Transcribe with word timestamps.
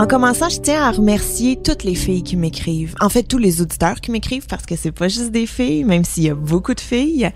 En 0.00 0.06
commençant, 0.06 0.48
je 0.48 0.58
tiens 0.58 0.82
à 0.82 0.92
remercier 0.92 1.56
toutes 1.62 1.84
les 1.84 1.94
filles 1.94 2.22
qui 2.22 2.34
m'écrivent. 2.34 2.94
En 3.00 3.10
fait, 3.10 3.22
tous 3.22 3.36
les 3.36 3.60
auditeurs 3.60 4.00
qui 4.00 4.10
m'écrivent 4.10 4.46
parce 4.46 4.64
que 4.64 4.74
c'est 4.74 4.92
pas 4.92 5.08
juste 5.08 5.30
des 5.30 5.44
filles, 5.44 5.84
même 5.84 6.04
s'il 6.04 6.22
y 6.22 6.30
a 6.30 6.34
beaucoup 6.34 6.72
de 6.72 6.80
filles. 6.80 7.30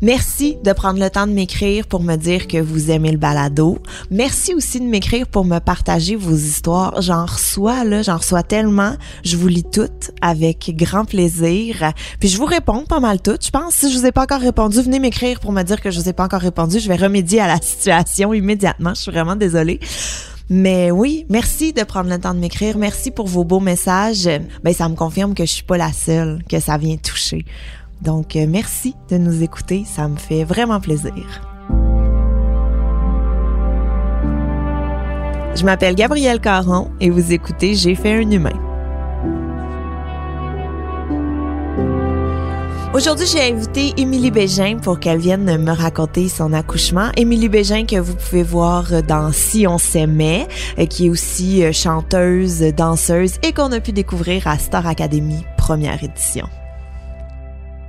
Merci 0.00 0.56
de 0.62 0.72
prendre 0.72 1.00
le 1.00 1.10
temps 1.10 1.26
de 1.26 1.32
m'écrire 1.32 1.88
pour 1.88 2.04
me 2.04 2.14
dire 2.14 2.46
que 2.46 2.58
vous 2.58 2.92
aimez 2.92 3.10
le 3.10 3.18
balado. 3.18 3.80
Merci 4.12 4.54
aussi 4.54 4.78
de 4.78 4.86
m'écrire 4.86 5.26
pour 5.26 5.44
me 5.44 5.58
partager 5.58 6.14
vos 6.14 6.36
histoires. 6.36 7.02
J'en 7.02 7.26
reçois, 7.26 7.82
là, 7.82 8.02
j'en 8.02 8.18
reçois 8.18 8.44
tellement. 8.44 8.94
Je 9.24 9.36
vous 9.36 9.48
lis 9.48 9.64
toutes 9.64 10.12
avec 10.20 10.70
grand 10.76 11.06
plaisir. 11.06 11.92
Puis 12.20 12.28
je 12.28 12.38
vous 12.38 12.46
réponds 12.46 12.84
pas 12.84 13.00
mal 13.00 13.20
toutes. 13.20 13.44
Je 13.44 13.50
pense, 13.50 13.74
si 13.74 13.92
je 13.92 13.98
vous 13.98 14.06
ai 14.06 14.12
pas 14.12 14.22
encore 14.22 14.40
répondu, 14.40 14.80
venez 14.80 15.00
m'écrire 15.00 15.40
pour 15.40 15.50
me 15.50 15.64
dire 15.64 15.80
que 15.80 15.90
je 15.90 15.98
vous 15.98 16.08
ai 16.08 16.12
pas 16.12 16.26
encore 16.26 16.42
répondu. 16.42 16.78
Je 16.78 16.86
vais 16.86 16.94
remédier 16.94 17.40
à 17.40 17.48
la 17.48 17.60
situation 17.60 18.32
immédiatement. 18.32 18.94
Je 18.94 19.00
suis 19.00 19.10
vraiment 19.10 19.34
désolée. 19.34 19.80
Mais 20.50 20.90
oui, 20.90 21.26
merci 21.30 21.72
de 21.72 21.82
prendre 21.82 22.10
le 22.10 22.18
temps 22.18 22.34
de 22.34 22.38
m'écrire. 22.38 22.76
Merci 22.76 23.10
pour 23.10 23.26
vos 23.26 23.44
beaux 23.44 23.60
messages. 23.60 24.28
Ben, 24.62 24.74
ça 24.74 24.88
me 24.88 24.94
confirme 24.94 25.34
que 25.34 25.46
je 25.46 25.52
suis 25.52 25.62
pas 25.62 25.78
la 25.78 25.92
seule 25.92 26.42
que 26.48 26.60
ça 26.60 26.76
vient 26.76 26.96
toucher. 26.96 27.44
Donc, 28.02 28.36
euh, 28.36 28.46
merci 28.46 28.94
de 29.08 29.16
nous 29.16 29.42
écouter. 29.42 29.84
Ça 29.86 30.08
me 30.08 30.16
fait 30.16 30.44
vraiment 30.44 30.80
plaisir. 30.80 31.14
Je 35.54 35.64
m'appelle 35.64 35.94
Gabrielle 35.94 36.40
Caron 36.40 36.90
et 37.00 37.10
vous 37.10 37.32
écoutez 37.32 37.74
J'ai 37.74 37.94
fait 37.94 38.12
un 38.12 38.30
humain. 38.30 38.73
Aujourd'hui, 42.94 43.26
j'ai 43.26 43.42
invité 43.42 43.92
Émilie 43.96 44.30
Bégin 44.30 44.78
pour 44.78 45.00
qu'elle 45.00 45.18
vienne 45.18 45.58
me 45.58 45.72
raconter 45.72 46.28
son 46.28 46.52
accouchement. 46.52 47.10
Émilie 47.16 47.48
Bégin 47.48 47.86
que 47.86 47.98
vous 47.98 48.14
pouvez 48.14 48.44
voir 48.44 49.02
dans 49.02 49.32
Si 49.32 49.66
on 49.66 49.78
s'aimait, 49.78 50.46
euh, 50.78 50.86
qui 50.86 51.06
est 51.06 51.10
aussi 51.10 51.64
euh, 51.64 51.72
chanteuse, 51.72 52.60
danseuse 52.60 53.32
et 53.42 53.52
qu'on 53.52 53.72
a 53.72 53.80
pu 53.80 53.90
découvrir 53.90 54.46
à 54.46 54.58
Star 54.58 54.86
Academy 54.86 55.44
première 55.56 56.04
édition. 56.04 56.48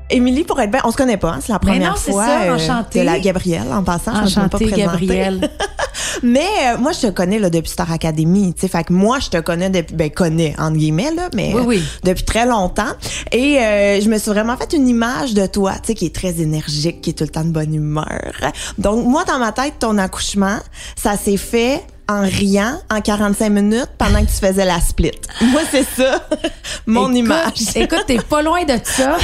Émilie, 0.09 0.43
pour 0.43 0.59
être 0.61 0.71
bien, 0.71 0.81
on 0.83 0.91
se 0.91 0.97
connaît 0.97 1.17
pas, 1.17 1.31
hein, 1.31 1.39
c'est 1.41 1.51
la 1.51 1.59
première 1.59 1.91
non, 1.91 1.97
c'est 1.97 2.11
fois 2.11 2.25
ça, 2.25 2.41
euh, 2.43 2.83
de 2.93 3.01
la 3.01 3.19
Gabrielle 3.19 3.67
en 3.71 3.83
passant. 3.83 4.11
je 4.13 4.19
me 4.39 4.47
pas 4.47 4.57
Enchantée, 4.57 4.65
présentée. 4.67 4.81
Gabrielle. 4.81 5.49
Mais 6.23 6.39
euh, 6.63 6.77
moi, 6.77 6.91
je 6.91 7.07
te 7.07 7.11
connais 7.11 7.39
là, 7.39 7.49
depuis 7.49 7.71
Star 7.71 7.91
Academy. 7.91 8.53
Tu 8.53 8.61
sais, 8.61 8.67
fait 8.67 8.83
que 8.83 8.94
moi, 8.94 9.19
je 9.19 9.29
te 9.29 9.38
connais 9.38 9.69
depuis, 9.69 9.95
ben 9.95 10.09
connais 10.09 10.55
entre 10.57 10.77
guillemets 10.77 11.11
là, 11.13 11.29
mais 11.33 11.53
Oui, 11.53 11.61
oui. 11.65 11.77
euh, 11.77 11.99
depuis 12.11 12.23
très 12.23 12.45
longtemps. 12.45 12.83
Et 13.31 13.59
euh, 13.59 13.99
je 14.01 14.09
me 14.09 14.17
suis 14.17 14.31
vraiment 14.31 14.55
fait 14.57 14.73
une 14.73 14.88
image 14.88 15.33
de 15.33 15.45
toi, 15.45 15.73
tu 15.73 15.79
sais, 15.88 15.94
qui 15.95 16.05
est 16.05 16.15
très 16.15 16.39
énergique, 16.41 17.01
qui 17.01 17.09
est 17.11 17.13
tout 17.13 17.23
le 17.23 17.29
temps 17.29 17.44
de 17.44 17.49
bonne 17.51 17.73
humeur. 17.73 18.31
Donc 18.77 19.05
moi, 19.05 19.23
dans 19.25 19.39
ma 19.39 19.51
tête, 19.51 19.73
ton 19.79 19.97
accouchement, 19.97 20.57
ça 20.95 21.17
s'est 21.17 21.38
fait 21.38 21.83
en 22.07 22.21
riant 22.21 22.79
en 22.91 23.01
45 23.01 23.49
minutes 23.49 23.89
pendant 23.97 24.19
que 24.23 24.29
tu 24.29 24.45
faisais 24.45 24.66
la 24.66 24.79
split. 24.79 25.11
Moi, 25.41 25.61
c'est 25.71 25.83
ça, 25.83 26.27
mon 26.85 27.05
Écoute, 27.11 27.17
image. 27.17 27.61
Écoute, 27.75 28.03
t'es 28.07 28.17
pas 28.17 28.41
loin 28.41 28.63
de 28.63 28.77
ça. 28.83 29.17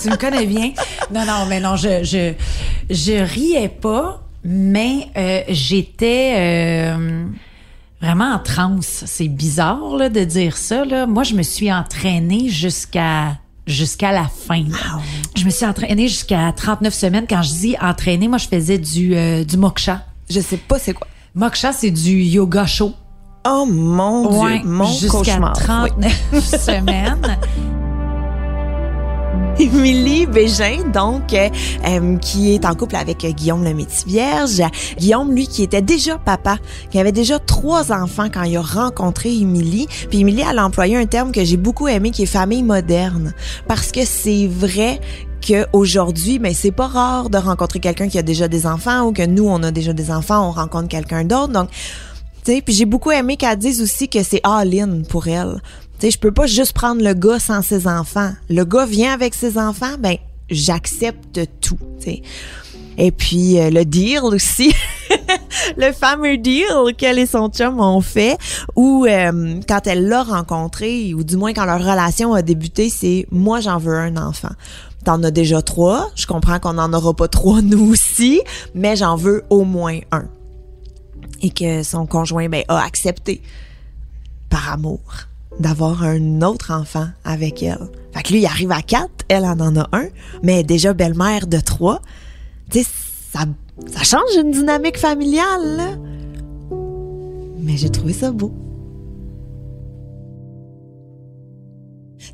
tu 0.00 0.08
me 0.10 0.16
connais 0.16 0.46
bien. 0.46 0.72
Non, 1.12 1.24
non, 1.24 1.46
mais 1.48 1.60
non, 1.60 1.76
je, 1.76 2.02
je, 2.04 2.32
je 2.90 3.12
riais 3.22 3.68
pas, 3.68 4.22
mais 4.44 5.08
euh, 5.16 5.42
j'étais 5.48 6.34
euh, 6.36 7.24
vraiment 8.00 8.32
en 8.34 8.38
transe. 8.38 9.04
C'est 9.06 9.28
bizarre 9.28 9.96
là, 9.96 10.08
de 10.08 10.24
dire 10.24 10.56
ça. 10.56 10.84
Là. 10.84 11.06
Moi, 11.06 11.24
je 11.24 11.34
me 11.34 11.42
suis 11.42 11.72
entraînée 11.72 12.48
jusqu'à 12.48 13.36
jusqu'à 13.66 14.10
la 14.10 14.24
fin. 14.24 14.64
là. 14.68 15.00
Je 15.36 15.44
me 15.44 15.50
suis 15.50 15.64
entraînée 15.64 16.08
jusqu'à 16.08 16.52
39 16.52 16.92
semaines. 16.92 17.26
Quand 17.28 17.42
je 17.42 17.50
dis 17.52 17.76
entraînée, 17.80 18.26
moi, 18.26 18.38
je 18.38 18.48
faisais 18.48 18.78
du, 18.78 19.14
euh, 19.14 19.44
du 19.44 19.56
moksha. 19.56 20.02
Je 20.32 20.40
sais 20.40 20.56
pas 20.56 20.78
c'est 20.78 20.94
quoi. 20.94 21.06
Moksha, 21.34 21.72
c'est 21.72 21.90
du 21.90 22.22
yoga 22.22 22.64
chaud. 22.64 22.94
Oh 23.46 23.66
mon 23.68 24.40
Ouais, 24.42 24.60
dieu, 24.60 24.68
mon 24.68 24.86
jusqu'à 24.86 25.18
cauchemar. 25.18 25.54
Oui. 25.84 25.90
39 26.00 26.44
semaines. 26.60 27.38
Émilie 29.58 30.26
Bégin, 30.26 30.78
donc, 30.92 31.34
euh, 31.34 31.48
euh, 31.86 32.16
qui 32.16 32.54
est 32.54 32.64
en 32.64 32.74
couple 32.74 32.96
avec 32.96 33.22
euh, 33.24 33.30
Guillaume 33.32 33.62
le 33.62 33.74
Métis-Vierge. 33.74 34.62
Guillaume, 34.98 35.32
lui, 35.34 35.46
qui 35.46 35.62
était 35.62 35.82
déjà 35.82 36.16
papa, 36.16 36.56
qui 36.90 36.98
avait 36.98 37.12
déjà 37.12 37.38
trois 37.38 37.92
enfants 37.92 38.28
quand 38.32 38.42
il 38.44 38.56
a 38.56 38.62
rencontré 38.62 39.32
Émilie. 39.34 39.86
Puis 40.08 40.20
Émilie, 40.20 40.42
elle 40.48 40.58
a 40.58 40.64
employé 40.64 40.96
un 40.96 41.04
terme 41.06 41.32
que 41.32 41.44
j'ai 41.44 41.58
beaucoup 41.58 41.86
aimé, 41.86 42.10
qui 42.10 42.22
est 42.22 42.26
famille 42.26 42.62
moderne. 42.62 43.34
Parce 43.68 43.92
que 43.92 44.04
c'est 44.06 44.46
vrai 44.46 45.00
qu'aujourd'hui, 45.44 46.38
mais 46.38 46.54
c'est 46.54 46.70
pas 46.70 46.86
rare 46.86 47.30
de 47.30 47.38
rencontrer 47.38 47.80
quelqu'un 47.80 48.08
qui 48.08 48.18
a 48.18 48.22
déjà 48.22 48.48
des 48.48 48.66
enfants 48.66 49.06
ou 49.06 49.12
que 49.12 49.26
nous, 49.26 49.46
on 49.46 49.62
a 49.62 49.70
déjà 49.70 49.92
des 49.92 50.10
enfants, 50.10 50.48
on 50.48 50.52
rencontre 50.52 50.88
quelqu'un 50.88 51.24
d'autre. 51.24 51.52
Donc, 51.52 51.68
tu 52.44 52.52
sais, 52.52 52.62
puis 52.62 52.74
j'ai 52.74 52.86
beaucoup 52.86 53.10
aimé 53.10 53.36
qu'elle 53.36 53.58
dise 53.58 53.82
aussi 53.82 54.08
que 54.08 54.22
c'est 54.22 54.40
all-in 54.44 55.02
pour 55.08 55.28
elle. 55.28 55.60
Tu 55.98 56.06
sais, 56.06 56.10
je 56.12 56.18
peux 56.18 56.32
pas 56.32 56.46
juste 56.46 56.72
prendre 56.72 57.02
le 57.02 57.14
gars 57.14 57.38
sans 57.38 57.62
ses 57.62 57.86
enfants. 57.86 58.32
Le 58.48 58.64
gars 58.64 58.86
vient 58.86 59.12
avec 59.12 59.34
ses 59.34 59.58
enfants, 59.58 59.94
ben 59.98 60.16
j'accepte 60.50 61.40
tout, 61.60 61.78
tu 62.00 62.04
sais. 62.04 62.22
Et 62.98 63.10
puis 63.10 63.58
euh, 63.58 63.70
le 63.70 63.84
deal 63.84 64.20
aussi, 64.22 64.74
le 65.76 65.92
fameux 65.92 66.36
deal 66.36 66.94
qu'elle 66.98 67.18
et 67.18 67.26
son 67.26 67.48
chum 67.48 67.80
ont 67.80 68.00
fait, 68.00 68.36
où 68.76 69.06
euh, 69.06 69.60
quand 69.66 69.86
elle 69.86 70.08
l'a 70.08 70.22
rencontré, 70.22 71.14
ou 71.14 71.24
du 71.24 71.36
moins 71.36 71.52
quand 71.52 71.64
leur 71.64 71.80
relation 71.80 72.34
a 72.34 72.42
débuté, 72.42 72.90
c'est 72.90 73.26
moi 73.30 73.60
j'en 73.60 73.78
veux 73.78 73.96
un 73.96 74.16
enfant. 74.16 74.52
T'en 75.04 75.22
as 75.24 75.30
déjà 75.30 75.62
trois, 75.62 76.10
je 76.14 76.26
comprends 76.26 76.60
qu'on 76.60 76.74
n'en 76.74 76.92
aura 76.92 77.14
pas 77.14 77.28
trois 77.28 77.60
nous 77.62 77.90
aussi, 77.90 78.40
mais 78.74 78.96
j'en 78.96 79.16
veux 79.16 79.42
au 79.50 79.64
moins 79.64 79.98
un 80.10 80.26
et 81.42 81.50
que 81.50 81.82
son 81.82 82.06
conjoint 82.06 82.48
ben, 82.48 82.62
a 82.68 82.78
accepté 82.78 83.42
par 84.48 84.72
amour 84.72 85.00
d'avoir 85.58 86.02
un 86.02 86.40
autre 86.42 86.72
enfant 86.72 87.08
avec 87.24 87.62
elle. 87.62 87.90
Fait 88.12 88.22
que 88.22 88.32
lui, 88.32 88.40
il 88.40 88.46
arrive 88.46 88.72
à 88.72 88.82
quatre, 88.82 89.24
elle 89.28 89.44
en 89.44 89.58
en 89.60 89.76
a 89.76 89.88
un, 89.92 90.06
mais 90.42 90.62
déjà 90.62 90.94
belle-mère 90.94 91.46
de 91.46 91.58
trois. 91.58 92.00
Tu 92.70 92.82
sais, 92.82 92.90
ça, 93.32 93.44
ça 93.86 94.02
change 94.02 94.36
une 94.38 94.52
dynamique 94.52 94.98
familiale, 94.98 95.76
là. 95.76 95.88
Mais 97.58 97.76
j'ai 97.76 97.90
trouvé 97.90 98.12
ça 98.12 98.30
beau. 98.30 98.52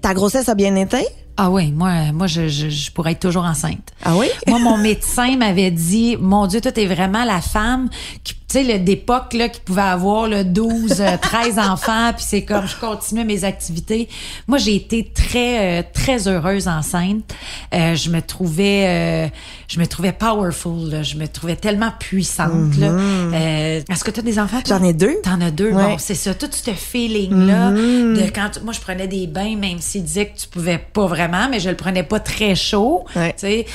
Ta 0.00 0.14
grossesse 0.14 0.48
a 0.48 0.54
bien 0.54 0.74
été? 0.76 1.06
Ah 1.40 1.50
oui, 1.50 1.70
moi, 1.70 2.10
moi 2.12 2.26
je, 2.26 2.48
je, 2.48 2.68
je 2.68 2.90
pourrais 2.90 3.12
être 3.12 3.20
toujours 3.20 3.44
enceinte. 3.44 3.92
Ah 4.04 4.16
oui? 4.16 4.26
Moi, 4.48 4.58
mon 4.58 4.76
médecin 4.76 5.36
m'avait 5.36 5.70
dit, 5.70 6.16
mon 6.20 6.46
Dieu, 6.48 6.60
toi, 6.60 6.72
t'es 6.72 6.86
vraiment 6.86 7.24
la 7.24 7.40
femme 7.40 7.88
qui, 8.24 8.34
tu 8.34 8.40
sais, 8.48 8.64
le- 8.64 8.78
d'époque, 8.78 9.34
là, 9.34 9.48
qui 9.48 9.60
pouvait 9.60 9.82
avoir, 9.82 10.26
le 10.26 10.42
12, 10.42 11.00
euh, 11.00 11.16
13 11.20 11.58
enfants, 11.70 12.12
puis 12.16 12.24
c'est 12.26 12.44
comme, 12.44 12.66
je 12.66 12.74
continuais 12.76 13.24
mes 13.24 13.44
activités. 13.44 14.08
Moi, 14.48 14.58
j'ai 14.58 14.74
été 14.74 15.04
très, 15.14 15.80
euh, 15.80 15.82
très 15.92 16.26
heureuse 16.28 16.66
enceinte. 16.66 17.32
Euh, 17.74 17.94
je 17.94 18.10
me 18.10 18.20
trouvais, 18.22 18.86
euh, 18.88 19.28
je 19.68 19.78
me 19.78 19.86
trouvais 19.86 20.12
powerful, 20.12 20.88
là. 20.90 21.02
Je 21.02 21.16
me 21.16 21.28
trouvais 21.28 21.56
tellement 21.56 21.92
puissante, 22.00 22.76
là. 22.78 22.88
Euh, 22.88 23.80
Est-ce 23.88 24.02
que 24.02 24.10
tu 24.10 24.20
as 24.20 24.22
des 24.24 24.38
enfants? 24.38 24.60
J'en 24.66 24.82
ai 24.82 24.92
deux. 24.94 25.16
T'en 25.22 25.40
as 25.40 25.50
deux, 25.50 25.70
Ouais. 25.72 25.82
bon, 25.84 25.96
c'est 25.98 26.14
ça, 26.14 26.34
tout 26.34 26.48
ce 26.50 26.70
feeling-là 26.72 27.70
de 27.72 28.22
quand 28.34 28.48
tu- 28.54 28.60
moi 28.64 28.72
je 28.72 28.80
prenais 28.80 29.06
des 29.06 29.26
bains, 29.26 29.56
même 29.56 29.78
s'il 29.80 30.02
disait 30.04 30.26
que 30.30 30.38
tu 30.40 30.48
pouvais 30.48 30.78
pas 30.78 31.06
vraiment, 31.06 31.27
mais 31.50 31.60
je 31.60 31.68
le 31.70 31.76
prenais 31.76 32.02
pas 32.02 32.20
très 32.20 32.54
chaud, 32.54 33.04
Ouais. 33.16 33.32
tu 33.32 33.46
sais, 33.46 33.66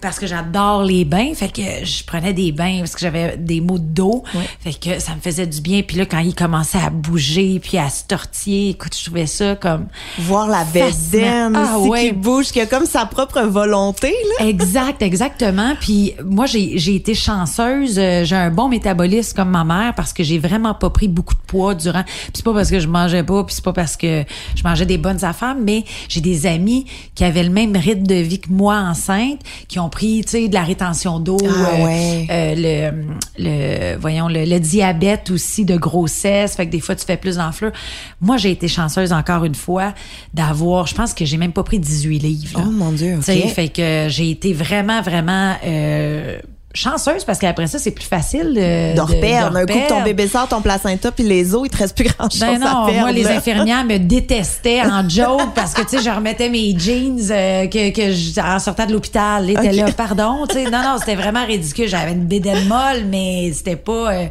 parce 0.00 0.18
que 0.18 0.26
j'adore 0.26 0.82
les 0.84 1.04
bains, 1.04 1.32
fait 1.34 1.48
que 1.52 1.84
je 1.84 2.04
prenais 2.04 2.32
des 2.32 2.52
bains 2.52 2.78
parce 2.80 2.92
que 2.94 3.00
j'avais 3.00 3.36
des 3.36 3.60
maux 3.60 3.78
de 3.78 3.84
dos. 3.84 4.24
Fait 4.60 4.72
que 4.74 4.98
ça 5.00 5.14
me 5.14 5.20
faisait 5.20 5.46
du 5.46 5.60
bien. 5.60 5.82
Puis 5.82 5.96
là, 5.96 6.06
quand 6.06 6.18
il 6.20 6.34
commençait 6.34 6.78
à 6.78 6.90
bouger 6.90 7.60
puis 7.62 7.78
à 7.78 7.88
se 7.90 8.04
tortiller, 8.04 8.70
écoute, 8.70 8.96
je 8.98 9.04
trouvais 9.04 9.26
ça 9.26 9.56
comme 9.56 9.86
Voir 10.18 10.48
la 10.48 10.64
bédaine 10.64 11.54
Ah 11.56 11.78
aussi 11.78 11.88
ouais. 11.90 12.06
qui 12.08 12.12
bouge, 12.12 12.46
qui 12.52 12.60
a 12.60 12.66
comme 12.66 12.86
sa 12.86 13.06
propre 13.06 13.40
volonté, 13.42 14.14
là. 14.38 14.46
Exact, 14.46 15.02
exactement. 15.02 15.74
Puis 15.80 16.14
moi, 16.24 16.46
j'ai 16.46 16.78
j'ai 16.78 16.94
été 16.94 17.14
chanceuse. 17.14 17.98
Euh, 17.98 18.24
J'ai 18.24 18.36
un 18.36 18.50
bon 18.50 18.68
métabolisme 18.68 19.34
comme 19.36 19.50
ma 19.50 19.64
mère 19.64 19.94
parce 19.94 20.12
que 20.12 20.22
j'ai 20.22 20.38
vraiment 20.38 20.74
pas 20.74 20.90
pris 20.90 21.08
beaucoup 21.08 21.34
de 21.34 21.40
poids 21.46 21.74
durant. 21.74 22.02
Puis 22.04 22.30
c'est 22.34 22.44
pas 22.44 22.52
parce 22.54 22.70
que 22.70 22.80
je 22.80 22.88
mangeais 22.88 23.22
pas, 23.22 23.44
puis 23.44 23.54
c'est 23.54 23.64
pas 23.64 23.72
parce 23.72 23.96
que 23.96 24.24
je 24.54 24.62
mangeais 24.62 24.86
des 24.86 24.98
bonnes 24.98 25.24
affaires, 25.24 25.54
mais 25.58 25.84
j'ai 26.08 26.20
des 26.20 26.46
amis 26.46 26.86
qui 27.14 27.24
avaient 27.24 27.42
le 27.42 27.50
même 27.50 27.76
rythme 27.76 28.06
de 28.06 28.14
vie 28.14 28.38
que 28.40 28.50
moi 28.50 28.76
enceinte, 28.76 29.40
qui 29.68 29.78
ont 29.78 29.88
pris, 29.88 30.22
tu 30.24 30.30
sais, 30.30 30.48
de 30.48 30.54
la 30.54 30.62
rétention 30.62 31.18
d'eau, 31.18 31.38
Ah 31.44 31.46
euh, 31.48 31.84
ouais. 31.84 32.26
euh, 32.30 32.54
le, 32.56 33.04
le, 33.38 33.96
voyons, 33.98 34.28
le, 34.28 34.44
le 34.44 34.58
diabète 34.60 35.30
aussi 35.30 35.64
de 35.64 35.76
grossesse. 35.76 36.54
Fait 36.56 36.66
que 36.66 36.70
des 36.72 36.80
fois, 36.80 36.94
tu 36.94 37.04
fais 37.04 37.16
plus 37.16 37.36
d'enflure. 37.36 37.72
Moi, 38.20 38.36
j'ai 38.36 38.50
été 38.50 38.68
chanceuse 38.68 39.12
encore 39.12 39.44
une 39.44 39.54
fois 39.54 39.94
d'avoir, 40.34 40.86
je 40.86 40.94
pense 40.94 41.14
que 41.14 41.24
j'ai 41.24 41.36
même 41.36 41.52
pas 41.52 41.62
pris 41.64 41.78
18 41.78 42.18
livres. 42.18 42.58
là. 42.58 42.64
Oh, 42.66 42.70
mon 42.70 42.92
Dieu, 42.92 43.16
Tu 43.18 43.22
sais, 43.22 43.42
ok. 43.44 43.48
fait 43.50 43.68
que 43.68 44.06
j'ai 44.08 44.30
été 44.30 44.52
vraiment, 44.52 45.02
vraiment 45.02 45.54
euh, 45.64 46.38
chanceuse 46.74 47.24
parce 47.24 47.38
qu'après 47.38 47.66
ça, 47.66 47.78
c'est 47.78 47.90
plus 47.90 48.04
facile 48.06 48.54
de, 48.54 48.94
De 48.96 49.00
reperdre. 49.00 49.52
de 49.54 49.58
Un 49.58 49.66
coup 49.66 49.72
que 49.78 49.88
ton 49.88 50.02
bébé 50.02 50.26
sort, 50.28 50.48
ton 50.48 50.60
placenta, 50.62 51.10
puis 51.12 51.24
les 51.24 51.54
os, 51.54 51.62
il 51.64 51.70
te 51.70 51.76
reste 51.76 51.96
plus 51.96 52.04
grand-chose 52.08 52.40
Ben 52.40 52.58
non, 52.58 52.66
à 52.66 52.86
perdre. 52.86 53.00
moi, 53.00 53.12
les 53.12 53.26
infirmières 53.26 53.84
me 53.84 53.98
détestaient 53.98 54.82
en 54.82 55.08
joke 55.08 55.54
parce 55.54 55.74
que, 55.74 55.82
tu 55.82 55.96
sais, 55.98 56.02
je 56.02 56.10
remettais 56.10 56.48
mes 56.48 56.74
jeans 56.78 57.18
euh, 57.30 57.66
que, 57.66 57.90
que 57.92 58.12
je, 58.12 58.40
en 58.40 58.58
sortant 58.58 58.86
de 58.86 58.92
l'hôpital. 58.92 59.44
Ils 59.48 59.52
étaient 59.52 59.72
là, 59.72 59.92
pardon, 59.92 60.46
tu 60.48 60.54
sais. 60.56 60.64
Non, 60.64 60.82
non, 60.82 60.96
c'était 60.98 61.14
vraiment 61.16 61.44
ridicule. 61.44 61.88
J'avais 61.88 62.12
une 62.12 62.24
bédaine 62.26 62.66
molle, 62.68 63.04
mais 63.08 63.52
c'était 63.54 63.76
pas... 63.76 64.12
euh, 64.12 64.26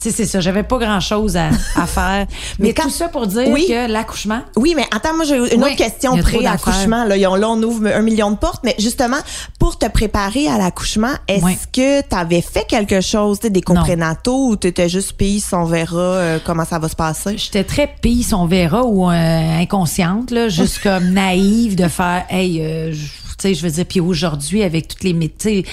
tu 0.00 0.10
sais, 0.10 0.16
c'est 0.16 0.26
ça. 0.26 0.40
J'avais 0.40 0.62
pas 0.64 0.78
grand-chose 0.78 1.36
à, 1.36 1.48
à 1.76 1.86
faire. 1.86 2.26
Mais, 2.58 2.68
Mais 2.68 2.74
quand- 2.74 2.84
tout 2.84 2.90
ça 2.90 3.08
pour 3.08 3.26
dire 3.26 3.48
Oui. 3.48 3.66
que 3.68 3.90
l'accouchement... 3.90 4.40
Oui, 4.56 4.74
mais 4.76 4.84
attends, 4.94 5.14
moi, 5.14 5.24
j'ai 5.24 5.36
une 5.36 5.42
Oui, 5.62 5.70
autre 5.70 5.76
question 5.76 6.16
pré-accouchement. 6.16 7.04
Là, 7.04 7.16
là, 7.16 7.30
on 7.50 7.62
ouvre 7.62 7.86
un 7.86 8.02
million 8.02 8.30
de 8.30 8.36
portes, 8.36 8.62
mais 8.64 8.74
justement, 8.78 9.16
pour 9.58 9.78
te 9.78 9.86
préparer 9.86 10.48
à 10.48 10.58
l'accouchement, 10.58 11.12
est-ce 11.28 11.44
Oui. 11.44 11.56
que 11.72 11.83
tu 12.08 12.16
avais 12.16 12.40
fait 12.40 12.66
quelque 12.66 13.00
chose, 13.00 13.40
des 13.40 13.60
comprénataux, 13.60 14.48
ou 14.50 14.56
tu 14.56 14.66
étais 14.68 14.88
juste 14.88 15.12
pays, 15.14 15.42
on 15.52 15.64
verra 15.64 15.96
euh, 15.98 16.38
comment 16.44 16.64
ça 16.64 16.78
va 16.78 16.88
se 16.88 16.96
passer? 16.96 17.36
J'étais 17.38 17.64
très 17.64 17.86
pisse, 18.00 18.32
on 18.32 18.46
verra, 18.46 18.84
ou 18.84 19.08
euh, 19.10 19.60
inconsciente, 19.60 20.30
là, 20.30 20.48
juste 20.48 20.78
comme 20.82 21.10
naïve 21.10 21.76
de 21.76 21.88
faire, 21.88 22.24
hey, 22.30 22.60
euh, 22.60 22.92
je- 22.92 22.96
tu 23.36 23.48
sais, 23.48 23.54
je 23.54 23.62
veux 23.62 23.70
dire, 23.70 23.84
puis 23.86 24.00
aujourd'hui, 24.00 24.62
avec 24.62 24.88
toutes 24.88 25.02
les 25.04 25.12
métiers, 25.12 25.66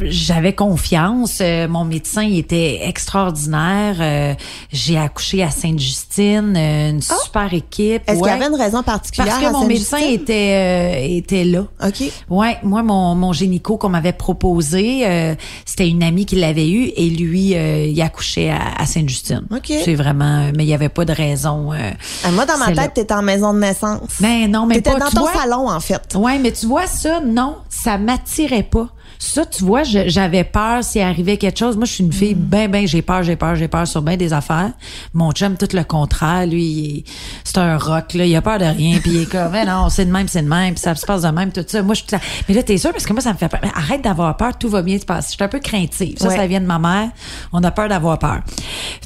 j'avais 0.00 0.54
confiance. 0.54 1.38
Euh, 1.40 1.68
mon 1.68 1.84
médecin 1.84 2.22
il 2.22 2.38
était 2.38 2.80
extraordinaire. 2.88 3.96
Euh, 4.00 4.34
J'ai 4.70 4.98
accouché 4.98 5.42
à 5.42 5.50
Sainte-Justine, 5.50 6.54
euh, 6.56 6.90
une 6.90 7.02
super 7.02 7.52
équipe. 7.52 8.02
Est-ce 8.06 8.18
qu'il 8.18 8.26
y 8.26 8.30
avait 8.30 8.46
une 8.46 8.54
raison 8.60 8.82
particulière 8.82 9.28
Parce 9.28 9.40
que 9.42 9.48
à 9.48 9.52
mon 9.52 9.66
médecin 9.66 9.98
était 9.98 10.96
euh, 11.00 11.16
était 11.16 11.44
là. 11.44 11.66
OK. 11.84 12.02
Ouais, 12.30 12.58
moi 12.62 12.82
mon 12.82 13.14
mon 13.14 13.32
gynéco 13.32 13.76
qu'on 13.76 13.90
m'avait 13.90 14.12
proposé, 14.12 15.06
euh, 15.06 15.34
c'était 15.66 15.88
une 15.88 16.02
amie 16.02 16.26
qui 16.26 16.36
l'avait 16.36 16.70
eu 16.70 16.90
et 16.96 17.10
lui 17.10 17.54
euh, 17.54 17.86
il 17.86 18.00
accouchait 18.00 18.50
à, 18.50 18.60
à 18.78 18.86
Sainte-Justine. 18.86 19.46
OK. 19.54 19.72
C'est 19.84 19.94
vraiment 19.94 20.50
mais 20.56 20.64
il 20.64 20.68
y 20.68 20.74
avait 20.74 20.88
pas 20.88 21.04
de 21.04 21.12
raison 21.12 21.72
euh, 21.72 21.90
Ah, 22.24 22.30
moi, 22.32 22.46
dans 22.46 22.56
ma 22.58 22.72
tête, 22.72 22.94
t'étais 22.94 23.14
en 23.14 23.22
maison 23.22 23.52
de 23.54 23.58
naissance. 23.58 24.00
Mais 24.20 24.48
non, 24.48 24.66
mais 24.66 24.76
T'étais 24.76 24.92
pas 24.92 24.98
dans 25.00 25.10
ton 25.10 25.20
vois? 25.20 25.34
salon, 25.34 25.68
en 25.70 25.80
fait. 25.80 26.14
Ouais, 26.14 26.38
mais 26.38 26.52
tu 26.52 26.66
vois 26.66 26.86
ça, 26.86 27.20
non, 27.20 27.56
ça 27.68 27.98
m'attirait 27.98 28.62
pas. 28.62 28.88
Ça, 29.24 29.46
tu 29.46 29.62
vois, 29.62 29.84
j'avais 29.84 30.42
peur 30.42 30.82
s'il 30.82 31.00
arrivait 31.00 31.36
quelque 31.36 31.56
chose. 31.56 31.76
Moi, 31.76 31.84
je 31.86 31.92
suis 31.92 32.02
une 32.04 32.12
fille, 32.12 32.34
ben, 32.34 32.68
ben, 32.68 32.88
j'ai 32.88 33.02
peur, 33.02 33.22
j'ai 33.22 33.36
peur, 33.36 33.54
j'ai 33.54 33.68
peur 33.68 33.86
sur 33.86 34.02
ben 34.02 34.16
des 34.16 34.32
affaires. 34.32 34.72
Mon 35.14 35.30
chum, 35.30 35.56
tout 35.56 35.68
le 35.72 35.84
contraire, 35.84 36.44
lui, 36.44 36.64
il 36.64 36.98
est- 36.98 37.04
c'est 37.44 37.58
un 37.58 37.78
rock, 37.78 38.14
là, 38.14 38.26
il 38.26 38.34
a 38.34 38.42
peur 38.42 38.58
de 38.58 38.64
rien, 38.64 38.98
puis 38.98 39.12
il 39.12 39.22
est 39.22 39.30
comme, 39.30 39.52
mais 39.52 39.64
non, 39.64 39.90
c'est 39.90 40.06
de 40.06 40.10
même, 40.10 40.26
c'est 40.26 40.42
de 40.42 40.48
même, 40.48 40.74
puis 40.74 40.80
ça 40.82 40.96
se 40.96 41.06
passe 41.06 41.22
de 41.22 41.28
même, 41.28 41.52
tout 41.52 41.64
ça. 41.64 41.82
Moi, 41.84 41.94
je 41.94 42.00
suis 42.00 42.08
mais 42.48 42.54
là, 42.56 42.64
t'es 42.64 42.76
sûr, 42.78 42.90
parce 42.90 43.06
que 43.06 43.12
moi, 43.12 43.22
ça 43.22 43.32
me 43.32 43.38
fait 43.38 43.48
peur. 43.48 43.60
Arrête 43.76 44.02
d'avoir 44.02 44.36
peur, 44.36 44.58
tout 44.58 44.68
va 44.68 44.82
bien 44.82 44.98
se 44.98 45.04
passer. 45.04 45.28
Je 45.30 45.34
suis 45.36 45.44
un 45.44 45.48
peu 45.48 45.60
craintive. 45.60 46.18
Ça, 46.18 46.26
Ouais. 46.26 46.36
ça 46.36 46.46
vient 46.48 46.60
de 46.60 46.66
ma 46.66 46.80
mère. 46.80 47.10
On 47.52 47.62
a 47.62 47.70
peur 47.70 47.88
d'avoir 47.88 48.18
peur. 48.18 48.40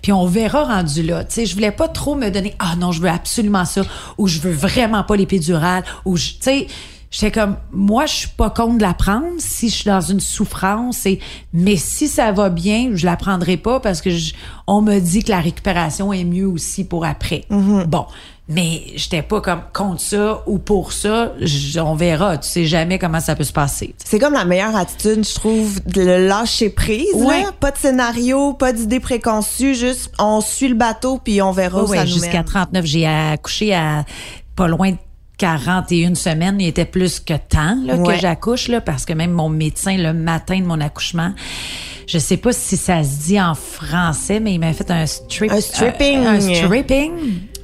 Puis 0.03 0.13
on 0.13 0.25
verra 0.25 0.65
rendu 0.65 1.03
là. 1.03 1.25
Tu 1.25 1.35
sais, 1.35 1.47
je 1.47 1.53
voulais 1.55 1.73
pas 1.73 1.89
trop 1.89 2.15
me 2.15 2.31
donner, 2.31 2.55
ah 2.59 2.75
non, 2.79 2.91
je 2.91 3.03
veux 3.03 3.11
absolument 3.11 3.67
ça, 3.67 3.83
ou 4.17 4.29
je 4.29 4.39
veux 4.41 4.53
vraiment 4.53 5.05
pas 5.05 5.15
l'épidurale, 5.17 5.85
ou 6.07 6.17
je, 6.17 6.29
tu 6.31 6.37
sais, 6.41 6.67
J'étais 7.11 7.31
comme, 7.31 7.57
moi, 7.73 8.07
je 8.07 8.13
suis 8.15 8.29
pas 8.29 8.51
contre 8.51 8.79
de 8.79 8.83
la 8.83 8.93
prendre 8.95 9.27
si 9.39 9.69
je 9.69 9.75
suis 9.77 9.85
dans 9.91 10.01
une 10.01 10.21
souffrance. 10.21 11.07
Et, 11.07 11.21
mais 11.53 11.77
si 11.77 12.09
ça 12.09 12.33
va 12.33 12.51
bien, 12.51 12.91
je 12.95 13.07
la 13.07 13.17
prendrai 13.17 13.57
pas 13.57 13.81
parce 13.81 14.01
que 14.01 14.11
je- 14.11 14.35
on 14.67 14.83
me 14.83 14.99
dit 14.99 15.23
que 15.23 15.31
la 15.31 15.41
récupération 15.41 16.13
est 16.13 16.25
mieux 16.25 16.47
aussi 16.49 16.85
pour 16.85 17.05
après. 17.05 17.45
Bon. 17.51 18.07
Mais 18.49 18.83
j'étais 18.95 19.23
pas 19.23 19.41
comme 19.41 19.61
contre 19.73 20.01
ça 20.01 20.43
ou 20.47 20.59
pour 20.59 20.93
ça. 20.93 21.33
On 21.81 21.95
verra. 21.97 22.39
Tu 22.39 22.49
sais 22.49 22.65
jamais 22.65 22.97
comment 22.97 23.19
ça 23.19 23.35
peut 23.35 23.43
se 23.43 23.53
passer. 23.53 23.93
C'est 24.05 24.21
comme 24.21 24.35
la 24.35 24.45
meilleure 24.45 24.77
attitude, 24.77 25.27
je 25.27 25.35
trouve, 25.35 25.81
de 25.85 26.01
le 26.03 26.29
lâcher 26.29 26.71
prise. 26.71 27.07
Ouais. 27.15 27.43
Là. 27.43 27.51
Pas 27.59 27.73
de 27.73 27.77
scénario, 27.79 28.53
pas 28.53 28.73
d'idée 28.73 29.01
préconçue, 29.01 29.75
juste 29.75 30.13
on 30.21 30.41
suit 30.41 30.69
le 30.69 30.77
bateau 30.77 31.19
puis 31.23 31.43
on 31.43 31.51
verra 31.51 31.83
où 31.83 31.89
Ouais, 31.89 31.97
ça 31.97 32.05
nous 32.05 32.11
jusqu'à 32.13 32.35
mène. 32.35 32.45
39. 32.45 32.85
J'ai 32.85 33.07
accouché 33.07 33.75
à 33.75 34.05
pas 34.55 34.69
loin 34.69 34.93
de 34.93 34.97
41 35.39 36.15
semaines. 36.15 36.61
Il 36.61 36.67
était 36.69 36.85
plus 36.85 37.21
que 37.21 37.35
temps 37.35 37.77
là, 37.85 37.97
Ouais. 37.97 38.15
que 38.15 38.21
j'accouche, 38.21 38.69
là, 38.69 38.81
parce 38.81 39.05
que 39.05 39.13
même 39.13 39.33
mon 39.33 39.49
médecin, 39.49 39.97
le 39.97 40.13
matin 40.13 40.59
de 40.61 40.65
mon 40.67 40.81
accouchement, 40.81 41.33
je 42.07 42.19
sais 42.19 42.37
pas 42.37 42.53
si 42.53 42.77
ça 42.77 43.03
se 43.03 43.27
dit 43.27 43.41
en 43.41 43.55
français, 43.55 44.39
mais 44.41 44.55
il 44.55 44.59
m'avait 44.61 44.73
fait 44.73 44.91
un 44.91 45.07
strip. 45.07 45.51
Un 45.51 45.61
stripping. 45.61 46.19
euh, 46.25 46.29
un 46.29 46.41
stripping. 46.41 47.11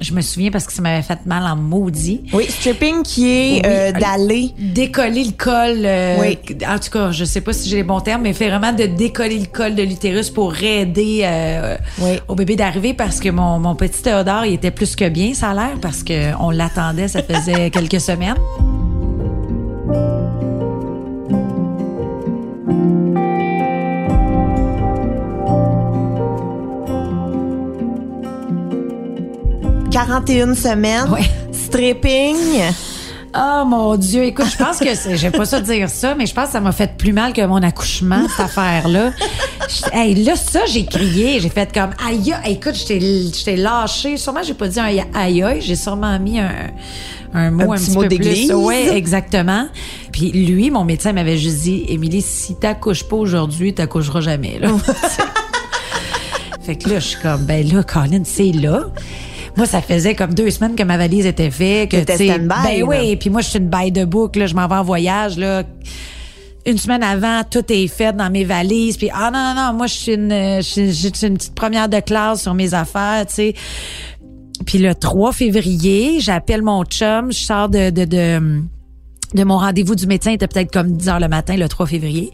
Je 0.01 0.11
me 0.13 0.19
souviens 0.21 0.51
parce 0.51 0.65
que 0.67 0.73
ça 0.73 0.81
m'avait 0.81 1.01
fait 1.01 1.25
mal 1.25 1.43
en 1.43 1.55
maudit. 1.55 2.23
Oui, 2.33 2.45
stripping 2.49 3.03
qui 3.03 3.29
est 3.31 3.53
Oui, 3.55 3.61
euh, 3.65 3.91
d'aller. 3.93 4.51
Décoller 4.59 5.23
le 5.23 5.31
col. 5.31 5.85
euh, 5.85 6.17
Oui. 6.19 6.37
En 6.67 6.77
tout 6.77 6.89
cas, 6.89 7.11
je 7.11 7.23
sais 7.23 7.39
pas 7.39 7.53
si 7.53 7.69
j'ai 7.69 7.77
les 7.77 7.83
bons 7.83 8.01
termes, 8.01 8.23
mais 8.23 8.33
fait 8.33 8.49
vraiment 8.49 8.73
de 8.73 8.85
décoller 8.85 9.39
le 9.39 9.45
col 9.45 9.75
de 9.75 9.83
l'utérus 9.83 10.29
pour 10.29 10.53
aider 10.61 11.21
euh, 11.23 11.77
Oui. 11.99 12.19
au 12.27 12.35
bébé 12.35 12.57
d'arriver 12.57 12.93
parce 12.93 13.21
que 13.21 13.29
mon, 13.29 13.59
mon 13.59 13.75
petit 13.75 14.01
Théodore, 14.01 14.45
il 14.45 14.55
était 14.55 14.71
plus 14.71 14.95
que 14.97 15.07
bien, 15.07 15.33
ça 15.33 15.51
a 15.51 15.53
l'air, 15.53 15.79
parce 15.81 16.03
que 16.03 16.35
on 16.41 16.49
l'attendait, 16.49 17.07
ça 17.07 17.23
faisait 17.23 17.69
quelques 17.71 18.01
semaines. 18.01 18.35
«41 29.93 30.55
semaines, 30.55 31.07
Ouais. 31.11 31.21
stripping. 31.51 32.35
Oh 33.35 33.63
mon 33.63 33.95
Dieu, 33.95 34.23
écoute, 34.23 34.47
je 34.51 34.57
pense 34.57 34.79
que 34.79 34.95
c'est, 34.95 35.17
j'aime 35.17 35.33
pas 35.33 35.45
ça 35.45 35.61
dire 35.61 35.87
ça, 35.87 36.15
mais 36.15 36.25
je 36.25 36.33
pense 36.33 36.47
que 36.47 36.51
ça 36.53 36.61
m'a 36.61 36.71
fait 36.71 36.97
plus 36.97 37.13
mal 37.13 37.31
que 37.31 37.45
mon 37.45 37.61
accouchement, 37.61 38.27
cette 38.27 38.47
affaire-là. 38.47 39.11
Hey, 39.91 40.15
là, 40.23 40.35
ça, 40.35 40.61
j'ai 40.65 40.85
crié, 40.85 41.39
j'ai 41.39 41.49
fait 41.49 41.71
comme, 41.71 41.91
aïe, 42.03 42.33
écoute, 42.47 42.73
je 42.75 43.43
t'ai, 43.43 43.55
lâché. 43.55 44.17
Sûrement, 44.17 44.41
j'ai 44.41 44.55
pas 44.55 44.67
dit 44.67 44.79
un 44.79 44.87
aïe, 45.13 45.45
j'ai 45.59 45.75
sûrement 45.75 46.19
mis 46.19 46.39
un, 46.39 46.71
un 47.35 47.51
mot 47.51 47.71
un, 47.71 47.75
petit 47.75 47.85
petit 47.85 47.95
mot 47.95 48.01
peu 48.01 48.15
plus. 48.15 48.51
Oui, 48.53 48.87
exactement. 48.91 49.67
Puis 50.11 50.31
lui, 50.31 50.71
mon 50.71 50.85
médecin 50.85 51.13
m'avait 51.13 51.37
juste 51.37 51.61
dit, 51.61 51.85
Émilie, 51.87 52.23
si 52.23 52.55
t'accouches 52.55 53.03
pas 53.03 53.15
aujourd'hui, 53.15 53.75
t'accoucheras 53.75 54.21
jamais, 54.21 54.57
là. 54.59 54.69
Fait 56.63 56.77
que 56.77 56.89
là, 56.89 56.99
je 56.99 57.07
suis 57.09 57.21
comme, 57.21 57.45
ben 57.45 57.67
là, 57.71 57.83
Colin, 57.83 58.23
c'est 58.23 58.51
là. 58.53 58.85
Moi, 59.55 59.65
ça 59.67 59.81
faisait 59.81 60.15
comme 60.15 60.33
deux 60.33 60.49
semaines 60.49 60.75
que 60.75 60.83
ma 60.83 60.97
valise 60.97 61.25
était 61.25 61.51
faite. 61.51 61.89
Que, 61.91 61.97
tu 61.97 62.17
sais, 62.17 62.27
Ben 62.65 62.83
oui, 62.87 63.15
puis 63.17 63.29
moi, 63.29 63.41
je 63.41 63.49
suis 63.49 63.59
une 63.59 63.69
baille 63.69 63.91
de 63.91 64.03
boucle. 64.05 64.39
Là, 64.39 64.47
je 64.47 64.55
m'en 64.55 64.67
vais 64.67 64.75
en 64.75 64.83
voyage. 64.83 65.37
Là. 65.37 65.63
Une 66.65 66.77
semaine 66.77 67.03
avant, 67.03 67.41
tout 67.49 67.63
est 67.71 67.87
fait 67.87 68.13
dans 68.15 68.29
mes 68.31 68.45
valises. 68.45 68.97
Puis, 68.97 69.09
ah 69.13 69.29
non, 69.31 69.53
non, 69.53 69.71
non, 69.71 69.77
moi, 69.77 69.87
je 69.87 69.93
suis 69.93 70.13
une, 70.13 70.29
je 70.31 70.61
suis- 70.61 70.93
je 70.93 71.09
suis 71.13 71.27
une 71.27 71.37
petite 71.37 71.53
première 71.55 71.87
de 71.89 71.99
classe 71.99 72.41
sur 72.41 72.53
mes 72.53 72.73
affaires, 72.73 73.25
tu 73.27 73.33
sais. 73.35 73.53
Puis 74.65 74.77
le 74.77 74.95
3 74.95 75.33
février, 75.33 76.19
j'appelle 76.21 76.61
mon 76.61 76.83
chum, 76.85 77.31
je 77.31 77.37
sors 77.39 77.69
de... 77.69 77.89
de, 77.89 78.05
de 78.05 78.61
de 79.35 79.43
mon 79.43 79.57
rendez-vous 79.57 79.95
du 79.95 80.05
médecin, 80.05 80.29
il 80.29 80.35
était 80.35 80.47
peut-être 80.47 80.71
comme 80.71 80.91
10 80.95 81.09
heures 81.09 81.19
le 81.19 81.27
matin, 81.27 81.57
le 81.57 81.67
3 81.67 81.87
février. 81.87 82.29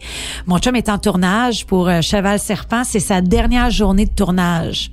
Mon 0.46 0.58
chum 0.58 0.76
est 0.76 0.90
en 0.90 0.98
tournage 0.98 1.64
pour 1.64 1.88
euh, 1.88 2.02
Cheval 2.02 2.38
Serpent. 2.38 2.82
C'est 2.84 3.00
sa 3.00 3.22
dernière 3.22 3.70
journée 3.70 4.04
de 4.04 4.10
tournage. 4.12 4.90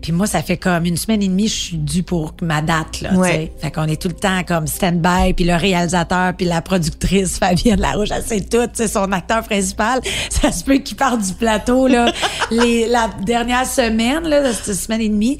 Puis 0.00 0.12
moi, 0.12 0.26
ça 0.26 0.42
fait 0.42 0.56
comme 0.56 0.84
une 0.86 0.96
semaine 0.96 1.22
et 1.22 1.28
demie, 1.28 1.48
je 1.48 1.54
suis 1.54 1.76
due 1.76 2.02
pour 2.02 2.32
ma 2.42 2.62
date, 2.62 3.00
là, 3.02 3.12
Ouais. 3.14 3.52
Fait 3.58 3.70
qu'on 3.70 3.84
est 3.84 4.00
tout 4.00 4.08
le 4.08 4.14
temps 4.14 4.42
comme 4.46 4.66
stand-by, 4.66 5.34
puis 5.34 5.44
le 5.44 5.54
réalisateur, 5.54 6.32
puis 6.34 6.46
la 6.46 6.62
productrice, 6.62 7.38
Fabienne 7.40 7.80
Larouche, 7.80 8.08
elle 8.14 8.22
sait 8.22 8.40
tout, 8.40 8.68
c'est 8.72 8.88
son 8.88 9.12
acteur 9.12 9.42
principal. 9.42 10.00
Ça 10.30 10.52
se 10.52 10.64
peut 10.64 10.78
qu'il 10.78 10.96
parte 10.96 11.20
du 11.20 11.34
plateau, 11.34 11.86
là, 11.86 12.12
les, 12.50 12.86
la 12.86 13.10
dernière 13.24 13.66
semaine, 13.66 14.24
là, 14.24 14.52
cette 14.52 14.76
semaine 14.76 15.00
et 15.02 15.08
demie. 15.08 15.38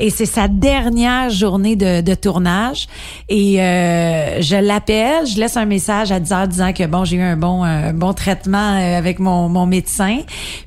Et 0.00 0.10
c'est 0.10 0.26
sa 0.26 0.48
dernière 0.48 1.30
journée 1.30 1.76
de, 1.76 2.00
de 2.00 2.14
tournage. 2.14 2.88
Et 3.28 3.62
euh, 3.62 4.40
je 4.40 4.56
l'appelle, 4.56 5.26
je 5.26 5.38
laisse 5.38 5.56
un 5.56 5.64
message 5.64 6.10
à 6.10 6.18
10 6.18 6.32
heures 6.32 6.48
disant 6.48 6.72
que 6.72 6.86
bon, 6.86 7.04
j'ai 7.04 7.16
eu 7.16 7.22
un 7.22 7.36
bon, 7.36 7.62
un 7.62 7.92
bon 7.92 8.12
traitement 8.12 8.78
euh, 8.78 8.98
avec 8.98 9.18
mon, 9.20 9.48
mon 9.48 9.66
médecin, 9.66 10.18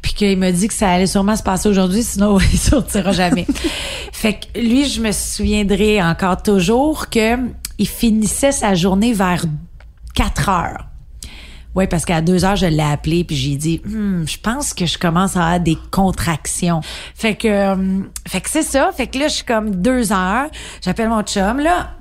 puis 0.01 0.13
qu'il 0.13 0.37
m'a 0.37 0.51
dit 0.51 0.67
que 0.67 0.73
ça 0.73 0.89
allait 0.89 1.07
sûrement 1.07 1.35
se 1.35 1.43
passer 1.43 1.67
aujourd'hui, 1.67 2.03
sinon 2.03 2.39
il 2.39 2.57
sortira 2.57 3.11
jamais. 3.11 3.24
Fait 4.11 4.33
que 4.33 4.59
lui, 4.59 4.85
je 4.85 5.01
me 5.01 5.11
souviendrai 5.11 6.01
encore 6.01 6.41
toujours 6.41 7.09
que 7.09 7.37
il 7.77 7.87
finissait 7.87 8.51
sa 8.51 8.73
journée 8.73 9.13
vers 9.13 9.45
4 10.15 10.49
heures. 10.49 10.85
Oui, 11.75 11.87
parce 11.87 12.05
qu'à 12.05 12.21
deux 12.21 12.45
heures, 12.45 12.55
je 12.55 12.67
l'ai 12.67 12.81
appelé 12.81 13.25
puis 13.25 13.35
j'ai 13.35 13.57
dit, 13.57 13.81
Hmm, 13.85 14.25
je 14.25 14.37
pense 14.37 14.73
que 14.73 14.85
je 14.85 14.97
commence 14.97 15.35
à 15.35 15.41
avoir 15.41 15.59
des 15.59 15.77
contractions. 15.91 16.79
Fait 17.13 17.35
que, 17.35 17.47
euh, 17.47 17.99
fait 18.25 18.39
que 18.39 18.49
c'est 18.49 18.63
ça. 18.63 18.91
Fait 18.95 19.07
que 19.07 19.19
là, 19.19 19.27
je 19.27 19.35
suis 19.35 19.43
comme 19.43 19.75
deux 19.75 20.13
heures. 20.13 20.47
J'appelle 20.81 21.09
mon 21.09 21.21
chum. 21.23 21.59
Là, 21.59 21.91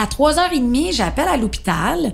à 0.00 0.06
trois 0.06 0.38
heures 0.38 0.52
et 0.52 0.58
demie, 0.58 0.92
j'appelle 0.92 1.28
à 1.28 1.36
l'hôpital. 1.36 2.12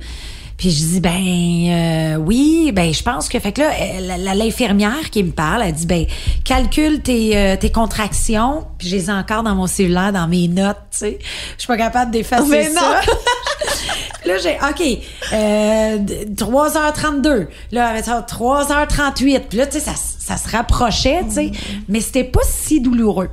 Puis 0.60 0.72
je 0.72 0.76
dis 0.76 1.00
ben 1.00 1.10
euh, 1.10 2.16
oui, 2.16 2.70
ben 2.74 2.92
je 2.92 3.02
pense 3.02 3.30
que 3.30 3.38
fait 3.38 3.50
que 3.50 3.62
là 3.62 4.34
l'infirmière 4.34 5.08
qui 5.10 5.24
me 5.24 5.30
parle, 5.30 5.62
elle 5.62 5.72
dit 5.72 5.86
ben 5.86 6.04
calcule 6.44 7.00
tes 7.00 7.34
euh, 7.34 7.56
tes 7.56 7.72
contractions, 7.72 8.66
puis 8.76 8.86
je 8.88 8.96
les 8.96 9.08
ai 9.08 9.12
encore 9.12 9.42
dans 9.42 9.54
mon 9.54 9.66
cellulaire 9.66 10.12
dans 10.12 10.28
mes 10.28 10.48
notes, 10.48 10.76
tu 10.90 10.98
sais. 10.98 11.18
Je 11.56 11.60
suis 11.62 11.66
pas 11.66 11.78
capable 11.78 12.10
d'effacer 12.10 12.64
ça. 12.64 13.00
Là, 14.26 14.36
j'ai, 14.36 14.56
OK, 14.56 14.98
euh, 15.32 15.98
3h32. 16.34 17.46
Là, 17.72 17.86
avec 17.86 18.04
ça, 18.04 18.20
3h38. 18.20 19.40
Puis 19.48 19.56
là, 19.56 19.66
tu 19.66 19.78
sais, 19.78 19.80
ça, 19.80 19.94
ça 19.96 20.36
se 20.36 20.54
rapprochait, 20.54 21.22
tu 21.24 21.36
sais. 21.36 21.52
Mais 21.88 22.02
c'était 22.02 22.24
pas 22.24 22.42
si 22.44 22.82
douloureux. 22.82 23.30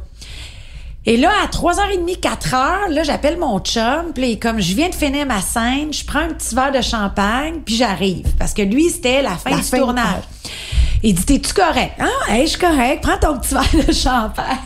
Et 1.09 1.15
là, 1.15 1.31
à 1.41 1.47
3h30, 1.47 2.19
4h, 2.19 2.89
là, 2.91 3.01
j'appelle 3.03 3.37
mon 3.37 3.59
chum. 3.59 4.11
Puis 4.13 4.37
comme, 4.37 4.59
je 4.59 4.75
viens 4.75 4.89
de 4.89 4.93
finir 4.95 5.25
ma 5.25 5.39
scène, 5.39 5.93
je 5.93 6.03
prends 6.03 6.19
un 6.19 6.33
petit 6.33 6.53
verre 6.53 6.73
de 6.73 6.81
champagne, 6.81 7.61
puis 7.65 7.75
j'arrive. 7.77 8.27
Parce 8.37 8.53
que 8.53 8.61
lui, 8.61 8.89
c'était 8.89 9.21
la 9.21 9.31
fin 9.37 9.51
La 9.51 9.55
du 9.57 9.63
fin. 9.63 9.77
tournage. 9.77 10.23
Il 11.03 11.13
dit, 11.15 11.23
t'es-tu 11.25 11.53
correct? 11.53 11.93
Ah, 11.99 12.33
hey, 12.33 12.41
je 12.45 12.49
suis 12.51 12.59
correct. 12.59 13.01
Prends 13.03 13.17
ton 13.19 13.37
petit 13.39 13.53
verre 13.53 13.85
de 13.87 13.93
champagne. 13.93 14.57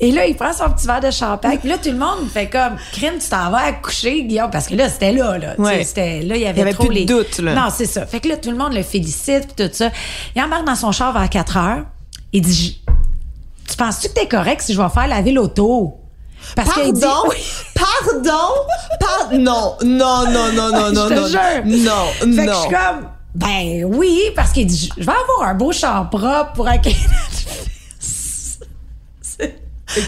Et 0.00 0.10
là, 0.10 0.26
il 0.26 0.34
prend 0.34 0.52
son 0.52 0.68
petit 0.70 0.86
verre 0.86 1.00
de 1.00 1.10
champagne. 1.12 1.58
Puis 1.58 1.68
là, 1.68 1.78
tout 1.78 1.90
le 1.90 1.96
monde 1.98 2.28
fait 2.32 2.48
comme, 2.48 2.76
crime, 2.92 3.14
tu 3.22 3.28
t'en 3.28 3.50
vas 3.50 3.66
à 3.66 3.72
coucher, 3.72 4.24
Guillaume? 4.24 4.50
Parce 4.50 4.66
que 4.66 4.74
là, 4.74 4.88
c'était 4.88 5.12
là, 5.12 5.38
là. 5.38 5.54
Tu 5.54 5.64
sais. 5.64 5.84
C'était, 5.84 6.22
là, 6.22 6.34
il 6.36 6.42
y 6.42 6.46
avait, 6.46 6.56
Il 6.56 6.58
y 6.58 6.62
avait 6.62 6.72
trop 6.72 6.86
plus 6.86 6.94
de 6.94 6.98
les... 7.00 7.04
doute, 7.04 7.38
là. 7.38 7.54
Non, 7.54 7.68
c'est 7.72 7.86
ça. 7.86 8.04
Fait 8.04 8.18
que 8.18 8.26
là, 8.28 8.36
tout 8.36 8.50
le 8.50 8.56
monde 8.56 8.72
le 8.72 8.82
félicite, 8.82 9.54
puis 9.54 9.64
tout 9.64 9.72
ça. 9.72 9.90
Il 10.34 10.42
embarque 10.42 10.64
dans 10.66 10.74
son 10.74 10.90
char 10.90 11.12
vers 11.12 11.30
4 11.30 11.56
heures. 11.56 11.84
Il 12.32 12.40
dit, 12.40 12.80
tu 13.72 13.76
penses-tu 13.76 14.08
que 14.08 14.14
t'es 14.14 14.28
correct 14.28 14.60
si 14.62 14.74
je 14.74 14.80
vais 14.80 14.88
faire 14.88 15.06
laver 15.08 15.32
l'auto? 15.32 15.94
Parce 16.56 16.70
Pardon? 16.70 16.92
dit, 16.92 17.04
oui. 17.30 17.36
Pardon? 17.74 18.48
Par- 19.00 19.28
non, 19.32 19.76
non, 19.82 20.24
non, 20.30 20.52
non, 20.52 20.70
non, 20.72 20.90
non, 20.92 21.08
je 21.08 21.14
te 21.14 21.20
non. 21.20 21.26
jure. 21.28 21.84
Non, 21.84 22.06
Fait 22.18 22.26
que 22.26 22.32
je 22.34 22.46
non. 22.50 22.60
suis 22.60 22.70
comme, 22.70 23.08
ben 23.34 23.84
oui, 23.84 24.20
parce 24.36 24.52
qu'il 24.52 24.66
dit, 24.66 24.90
je 24.96 25.04
vais 25.04 25.12
avoir 25.12 25.48
un 25.48 25.54
beau 25.54 25.72
char 25.72 26.10
propre 26.10 26.52
pour 26.54 26.68
accueillir 26.68 26.98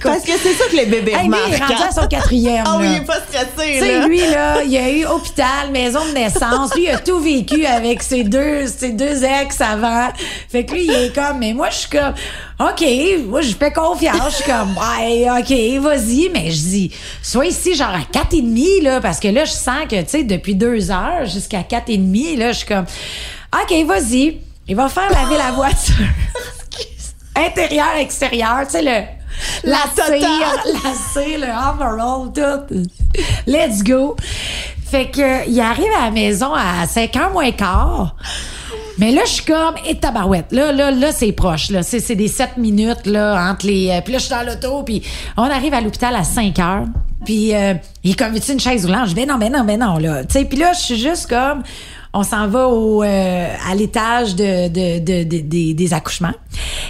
Parce 0.03 0.23
que 0.23 0.33
c'est 0.43 0.55
ça 0.55 0.65
que 0.71 0.77
les 0.77 0.87
bébés 0.87 1.13
Hey, 1.13 1.29
lui, 1.29 1.37
il 1.47 1.53
est 1.53 1.57
remarquent. 1.57 1.71
rendu 1.71 1.83
à 1.83 1.87
hein. 1.87 1.91
son 2.03 2.07
quatrième. 2.09 2.65
Ah 2.67 2.77
oui, 2.79 2.87
là. 2.87 2.93
il 2.93 2.97
est 3.03 3.05
pas 3.05 3.21
stressé, 3.21 3.73
Tu 3.73 3.79
sais, 3.81 4.09
lui, 4.09 4.21
là, 4.31 4.63
il 4.63 4.77
a 4.77 4.91
eu 4.91 5.05
hôpital, 5.07 5.71
maison 5.73 6.05
de 6.07 6.13
naissance. 6.13 6.75
Lui, 6.75 6.85
il 6.85 6.91
a 6.91 6.99
tout 6.99 7.21
vécu 7.21 7.65
avec 7.67 8.03
ses 8.03 8.25
deux, 8.25 8.67
ses 8.67 8.91
deux 8.91 9.23
ex 9.25 9.61
avant. 9.61 10.09
Fait 10.49 10.65
que 10.65 10.73
lui, 10.75 10.85
il 10.85 10.91
est 10.91 11.15
comme, 11.15 11.39
mais 11.39 11.53
moi, 11.53 11.69
je 11.71 11.77
suis 11.77 11.89
comme, 11.91 12.15
OK, 12.61 12.85
moi, 13.27 13.41
je 13.43 13.55
fais 13.55 13.73
confiance. 13.73 14.31
Je 14.31 14.35
suis 14.43 14.45
comme, 14.45 14.77
ouais, 14.99 15.27
OK, 15.31 15.83
vas-y. 15.83 16.31
Mais 16.33 16.51
je 16.51 16.61
dis, 16.61 16.95
sois 17.23 17.47
ici, 17.47 17.75
genre, 17.75 17.95
à 17.95 18.03
quatre 18.11 18.35
et 18.35 18.43
demi, 18.43 18.81
là, 18.81 19.01
parce 19.01 19.21
que 19.21 19.29
là, 19.29 19.45
je 19.45 19.53
sens 19.53 19.85
que, 19.91 20.01
tu 20.03 20.09
sais, 20.09 20.23
depuis 20.25 20.55
deux 20.55 20.91
heures 20.91 21.27
jusqu'à 21.27 21.63
quatre 21.63 21.91
et 21.91 21.97
demi, 21.99 22.37
là, 22.37 22.53
je 22.53 22.59
suis 22.59 22.67
comme, 22.67 22.87
OK, 23.55 23.87
vas-y. 23.87 24.39
Il 24.67 24.77
va 24.77 24.89
faire 24.89 25.11
laver 25.11 25.37
la 25.37 25.53
voiture. 25.53 25.95
Intérieur, 27.37 27.97
extérieur, 27.99 28.61
tu 28.65 28.71
sais, 28.79 28.83
le, 28.83 29.03
la, 29.65 29.79
cire, 29.95 30.29
la 30.85 30.95
cire, 31.13 31.39
le 31.41 31.73
overall, 31.73 32.33
tout. 32.35 32.75
Let's 33.47 33.83
go. 33.83 34.17
Fait 34.85 35.11
que, 35.11 35.49
il 35.49 35.61
arrive 35.61 35.91
à 35.99 36.05
la 36.05 36.11
maison 36.11 36.53
à 36.55 36.87
5 36.87 37.17
heures 37.17 37.33
moins 37.33 37.51
quart. 37.53 38.17
Mais 38.99 39.11
là, 39.11 39.23
je 39.25 39.31
suis 39.31 39.45
comme, 39.45 39.75
et 39.87 39.97
tabarouette. 39.97 40.53
Là, 40.53 40.71
là, 40.71 40.91
là, 40.93 41.11
c'est 41.11 41.33
proche, 41.33 41.71
là. 41.71 41.83
C'est, 41.83 41.99
c'est 41.99 42.15
des 42.15 42.29
7 42.29 42.59
minutes, 42.59 43.07
là, 43.07 43.51
entre 43.51 43.67
les. 43.67 43.91
euh, 43.91 44.01
puis 44.03 44.13
là, 44.13 44.19
je 44.19 44.25
suis 44.27 44.35
dans 44.35 44.47
l'auto, 44.47 44.83
puis 44.85 45.03
on 45.37 45.43
arrive 45.43 45.75
à 45.75 45.81
l'hôpital 45.81 46.15
à 46.15 46.23
5 46.23 46.59
heures. 46.61 46.85
Puis, 47.25 47.55
euh, 47.55 47.75
il 48.05 48.13
est 48.13 48.15
comme, 48.15 48.33
veux-tu 48.33 48.53
une 48.53 48.61
chaise 48.61 48.87
roulante? 48.87 49.09
Je 49.09 49.15
dis, 49.15 49.27
ben 49.27 49.29
non, 49.29 49.39
ben 49.39 49.53
non, 49.53 49.65
ben 49.65 49.81
non, 49.81 49.99
là. 49.99 50.25
Tu 50.25 50.35
sais, 50.39 50.45
puis 50.45 50.59
là, 50.59 50.73
je 50.75 50.81
suis 50.81 50.99
juste 50.99 51.29
comme, 51.29 51.63
on 52.15 52.23
s'en 52.23 52.49
va 52.49 52.69
au, 52.69 53.03
euh, 53.03 53.55
à 53.71 53.75
l'étage 53.75 54.35
de, 54.37 54.69
de, 54.69 54.99
de- 55.01 55.25
de- 55.25 55.41
des- 55.43 55.75
des 55.75 55.93
accouchements. 55.93 56.33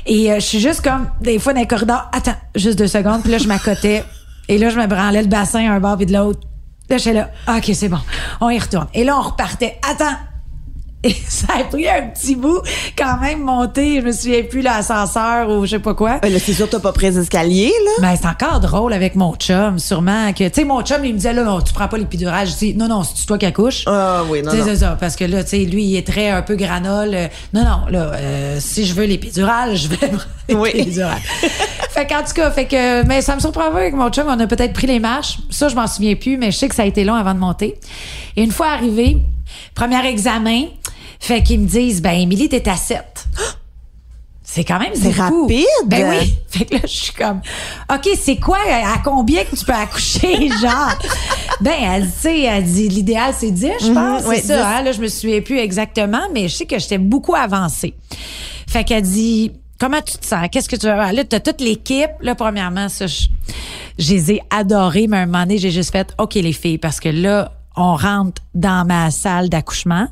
Et 0.06 0.30
euh, 0.30 0.36
je 0.36 0.40
suis 0.46 0.60
juste 0.60 0.82
comme, 0.82 1.08
des 1.20 1.38
fois, 1.38 1.52
dans 1.54 1.60
les 1.60 1.66
corridors, 1.66 2.08
attends, 2.12 2.36
juste 2.54 2.78
deux 2.78 2.86
secondes. 2.86 3.22
Puis 3.22 3.32
là, 3.32 3.38
je 3.38 3.48
m'accotais. 3.48 4.04
Et 4.48 4.58
là, 4.58 4.68
je 4.68 4.78
me 4.78 4.86
branlais 4.86 5.22
le 5.22 5.28
bassin 5.28 5.72
un 5.72 5.80
bord 5.80 5.96
puis 5.96 6.04
de 6.06 6.12
l'autre. 6.12 6.40
Là, 6.90 6.98
j'étais 6.98 7.14
là, 7.14 7.30
OK, 7.48 7.70
c'est 7.72 7.88
bon, 7.88 7.98
on 8.42 8.50
y 8.50 8.58
retourne. 8.58 8.86
Et 8.92 9.02
là, 9.04 9.16
on 9.18 9.22
repartait. 9.22 9.78
Attends, 9.90 10.14
et 11.04 11.14
ça 11.28 11.46
a 11.60 11.64
pris 11.64 11.88
un 11.88 12.02
petit 12.08 12.34
bout 12.34 12.60
quand 12.98 13.18
même 13.20 13.40
monter, 13.42 14.00
je 14.00 14.06
me 14.06 14.12
souviens 14.12 14.42
plus 14.42 14.62
l'ascenseur 14.62 15.48
ou 15.50 15.64
je 15.66 15.72
sais 15.72 15.78
pas 15.78 15.94
quoi. 15.94 16.14
Là, 16.22 16.38
c'est 16.38 16.52
sûr 16.52 16.66
que 16.66 16.72
t'as 16.72 16.80
pas 16.80 16.92
pris 16.92 17.06
les 17.06 17.18
escaliers, 17.18 17.72
là? 17.84 17.90
Ben, 18.00 18.16
c'est 18.20 18.26
encore 18.26 18.60
drôle 18.60 18.92
avec 18.92 19.14
mon 19.14 19.34
chum, 19.36 19.78
sûrement 19.78 20.32
que, 20.32 20.44
tu 20.48 20.54
sais, 20.54 20.64
mon 20.64 20.82
chum, 20.82 21.04
il 21.04 21.12
me 21.12 21.18
disait, 21.18 21.32
là, 21.32 21.44
non, 21.44 21.60
tu 21.60 21.72
prends 21.72 21.88
pas 21.88 21.98
l'épidurale. 21.98 22.46
Je 22.48 22.54
dis, 22.54 22.74
non, 22.74 22.88
non, 22.88 23.02
c'est 23.04 23.26
toi 23.26 23.38
qui 23.38 23.46
accouches. 23.46 23.84
Ah 23.86 24.22
oui, 24.28 24.42
non, 24.42 24.52
non. 24.54 24.64
c'est 24.64 24.76
ça, 24.76 24.96
parce 24.98 25.16
que 25.16 25.24
là, 25.24 25.44
tu 25.44 25.50
sais, 25.50 25.58
lui, 25.58 25.84
il 25.84 25.96
est 25.96 26.06
très 26.06 26.30
un 26.30 26.42
peu 26.42 26.56
granole. 26.56 27.10
Euh, 27.14 27.26
Non, 27.52 27.64
non, 27.64 27.80
là, 27.90 28.12
euh, 28.14 28.56
si 28.60 28.84
je 28.86 28.94
veux 28.94 29.04
l'épidurale, 29.04 29.76
je 29.76 29.88
vais 29.88 29.96
prendre 29.96 30.26
Oui. 30.50 30.70
l'épidurale. 30.74 31.18
fait 31.90 32.06
qu'en 32.06 32.22
tout 32.22 32.32
cas, 32.34 32.50
fait 32.50 32.66
que, 32.66 33.04
mais 33.06 33.20
ça 33.22 33.34
me 33.34 33.40
surprend 33.40 33.70
pas 33.70 33.78
avec 33.78 33.94
mon 33.94 34.08
chum, 34.10 34.26
on 34.28 34.38
a 34.40 34.46
peut-être 34.46 34.72
pris 34.72 34.86
les 34.86 35.00
marches. 35.00 35.38
Ça, 35.50 35.68
je 35.68 35.74
m'en 35.74 35.86
souviens 35.86 36.14
plus, 36.14 36.36
mais 36.38 36.50
je 36.50 36.56
sais 36.58 36.68
que 36.68 36.74
ça 36.74 36.82
a 36.82 36.86
été 36.86 37.04
long 37.04 37.14
avant 37.14 37.34
de 37.34 37.38
monter. 37.38 37.74
Et 38.36 38.42
une 38.42 38.50
fois 38.52 38.68
arrivé, 38.68 39.18
premier 39.74 40.04
examen, 40.06 40.64
fait 41.24 41.42
qu'ils 41.42 41.60
me 41.60 41.66
disent, 41.66 42.02
ben, 42.02 42.12
Émilie, 42.12 42.48
t'es 42.48 42.68
à 42.68 42.76
7. 42.76 43.02
C'est 44.46 44.62
quand 44.62 44.78
même 44.78 44.92
C'est 44.94 45.10
rapide. 45.10 45.64
Ben 45.86 46.10
oui. 46.10 46.34
Fait 46.48 46.66
que 46.66 46.74
là, 46.74 46.80
je 46.82 46.88
suis 46.88 47.12
comme, 47.14 47.40
OK, 47.92 48.08
c'est 48.20 48.36
quoi, 48.36 48.58
à 48.68 48.98
combien 49.02 49.42
que 49.42 49.56
tu 49.56 49.64
peux 49.64 49.72
accoucher, 49.72 50.48
genre? 50.60 50.96
ben, 51.62 51.72
elle 51.82 52.02
dit, 52.04 52.12
tu 52.12 52.20
sais, 52.20 52.40
elle 52.42 52.62
dit, 52.64 52.88
l'idéal, 52.88 53.34
c'est 53.36 53.50
10, 53.50 53.66
je 53.80 53.92
pense. 53.92 54.22
Mhm, 54.22 54.28
ouais, 54.28 54.36
c'est 54.36 54.48
ça, 54.48 54.56
10. 54.58 54.62
hein? 54.62 54.82
Là, 54.82 54.92
je 54.92 55.00
me 55.00 55.08
souviens 55.08 55.40
plus 55.40 55.58
exactement, 55.58 56.20
mais 56.32 56.46
je 56.48 56.54
sais 56.56 56.66
que 56.66 56.78
j'étais 56.78 56.98
beaucoup 56.98 57.34
avancée. 57.34 57.94
Fait 58.68 58.84
qu'elle 58.84 59.02
dit, 59.02 59.50
comment 59.80 60.02
tu 60.02 60.18
te 60.18 60.26
sens? 60.26 60.46
Qu'est-ce 60.52 60.68
que 60.68 60.76
tu 60.76 60.86
veux? 60.86 60.92
Là, 60.94 61.24
t'as 61.24 61.40
toute 61.40 61.60
l'équipe. 61.62 62.10
Là, 62.20 62.34
premièrement, 62.34 62.88
ça, 62.90 63.06
je, 63.08 63.26
je 63.98 64.12
les 64.12 64.32
ai 64.32 64.42
adorés, 64.50 65.06
mais 65.08 65.16
à 65.16 65.20
un 65.20 65.26
moment 65.26 65.40
donné, 65.44 65.58
j'ai 65.58 65.70
juste 65.72 65.90
fait, 65.90 66.12
OK, 66.18 66.34
les 66.34 66.52
filles, 66.52 66.78
parce 66.78 67.00
que 67.00 67.08
là, 67.08 67.50
on 67.76 67.96
rentre 67.96 68.42
dans 68.54 68.86
ma 68.86 69.10
salle 69.10 69.48
d'accouchement 69.48 70.06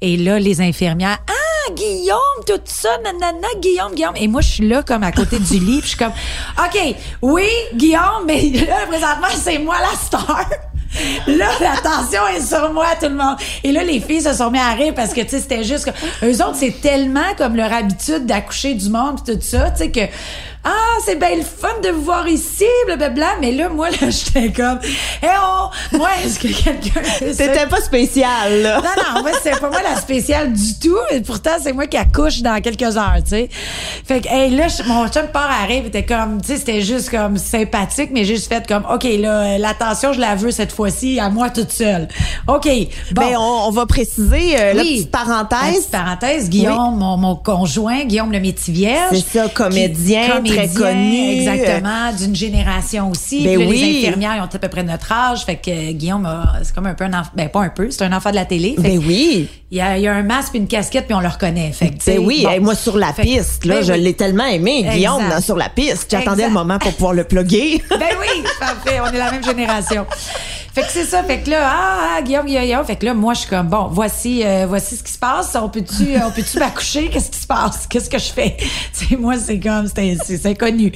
et 0.00 0.16
là, 0.16 0.38
les 0.38 0.60
infirmières, 0.60 1.18
ah, 1.28 1.72
Guillaume, 1.72 2.18
tout 2.46 2.60
ça, 2.64 2.90
nanana, 2.98 3.48
Guillaume, 3.60 3.94
Guillaume. 3.94 4.16
Et 4.16 4.28
moi, 4.28 4.40
je 4.40 4.48
suis 4.48 4.68
là, 4.68 4.82
comme 4.82 5.02
à 5.02 5.12
côté 5.12 5.38
du 5.38 5.58
lit, 5.58 5.80
je 5.82 5.88
suis 5.88 5.96
comme, 5.96 6.12
OK, 6.58 6.96
oui, 7.22 7.48
Guillaume, 7.74 8.24
mais 8.26 8.50
là, 8.50 8.86
présentement, 8.86 9.28
c'est 9.34 9.58
moi 9.58 9.76
la 9.80 9.96
star. 9.96 10.48
Là, 11.26 11.48
l'attention 11.60 12.26
est 12.28 12.40
sur 12.40 12.72
moi, 12.72 12.86
tout 13.00 13.08
le 13.08 13.16
monde. 13.16 13.36
Et 13.62 13.72
là, 13.72 13.84
les 13.84 14.00
filles 14.00 14.22
se 14.22 14.32
sont 14.32 14.50
mis 14.50 14.58
à 14.58 14.70
rire 14.70 14.94
parce 14.94 15.12
que, 15.12 15.20
tu 15.20 15.30
sais, 15.30 15.40
c'était 15.40 15.64
juste 15.64 15.84
que, 15.84 16.26
eux 16.26 16.42
autres, 16.42 16.56
c'est 16.56 16.80
tellement 16.80 17.34
comme 17.36 17.56
leur 17.56 17.72
habitude 17.72 18.24
d'accoucher 18.26 18.74
du 18.74 18.88
monde 18.88 19.16
pis 19.16 19.32
tout 19.32 19.40
ça, 19.42 19.70
tu 19.70 19.78
sais, 19.78 19.90
que, 19.90 20.00
ah, 20.68 20.98
c'est 21.04 21.16
bien 21.16 21.36
le 21.36 21.42
fun 21.42 21.68
de 21.80 21.90
vous 21.90 22.02
voir 22.02 22.26
ici, 22.26 22.64
blablabla. 22.86 23.36
Mais 23.40 23.52
là, 23.52 23.68
moi, 23.68 23.88
là, 23.90 23.96
j'étais 24.10 24.50
comme, 24.50 24.80
eh 25.22 25.26
oh, 25.40 25.68
moi, 25.96 26.08
est-ce 26.24 26.40
que 26.40 26.48
quelqu'un. 26.48 27.02
C'était 27.32 27.66
pas 27.68 27.80
spécial, 27.80 28.62
là. 28.62 28.78
Non, 28.78 28.90
non, 28.96 29.22
moi, 29.22 29.30
c'est 29.42 29.60
pas 29.60 29.70
moi 29.70 29.80
la 29.82 29.94
spéciale 30.00 30.52
du 30.52 30.78
tout. 30.80 30.98
Et 31.12 31.20
pourtant, 31.20 31.52
c'est 31.62 31.72
moi 31.72 31.86
qui 31.86 31.96
accouche 31.96 32.40
dans 32.42 32.60
quelques 32.60 32.96
heures, 32.96 33.18
tu 33.22 33.30
sais. 33.30 33.48
Fait 34.04 34.20
que, 34.20 34.28
hey, 34.28 34.50
là, 34.56 34.66
mon 34.86 35.06
chum 35.08 35.28
part 35.28 35.50
à 35.50 35.66
rire, 35.66 35.84
était 35.86 36.04
comme, 36.04 36.40
tu 36.40 36.48
sais, 36.48 36.56
c'était 36.56 36.82
juste 36.82 37.10
comme 37.10 37.38
sympathique, 37.38 38.10
mais 38.12 38.24
j'ai 38.24 38.34
juste 38.34 38.48
fait 38.52 38.66
comme, 38.66 38.84
OK, 38.92 39.04
là, 39.04 39.58
l'attention, 39.58 40.12
je 40.12 40.20
la 40.20 40.34
veux 40.34 40.50
cette 40.50 40.72
fois-ci 40.72 41.20
à 41.20 41.30
moi 41.30 41.50
toute 41.50 41.70
seule. 41.70 42.08
OK. 42.48 42.66
Bon. 43.12 43.22
Ben, 43.22 43.36
on, 43.38 43.68
on 43.68 43.70
va 43.70 43.86
préciser 43.86 44.58
euh, 44.58 44.72
la 44.72 44.82
petite 44.82 45.12
La 45.12 45.18
parenthèse. 45.20 45.76
petite 45.76 45.90
parenthèse, 45.92 46.50
Guillaume, 46.50 46.96
mon, 46.96 47.16
mon 47.16 47.36
conjoint, 47.36 48.04
Guillaume 48.04 48.32
le 48.32 48.40
Métivier. 48.40 48.96
C'est 49.12 49.38
ça, 49.38 49.48
comédien, 49.48 50.40
très 50.56 50.68
connu. 50.68 51.38
Exactement, 51.40 52.12
d'une 52.12 52.34
génération 52.36 53.10
aussi. 53.10 53.42
Ben 53.44 53.56
Puis 53.56 53.64
là, 53.64 53.70
oui. 53.70 53.78
Les 53.80 53.98
infirmières, 54.06 54.36
ils 54.36 54.40
ont 54.40 54.44
à 54.44 54.58
peu 54.58 54.68
près 54.68 54.82
notre 54.82 55.12
âge. 55.12 55.44
Fait 55.44 55.56
que 55.56 55.70
euh, 55.70 55.92
Guillaume, 55.92 56.28
c'est 56.62 56.74
comme 56.74 56.86
un 56.86 56.94
peu 56.94 57.04
un 57.04 57.12
enfant. 57.12 57.30
Ben, 57.34 57.48
pas 57.48 57.62
un 57.62 57.68
peu, 57.68 57.90
c'est 57.90 58.02
un 58.04 58.12
enfant 58.12 58.30
de 58.30 58.36
la 58.36 58.44
télé. 58.44 58.74
Fait 58.76 58.82
Ben 58.82 58.98
oui. 59.06 59.48
il 59.70 59.78
y, 59.78 59.80
a, 59.80 59.96
il 59.98 60.02
y 60.02 60.08
a 60.08 60.14
un 60.14 60.22
masque 60.22 60.50
puis 60.50 60.58
une 60.60 60.68
casquette, 60.68 61.06
puis 61.06 61.14
on 61.14 61.20
le 61.20 61.28
reconnaît. 61.28 61.72
Fait 61.72 61.90
que, 61.90 62.04
Ben 62.06 62.18
oui, 62.20 62.42
bon. 62.44 62.50
hey, 62.50 62.60
moi 62.60 62.74
sur 62.74 62.96
la 62.98 63.12
Fait 63.12 63.22
piste, 63.22 63.64
là, 63.64 63.76
ben 63.76 63.84
je 63.84 63.92
oui. 63.92 64.00
l'ai 64.00 64.14
tellement 64.14 64.46
aimé, 64.46 64.84
Guillaume, 64.90 65.28
dans 65.28 65.40
sur 65.40 65.56
la 65.56 65.68
piste. 65.68 66.08
J'attendais 66.10 66.46
le 66.46 66.52
moment 66.52 66.78
pour 66.78 66.92
pouvoir 66.94 67.12
le 67.14 67.24
plugger. 67.24 67.82
Ben 67.90 68.14
oui, 68.20 68.44
parfait, 68.60 69.00
on 69.00 69.06
est 69.12 69.18
la 69.18 69.30
même 69.32 69.42
génération. 69.44 70.06
Fait 70.74 70.82
que 70.82 70.88
c'est 70.90 71.04
ça, 71.06 71.24
fait 71.24 71.40
que 71.40 71.48
là, 71.48 71.60
ah, 71.64 72.16
ah, 72.18 72.22
Guillaume, 72.22 72.44
Guillaume, 72.44 72.84
fait 72.84 72.96
que 72.96 73.06
là, 73.06 73.14
moi, 73.14 73.32
je 73.32 73.40
suis 73.40 73.48
comme, 73.48 73.68
bon, 73.68 73.88
voici, 73.90 74.42
euh, 74.44 74.66
voici 74.68 74.94
ce 74.96 75.02
qui 75.02 75.10
se 75.12 75.18
passe. 75.18 75.56
On 75.58 75.70
peut-tu, 75.70 76.08
on 76.22 76.30
peut-tu 76.30 76.58
m'accoucher? 76.58 77.08
Qu'est-ce 77.08 77.30
qui 77.30 77.38
se 77.40 77.46
passe? 77.46 77.86
Qu'est-ce 77.88 78.10
que 78.10 78.18
je 78.18 78.30
fais? 78.30 78.56
Tu 78.98 79.06
sais, 79.06 79.16
moi, 79.16 79.36
c'est 79.38 79.58
comme, 79.58 79.88
c'est, 79.88 80.35
c'est, 80.36 80.42
c'est 80.42 80.48
inconnu. 80.50 80.92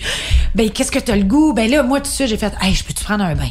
Ben, 0.55 0.71
qu'est-ce 0.71 0.91
que 0.93 0.99
t'as 0.99 1.17
le 1.17 1.25
goût? 1.25 1.53
Ben 1.53 1.71
là, 1.71 1.83
moi, 1.83 1.99
tout 2.01 2.05
de 2.11 2.15
suite, 2.15 2.29
j'ai 2.29 2.37
fait, 2.37 2.53
hey, 2.61 2.75
je 2.75 2.85
peux-tu 2.85 3.05
prendre 3.05 3.25
un 3.25 3.35
bain? 3.35 3.49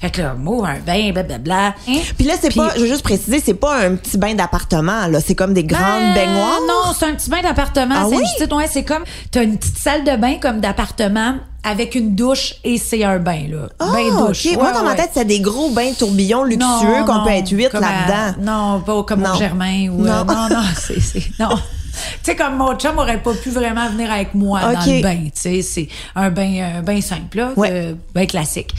Fait 0.00 0.10
que 0.10 0.20
là, 0.20 0.34
mot, 0.34 0.62
un 0.64 0.78
bain, 0.80 1.10
blablabla. 1.12 1.74
Hein? 1.88 1.98
Puis 2.18 2.26
là, 2.26 2.34
c'est 2.40 2.54
pas, 2.54 2.72
je 2.76 2.80
veux 2.82 2.86
juste 2.86 3.02
préciser, 3.02 3.40
c'est 3.42 3.54
pas 3.54 3.78
un 3.86 3.94
petit 3.94 4.18
bain 4.18 4.34
d'appartement, 4.34 5.06
là. 5.06 5.20
C'est 5.20 5.34
comme 5.34 5.54
des 5.54 5.64
grandes 5.64 5.80
Ben, 5.82 6.14
baignoires. 6.14 6.58
Non, 6.68 6.92
c'est 6.98 7.06
un 7.06 7.14
petit 7.14 7.30
bain 7.30 7.40
d'appartement. 7.42 7.94
Ah 7.96 8.06
c'est 8.10 8.16
oui? 8.16 8.22
une 8.22 8.38
petite- 8.38 8.52
ouais, 8.52 8.68
c'est 8.70 8.84
comme 8.84 9.04
t'as 9.30 9.42
une 9.44 9.56
petite 9.56 9.78
salle 9.78 10.04
de 10.04 10.16
bain 10.16 10.34
comme 10.40 10.60
d'appartement 10.60 11.36
avec 11.64 11.94
une 11.94 12.14
douche 12.14 12.54
et 12.62 12.76
c'est 12.78 13.04
un 13.04 13.18
bain 13.18 13.44
là. 13.48 13.68
Ah, 13.78 13.86
bain 13.92 14.26
douche. 14.26 14.46
OK. 14.46 14.54
Moi, 14.56 14.66
Ouais, 14.66 14.72
dans 14.74 14.82
ma 14.84 14.94
tête, 14.96 15.10
c'est 15.14 15.24
des 15.24 15.40
gros 15.40 15.70
bains 15.70 15.92
tourbillons 15.98 16.44
luxueux 16.44 17.04
qu'on 17.06 17.24
peut 17.24 17.30
être 17.30 17.50
huit 17.50 17.72
là-dedans. 17.72 18.34
non, 18.42 18.80
pas 18.80 19.02
comme 19.04 19.22
Non. 19.22 19.34
au 19.34 19.38
Germain 19.38 19.88
ou 19.88 20.04
euh, 20.04 20.08
Non. 20.08 20.24
non 20.26 20.48
non, 20.50 20.62
c'est 20.78 21.00
c'est 21.00 21.22
non. 21.40 21.48
Tu 21.96 22.30
sais 22.30 22.36
comme 22.36 22.56
mon 22.56 22.74
chum 22.76 22.98
aurait 22.98 23.22
pas 23.22 23.34
pu 23.34 23.50
vraiment 23.50 23.88
venir 23.90 24.10
avec 24.10 24.34
moi 24.34 24.60
dans 24.60 24.80
le 24.80 25.02
bain, 25.02 25.24
tu 25.24 25.30
sais, 25.34 25.62
c'est 25.62 25.88
un 26.14 26.30
bain 26.30 26.76
un 26.78 26.82
bain 26.82 27.00
simple 27.00 27.36
là, 27.38 27.52
Ouais. 27.56 27.70
euh, 27.72 27.94
bain 28.14 28.26
classique. 28.26 28.74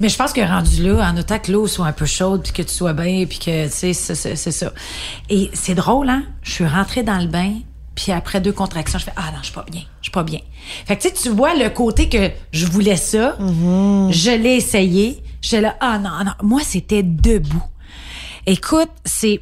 Mais 0.00 0.08
je 0.08 0.16
pense 0.16 0.32
que 0.32 0.40
rendu 0.40 0.82
là 0.82 1.10
en 1.10 1.16
autant 1.16 1.38
que 1.38 1.52
l'eau 1.52 1.66
soit 1.66 1.86
un 1.86 1.92
peu 1.92 2.06
chaude 2.06 2.42
puis 2.42 2.52
que 2.52 2.62
tu 2.62 2.74
sois 2.74 2.92
bien 2.92 3.24
puis 3.26 3.38
que 3.38 3.66
tu 3.66 3.70
sais 3.72 3.92
c'est 3.94 4.52
ça. 4.52 4.72
Et 5.30 5.50
c'est 5.54 5.74
drôle 5.74 6.08
hein, 6.08 6.22
je 6.42 6.52
suis 6.52 6.66
rentrée 6.66 7.02
dans 7.02 7.18
le 7.18 7.26
bain 7.28 7.52
puis 7.94 8.12
après 8.12 8.42
deux 8.42 8.52
contractions, 8.52 8.98
je 8.98 9.04
fais 9.04 9.12
ah 9.16 9.30
non, 9.32 9.38
je 9.40 9.46
suis 9.46 9.54
pas 9.54 9.64
bien, 9.70 9.80
je 10.00 10.04
suis 10.04 10.10
pas 10.12 10.22
bien. 10.22 10.40
Fait 10.86 10.96
que 10.96 11.02
tu 11.02 11.08
sais 11.08 11.14
tu 11.14 11.28
vois 11.30 11.54
le 11.54 11.70
côté 11.70 12.08
que 12.10 12.30
je 12.52 12.66
voulais 12.66 12.96
ça, 12.96 13.36
je 13.40 14.30
l'ai 14.42 14.56
essayé, 14.56 15.22
j'étais 15.40 15.62
là 15.62 15.76
ah 15.80 15.98
non 15.98 16.10
non, 16.24 16.32
moi 16.42 16.60
c'était 16.64 17.02
debout. 17.02 17.62
Écoute, 18.46 18.90
c'est 19.04 19.40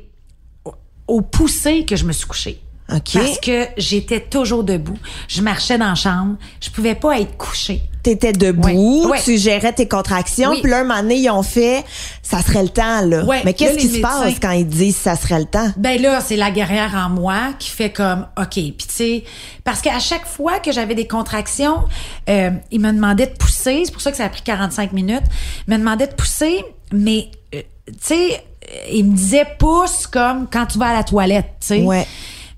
au- 0.64 0.74
au 1.08 1.20
poussé 1.20 1.84
que 1.84 1.96
je 1.96 2.04
me 2.04 2.12
suis 2.12 2.26
couchée. 2.26 2.60
Parce 2.88 3.38
que 3.40 3.66
j'étais 3.78 4.20
toujours 4.20 4.62
debout. 4.62 4.98
Je 5.28 5.40
marchais 5.40 5.78
dans 5.78 5.88
la 5.88 5.94
chambre. 5.94 6.36
Je 6.60 6.70
pouvais 6.70 6.94
pas 6.94 7.18
être 7.18 7.36
couchée. 7.36 7.82
T'étais 8.02 8.34
debout, 8.34 9.08
Ouais, 9.08 9.22
tu 9.24 9.38
gérais 9.38 9.72
tes 9.72 9.88
contractions, 9.88 10.50
Oui. 10.50 10.60
puis 10.60 10.70
là, 10.70 10.80
un 10.80 10.84
moment 10.84 11.00
donné, 11.00 11.16
ils 11.16 11.30
ont 11.30 11.42
fait 11.42 11.82
«ça 12.22 12.42
serait 12.42 12.62
le 12.62 12.68
temps», 12.68 13.00
là. 13.06 13.24
Ouais, 13.24 13.40
Mais 13.46 13.54
qu'est-ce 13.54 13.78
qui 13.78 13.88
se 13.88 14.00
passe 14.00 14.34
quand 14.42 14.50
ils 14.50 14.66
disent 14.66 14.96
«ça 15.02 15.16
serait 15.16 15.38
le 15.38 15.46
temps? 15.46 15.70
Ben 15.78 15.98
là, 16.02 16.20
c'est 16.20 16.36
la 16.36 16.50
guerrière 16.50 16.92
en 16.94 17.08
moi 17.08 17.54
qui 17.58 17.70
fait 17.70 17.88
comme 17.88 18.26
OK. 18.38 18.50
Puis 18.50 18.74
tu 18.76 18.84
sais, 18.90 19.24
parce 19.64 19.80
qu'à 19.80 19.98
chaque 20.00 20.26
fois 20.26 20.58
que 20.58 20.70
j'avais 20.70 20.94
des 20.94 21.06
contractions, 21.06 21.84
euh, 22.28 22.50
il 22.70 22.80
me 22.80 22.92
demandait 22.92 23.28
de 23.28 23.36
pousser. 23.38 23.84
C'est 23.86 23.92
pour 23.92 24.02
ça 24.02 24.10
que 24.10 24.18
ça 24.18 24.26
a 24.26 24.28
pris 24.28 24.42
45 24.42 24.92
minutes. 24.92 25.22
Il 25.66 25.72
me 25.72 25.78
demandait 25.78 26.06
de 26.08 26.12
pousser, 26.14 26.62
mais 26.92 27.30
euh, 27.54 27.62
tu 27.86 27.94
sais, 28.02 28.32
euh, 28.34 28.76
il 28.92 29.06
me 29.06 29.16
disait 29.16 29.46
pousse 29.58 30.06
comme 30.06 30.46
quand 30.52 30.66
tu 30.66 30.78
vas 30.78 30.88
à 30.88 30.92
la 30.92 31.04
toilette, 31.04 31.52
tu 31.60 31.68
sais. 31.68 31.80
Ouais. 31.80 32.06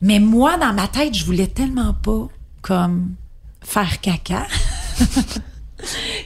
Mais 0.03 0.19
moi, 0.19 0.57
dans 0.59 0.73
ma 0.73 0.89
tête, 0.89 1.15
je 1.15 1.25
voulais 1.25 1.47
tellement 1.47 1.95
pas 1.95 2.29
comme 2.63 3.11
faire 3.63 4.01
caca. 4.01 4.47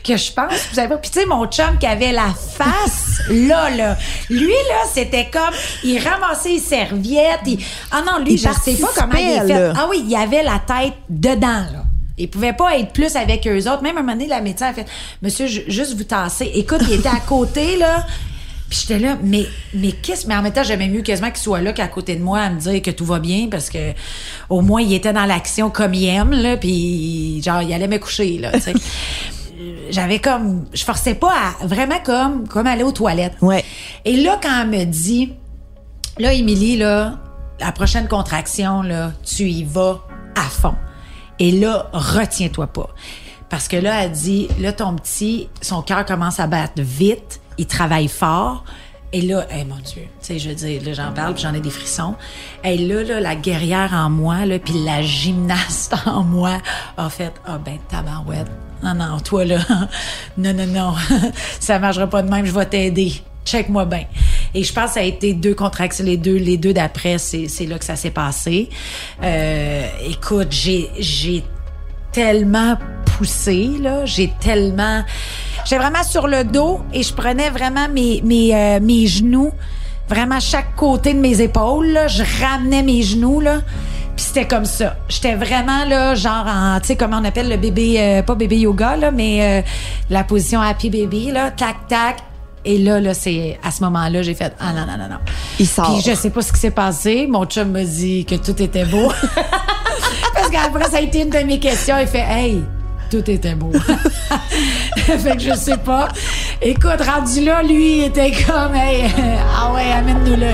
que 0.05 0.17
je 0.17 0.33
pense, 0.33 0.53
vous 0.71 0.75
savez 0.75 0.89
pas. 0.89 0.97
Puis 0.99 1.11
tu 1.11 1.21
sais, 1.21 1.27
mon 1.27 1.47
chum 1.47 1.77
qui 1.79 1.87
avait 1.87 2.13
la 2.13 2.33
face 2.33 3.21
là, 3.29 3.69
là, 3.71 3.97
lui 4.31 4.47
là, 4.49 4.83
c'était 4.93 5.29
comme, 5.31 5.55
il 5.85 5.99
ramassait 5.99 6.51
les 6.51 6.59
serviettes. 6.59 7.41
Il, 7.47 7.59
ah 7.91 8.03
non, 8.07 8.25
lui, 8.25 8.35
Il 8.35 8.39
je 8.39 8.49
sais 8.63 8.75
pas 8.75 8.89
comment 8.95 9.15
il 9.19 9.29
est 9.29 9.41
fait. 9.47 9.49
là. 9.49 9.73
Ah 9.77 9.87
oui, 9.91 10.05
il 10.07 10.15
avait 10.17 10.43
la 10.43 10.61
tête 10.61 10.95
dedans 11.09 11.65
là. 11.73 11.85
Il 12.17 12.29
pouvait 12.29 12.53
pas 12.53 12.77
être 12.79 12.93
plus 12.93 13.17
avec 13.17 13.47
eux 13.47 13.67
autres. 13.71 13.83
Même 13.83 13.97
à 13.97 14.01
un 14.01 14.03
moment 14.03 14.13
donné, 14.13 14.27
la 14.29 14.43
médecin 14.43 14.67
a 14.69 14.73
fait, 14.75 14.87
Monsieur, 15.23 15.47
ju- 15.47 15.65
juste 15.69 15.97
vous 15.97 16.05
tasser. 16.05 16.51
Écoute, 16.55 16.81
il 16.83 16.93
était 16.93 17.09
à 17.09 17.21
côté 17.21 17.77
là. 17.79 18.07
Puis 18.71 18.79
j'étais 18.83 19.01
là, 19.01 19.19
mais, 19.21 19.47
mais 19.75 19.91
qu'est-ce, 19.91 20.29
mais 20.29 20.37
en 20.37 20.43
même 20.43 20.53
temps, 20.53 20.63
j'aimais 20.63 20.89
mieux 20.89 21.03
quasiment 21.03 21.31
qu'il 21.31 21.41
soit 21.41 21.61
là 21.61 21.73
qu'à 21.73 21.89
côté 21.89 22.15
de 22.15 22.23
moi 22.23 22.39
à 22.39 22.51
me 22.51 22.61
dire 22.61 22.81
que 22.81 22.93
tout 22.93 23.05
va 23.05 23.19
bien 23.19 23.49
parce 23.51 23.69
que 23.69 23.93
au 24.49 24.61
moins 24.61 24.81
il 24.81 24.95
était 24.95 25.13
dans 25.13 25.27
l'action 25.27 25.71
comme 25.71 25.93
il 25.93 26.07
aime, 26.07 26.31
là, 26.31 26.57
puis 26.57 27.43
genre, 27.43 27.63
il 27.63 27.75
allait 27.75 27.89
me 27.89 27.99
coucher, 27.99 28.39
là, 28.39 28.53
J'avais 29.91 30.21
comme, 30.21 30.67
je 30.73 30.85
forçais 30.85 31.15
pas 31.15 31.33
à 31.33 31.67
vraiment 31.67 31.99
comme, 32.03 32.49
comme 32.49 32.67
aller 32.67 32.85
aux 32.85 32.93
toilettes. 32.93 33.35
Ouais. 33.43 33.63
Et 34.07 34.17
là, 34.17 34.39
quand 34.43 34.63
elle 34.63 34.69
me 34.69 34.85
dit, 34.85 35.35
là, 36.19 36.33
Émilie, 36.33 36.79
là, 36.79 37.19
la 37.59 37.73
prochaine 37.73 38.09
contraction, 38.09 38.81
là, 38.83 39.13
tu 39.23 39.51
y 39.51 39.65
vas 39.65 40.01
à 40.35 40.45
fond. 40.45 40.77
Et 41.39 41.53
là, 41.53 41.91
retiens-toi 41.93 42.69
pas. 42.69 42.89
Parce 43.51 43.69
que 43.69 43.77
là, 43.77 44.05
elle 44.05 44.13
dit, 44.13 44.49
là, 44.61 44.73
ton 44.73 44.95
petit, 44.95 45.49
son 45.61 45.83
cœur 45.83 46.07
commence 46.07 46.41
à 46.41 46.47
battre 46.47 46.81
vite, 46.81 47.40
il 47.61 47.67
travaille 47.67 48.09
fort. 48.09 48.65
Et 49.13 49.23
là, 49.23 49.45
eh 49.51 49.65
mon 49.65 49.77
Dieu, 49.77 50.03
tu 50.03 50.09
sais, 50.21 50.39
je 50.39 50.51
dire, 50.51 50.83
là, 50.85 50.93
j'en 50.93 51.13
parle, 51.13 51.37
j'en 51.37 51.53
ai 51.53 51.61
des 51.61 51.71
frissons. 51.71 52.15
Et 52.63 52.79
là, 52.79 53.03
là, 53.03 53.21
la 53.21 53.35
guerrière 53.35 53.93
en 53.93 54.09
moi, 54.09 54.47
là, 54.47 54.59
puis 54.59 54.85
la 54.85 55.03
gymnaste 55.03 55.95
en 56.07 56.23
moi 56.23 56.59
a 56.97 57.11
fait, 57.11 57.33
ah 57.45 57.59
ben, 57.59 57.79
tabarouette. 57.89 58.47
Non, 58.83 58.95
non, 58.95 59.19
toi, 59.19 59.45
là, 59.45 59.59
non, 60.39 60.55
non, 60.55 60.67
non, 60.67 60.95
ça 61.61 61.79
marchera 61.79 62.07
pas 62.07 62.23
de 62.23 62.31
même, 62.31 62.47
je 62.47 62.53
vais 62.53 62.67
t'aider. 62.67 63.13
Check-moi 63.45 63.85
bien. 63.85 64.05
Et 64.55 64.63
je 64.63 64.73
pense 64.73 64.87
que 64.87 64.95
ça 64.95 65.01
a 65.01 65.05
été 65.05 65.35
deux 65.35 65.55
contractions, 65.55 66.05
les 66.05 66.17
deux, 66.17 66.37
les 66.37 66.57
deux 66.57 66.73
d'après, 66.73 67.19
c'est, 67.19 67.49
c'est 67.49 67.67
là 67.67 67.79
que 67.79 67.85
ça 67.85 67.97
s'est 67.97 68.11
passé. 68.11 68.69
Euh, 69.23 69.87
écoute, 70.09 70.49
j'ai, 70.51 70.89
j'ai 70.99 71.43
tellement 72.13 72.77
poussé, 73.05 73.71
là. 73.81 74.05
J'ai 74.07 74.31
tellement... 74.41 75.05
J'étais 75.65 75.79
vraiment 75.79 76.03
sur 76.03 76.27
le 76.27 76.45
dos 76.45 76.81
et 76.93 77.03
je 77.03 77.13
prenais 77.13 77.51
vraiment 77.51 77.89
mes, 77.89 78.21
mes, 78.25 78.55
euh, 78.55 78.81
mes 78.81 79.07
genoux, 79.07 79.53
vraiment 80.09 80.41
chaque 80.41 80.75
côté 80.77 81.15
de 81.15 81.19
mes 81.21 81.41
épaules, 81.41 81.89
là. 81.89 82.09
Je 82.09 82.23
ramenais 82.43 82.83
mes 82.83 83.03
genoux, 83.03 83.41
là. 83.41 83.61
Puis 84.17 84.25
c'était 84.27 84.47
comme 84.47 84.65
ça. 84.65 84.97
J'étais 85.09 85.35
vraiment, 85.35 85.85
là, 85.87 86.15
genre 86.15 86.47
en... 86.47 86.81
Tu 86.81 86.89
sais, 86.89 86.97
comment 86.97 87.19
on 87.19 87.25
appelle 87.25 87.49
le 87.49 87.57
bébé... 87.57 87.97
euh, 87.99 88.23
pas 88.23 88.35
bébé 88.35 88.59
yoga, 88.59 88.97
là, 88.97 89.11
mais 89.11 89.61
euh, 89.61 89.63
la 90.11 90.25
position 90.25 90.61
happy 90.61 90.91
baby, 90.91 91.31
là. 91.31 91.51
Tac, 91.51 91.87
tac. 91.89 92.17
Et 92.65 92.77
là, 92.77 93.01
là, 93.01 93.15
c'est... 93.15 93.59
À 93.65 93.71
ce 93.71 93.83
moment-là, 93.85 94.21
j'ai 94.23 94.35
fait... 94.35 94.53
Ah 94.61 94.73
non, 94.75 94.81
non, 94.81 94.99
non, 94.99 95.09
non. 95.09 95.21
Il 95.59 95.67
sort. 95.67 95.95
Puis 95.95 96.11
je 96.11 96.15
sais 96.15 96.29
pas 96.29 96.43
ce 96.43 96.53
qui 96.53 96.59
s'est 96.59 96.71
passé. 96.73 97.27
Mon 97.27 97.47
chum 97.47 97.71
me 97.71 97.83
dit 97.85 98.27
que 98.27 98.35
tout 98.35 98.61
était 98.61 98.85
beau. 98.85 99.11
Parce 100.35 100.51
qu'après, 100.51 100.91
ça 100.91 100.99
a 100.99 101.01
été 101.01 101.23
une 101.23 101.31
de 101.31 101.39
mes 101.39 101.59
questions. 101.59 101.97
Il 101.99 102.07
fait 102.07 102.19
Hey, 102.29 102.63
tout 103.11 103.29
était 103.29 103.55
beau. 103.55 103.73
fait 104.97 105.37
que 105.37 105.43
je 105.43 105.55
sais 105.55 105.77
pas. 105.77 106.09
Écoute, 106.63 107.01
rendu 107.05 107.45
là, 107.45 107.63
lui, 107.63 107.99
il 107.99 108.05
était 108.05 108.31
comme 108.31 108.75
Hey, 108.75 109.11
ah 109.59 109.73
ouais, 109.75 109.93
amène-nous-le. 109.93 110.53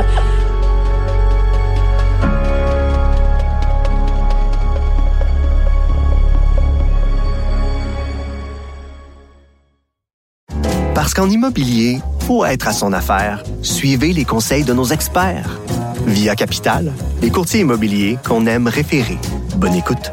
Parce 10.95 11.13
qu'en 11.13 11.29
immobilier, 11.29 11.99
pour 12.27 12.47
être 12.47 12.67
à 12.67 12.73
son 12.73 12.93
affaire, 12.93 13.45
suivez 13.63 14.13
les 14.13 14.25
conseils 14.25 14.65
de 14.65 14.73
nos 14.73 14.87
experts. 14.87 15.61
Via 16.07 16.35
Capital, 16.35 16.93
les 17.21 17.31
courtiers 17.31 17.61
immobiliers 17.61 18.19
qu'on 18.27 18.47
aime 18.47 18.67
référer. 18.67 19.19
Bonne 19.57 19.75
écoute. 19.75 20.13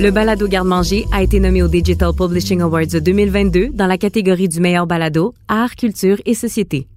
Le 0.00 0.10
balado 0.10 0.48
Garde-manger 0.48 1.04
a 1.12 1.22
été 1.22 1.40
nommé 1.40 1.62
au 1.62 1.68
Digital 1.68 2.14
Publishing 2.14 2.62
Awards 2.62 2.86
de 2.86 3.00
2022 3.00 3.68
dans 3.74 3.86
la 3.86 3.98
catégorie 3.98 4.48
du 4.48 4.58
meilleur 4.58 4.86
balado, 4.86 5.34
art, 5.46 5.76
culture 5.76 6.16
et 6.24 6.34
société. 6.34 6.88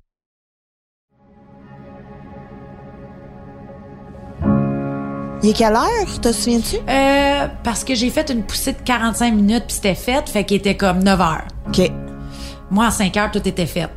Il 5.44 5.50
est 5.50 5.54
quelle 5.54 5.74
heure, 5.74 6.22
te 6.22 6.32
souviens-tu? 6.32 6.78
Euh, 6.88 7.48
parce 7.66 7.84
que 7.84 7.94
j'ai 7.94 8.10
fait 8.10 8.30
une 8.30 8.44
poussée 8.44 8.72
de 8.72 8.78
45 8.86 9.34
minutes 9.34 9.66
puis 9.68 9.76
c'était 9.76 9.96
fait, 9.96 10.30
fait 10.30 10.46
qu'il 10.46 10.56
était 10.56 10.78
comme 10.78 11.04
9 11.04 11.20
heures. 11.20 11.44
OK. 11.68 11.92
Moi, 12.72 12.86
à 12.86 12.92
5 12.92 13.18
heures, 13.18 13.32
tout 13.32 13.46
était 13.46 13.66
fait. 13.66 13.90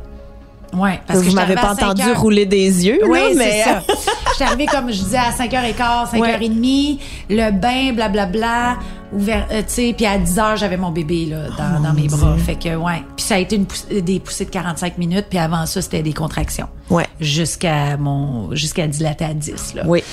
Ouais, 0.73 0.99
parce 1.07 1.19
que 1.19 1.23
Vous 1.23 1.29
j'étais 1.31 1.35
m'avez 1.41 1.55
pas 1.55 1.71
à 1.71 1.75
5 1.75 1.91
entendu 1.91 2.11
rouler 2.11 2.45
des 2.45 2.85
yeux, 2.85 2.99
Oui, 3.07 3.19
c'est 3.29 3.35
mais... 3.35 3.63
ça. 3.63 3.83
J'étais 4.37 4.43
arrivée 4.51 4.65
comme 4.67 4.91
je 4.91 5.01
disais 5.03 5.17
à 5.17 5.31
5h15, 5.31 6.11
5h30, 6.11 6.99
le 7.29 7.51
bain, 7.51 7.93
blablabla, 7.93 8.77
ouvert, 9.13 9.47
euh, 9.51 9.59
tu 9.61 9.65
sais, 9.73 9.93
puis 9.95 10.05
à 10.05 10.17
10h, 10.19 10.57
j'avais 10.57 10.77
mon 10.77 10.91
bébé 10.91 11.25
là, 11.25 11.47
dans, 11.57 11.81
dans 11.81 11.93
mes 11.93 12.07
bras. 12.07 12.35
Fait 12.37 12.55
que, 12.55 12.75
ouais. 12.75 13.01
Puis 13.15 13.25
ça 13.25 13.35
a 13.35 13.37
été 13.39 13.55
une 13.55 13.65
pouss- 13.65 13.87
des 13.89 14.19
poussées 14.19 14.45
de 14.45 14.49
45 14.51 14.97
minutes, 14.97 15.25
puis 15.29 15.39
avant 15.39 15.65
ça, 15.65 15.81
c'était 15.81 16.03
des 16.03 16.13
contractions. 16.13 16.67
Ouais. 16.89 17.07
Jusqu'à 17.19 17.97
mon, 17.97 18.53
jusqu'à 18.53 18.85
dilater 18.87 19.25
à 19.25 19.33
10, 19.33 19.73
là. 19.75 19.83
Oui. 19.85 20.03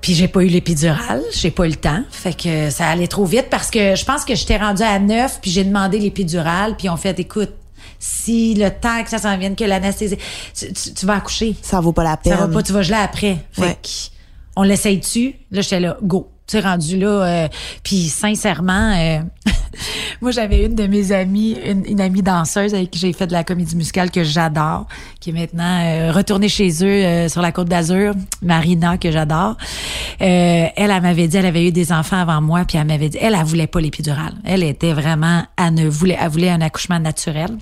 Puis 0.00 0.12
j'ai 0.14 0.28
pas 0.28 0.42
eu 0.42 0.48
l'épidurale, 0.48 1.22
j'ai 1.32 1.50
pas 1.50 1.64
eu 1.66 1.70
le 1.70 1.76
temps. 1.76 2.02
Fait 2.10 2.34
que 2.36 2.68
ça 2.68 2.88
allait 2.88 3.06
trop 3.06 3.24
vite 3.24 3.46
parce 3.50 3.70
que 3.70 3.96
je 3.96 4.04
pense 4.04 4.26
que 4.26 4.34
j'étais 4.34 4.58
rendue 4.58 4.82
à 4.82 4.98
9 4.98 5.38
puis 5.40 5.50
j'ai 5.50 5.64
demandé 5.64 5.98
l'épidurale 5.98 6.76
puis 6.76 6.90
on 6.90 6.96
fait 6.98 7.18
écoute, 7.18 7.48
si 8.06 8.54
le 8.54 8.68
temps 8.70 9.02
que 9.02 9.08
ça 9.08 9.16
s'en 9.18 9.36
vienne 9.38 9.56
que 9.56 9.64
l'anesthésie 9.64 10.18
tu, 10.54 10.70
tu- 10.74 10.92
tu 10.92 11.06
vas 11.06 11.14
accoucher. 11.14 11.56
Ça 11.62 11.80
vaut 11.80 11.92
pas 11.92 12.04
la 12.04 12.16
peine. 12.18 12.34
Ça 12.36 12.46
va 12.46 12.52
pas, 12.52 12.62
tu 12.62 12.72
vas 12.72 12.82
geler 12.82 12.98
après. 12.98 13.38
Fait 13.52 13.62
Ouais. 13.62 13.78
on 14.56 14.62
l'essaye 14.62 14.98
dessus. 14.98 15.34
Là 15.50 15.62
j'étais 15.62 15.80
là 15.80 15.96
go. 16.02 16.28
Tu 16.46 16.58
sais 16.58 16.60
rendu 16.60 16.98
là 16.98 17.08
euh, 17.08 17.48
puis 17.82 18.02
sincèrement 18.08 18.92
euh, 18.94 19.20
moi 20.20 20.30
j'avais 20.30 20.66
une 20.66 20.74
de 20.74 20.86
mes 20.86 21.10
amies, 21.10 21.56
une, 21.64 21.86
une 21.86 22.02
amie 22.02 22.20
danseuse 22.22 22.74
avec 22.74 22.90
qui 22.90 22.98
j'ai 22.98 23.14
fait 23.14 23.26
de 23.26 23.32
la 23.32 23.44
comédie 23.44 23.74
musicale 23.74 24.10
que 24.10 24.22
j'adore, 24.22 24.86
qui 25.20 25.30
est 25.30 25.32
maintenant 25.32 25.80
euh, 25.82 26.12
retournée 26.12 26.50
chez 26.50 26.68
eux 26.84 26.86
euh, 27.04 27.28
sur 27.30 27.40
la 27.40 27.50
côte 27.50 27.68
d'Azur, 27.68 28.12
Marina 28.42 28.98
que 28.98 29.10
j'adore. 29.10 29.56
Euh, 30.20 30.66
elle, 30.76 30.90
elle 30.90 31.00
m'avait 31.00 31.28
dit, 31.28 31.38
elle 31.38 31.46
avait 31.46 31.66
eu 31.66 31.72
des 31.72 31.92
enfants 31.92 32.20
avant 32.20 32.42
moi, 32.42 32.66
puis 32.66 32.76
elle 32.76 32.86
m'avait 32.86 33.08
dit, 33.08 33.18
elle, 33.22 33.34
elle 33.34 33.44
voulait 33.46 33.66
pas 33.66 33.80
l'épidurale. 33.80 34.34
Elle 34.44 34.62
était 34.64 34.92
vraiment, 34.92 35.44
elle 35.56 35.72
ne 35.72 35.88
voulait, 35.88 36.18
elle 36.20 36.28
voulait 36.28 36.50
un 36.50 36.60
accouchement 36.60 37.00
naturel. 37.00 37.56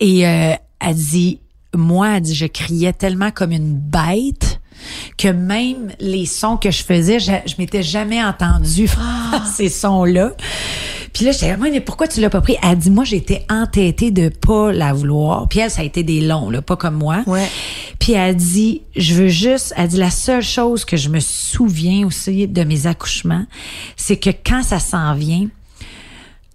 Et 0.00 0.26
euh, 0.26 0.52
elle 0.80 0.94
dit, 0.94 1.40
moi, 1.74 2.16
elle 2.16 2.22
dit, 2.22 2.34
je 2.34 2.46
criais 2.46 2.92
tellement 2.92 3.30
comme 3.30 3.52
une 3.52 3.74
bête 3.74 4.60
que 5.16 5.28
même 5.28 5.90
les 6.00 6.26
sons 6.26 6.56
que 6.56 6.70
je 6.70 6.84
faisais, 6.84 7.18
je, 7.18 7.32
je 7.46 7.54
m'étais 7.58 7.82
jamais 7.82 8.22
entendue 8.22 8.88
faire 8.88 9.46
ces 9.54 9.68
sons-là. 9.68 10.32
Puis 11.16 11.24
là, 11.24 11.32
j'étais 11.32 11.56
mais 11.56 11.80
pourquoi 11.80 12.08
tu 12.08 12.20
l'as 12.20 12.28
pas 12.28 12.42
pris? 12.42 12.56
Elle 12.62 12.76
dit, 12.76 12.90
moi, 12.90 13.04
j'étais 13.04 13.46
entêtée 13.48 14.10
de 14.10 14.28
pas 14.28 14.70
la 14.70 14.92
vouloir. 14.92 15.48
Puis 15.48 15.60
elle, 15.60 15.70
ça 15.70 15.80
a 15.80 15.84
été 15.84 16.02
des 16.02 16.20
longs, 16.20 16.50
là, 16.50 16.60
pas 16.60 16.76
comme 16.76 16.96
moi. 16.96 17.22
Ouais. 17.26 17.48
Puis 17.98 18.12
elle 18.12 18.36
dit, 18.36 18.82
je 18.94 19.14
veux 19.14 19.28
juste, 19.28 19.72
elle 19.78 19.88
dit, 19.88 19.96
la 19.96 20.10
seule 20.10 20.42
chose 20.42 20.84
que 20.84 20.98
je 20.98 21.08
me 21.08 21.20
souviens 21.20 22.06
aussi 22.06 22.46
de 22.46 22.64
mes 22.64 22.86
accouchements, 22.86 23.46
c'est 23.96 24.18
que 24.18 24.28
quand 24.28 24.62
ça 24.62 24.78
s'en 24.78 25.14
vient, 25.14 25.48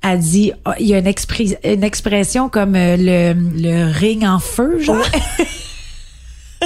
elle 0.03 0.19
dit, 0.19 0.51
ah, 0.65 0.75
il 0.79 0.87
y 0.87 0.93
a 0.93 0.97
une, 0.99 1.07
expri- 1.07 1.57
une 1.63 1.83
expression 1.83 2.49
comme 2.49 2.75
euh, 2.75 2.95
le, 2.97 3.33
le 3.33 3.91
ring 3.91 4.23
en 4.25 4.39
feu, 4.39 4.79
genre. 4.79 5.05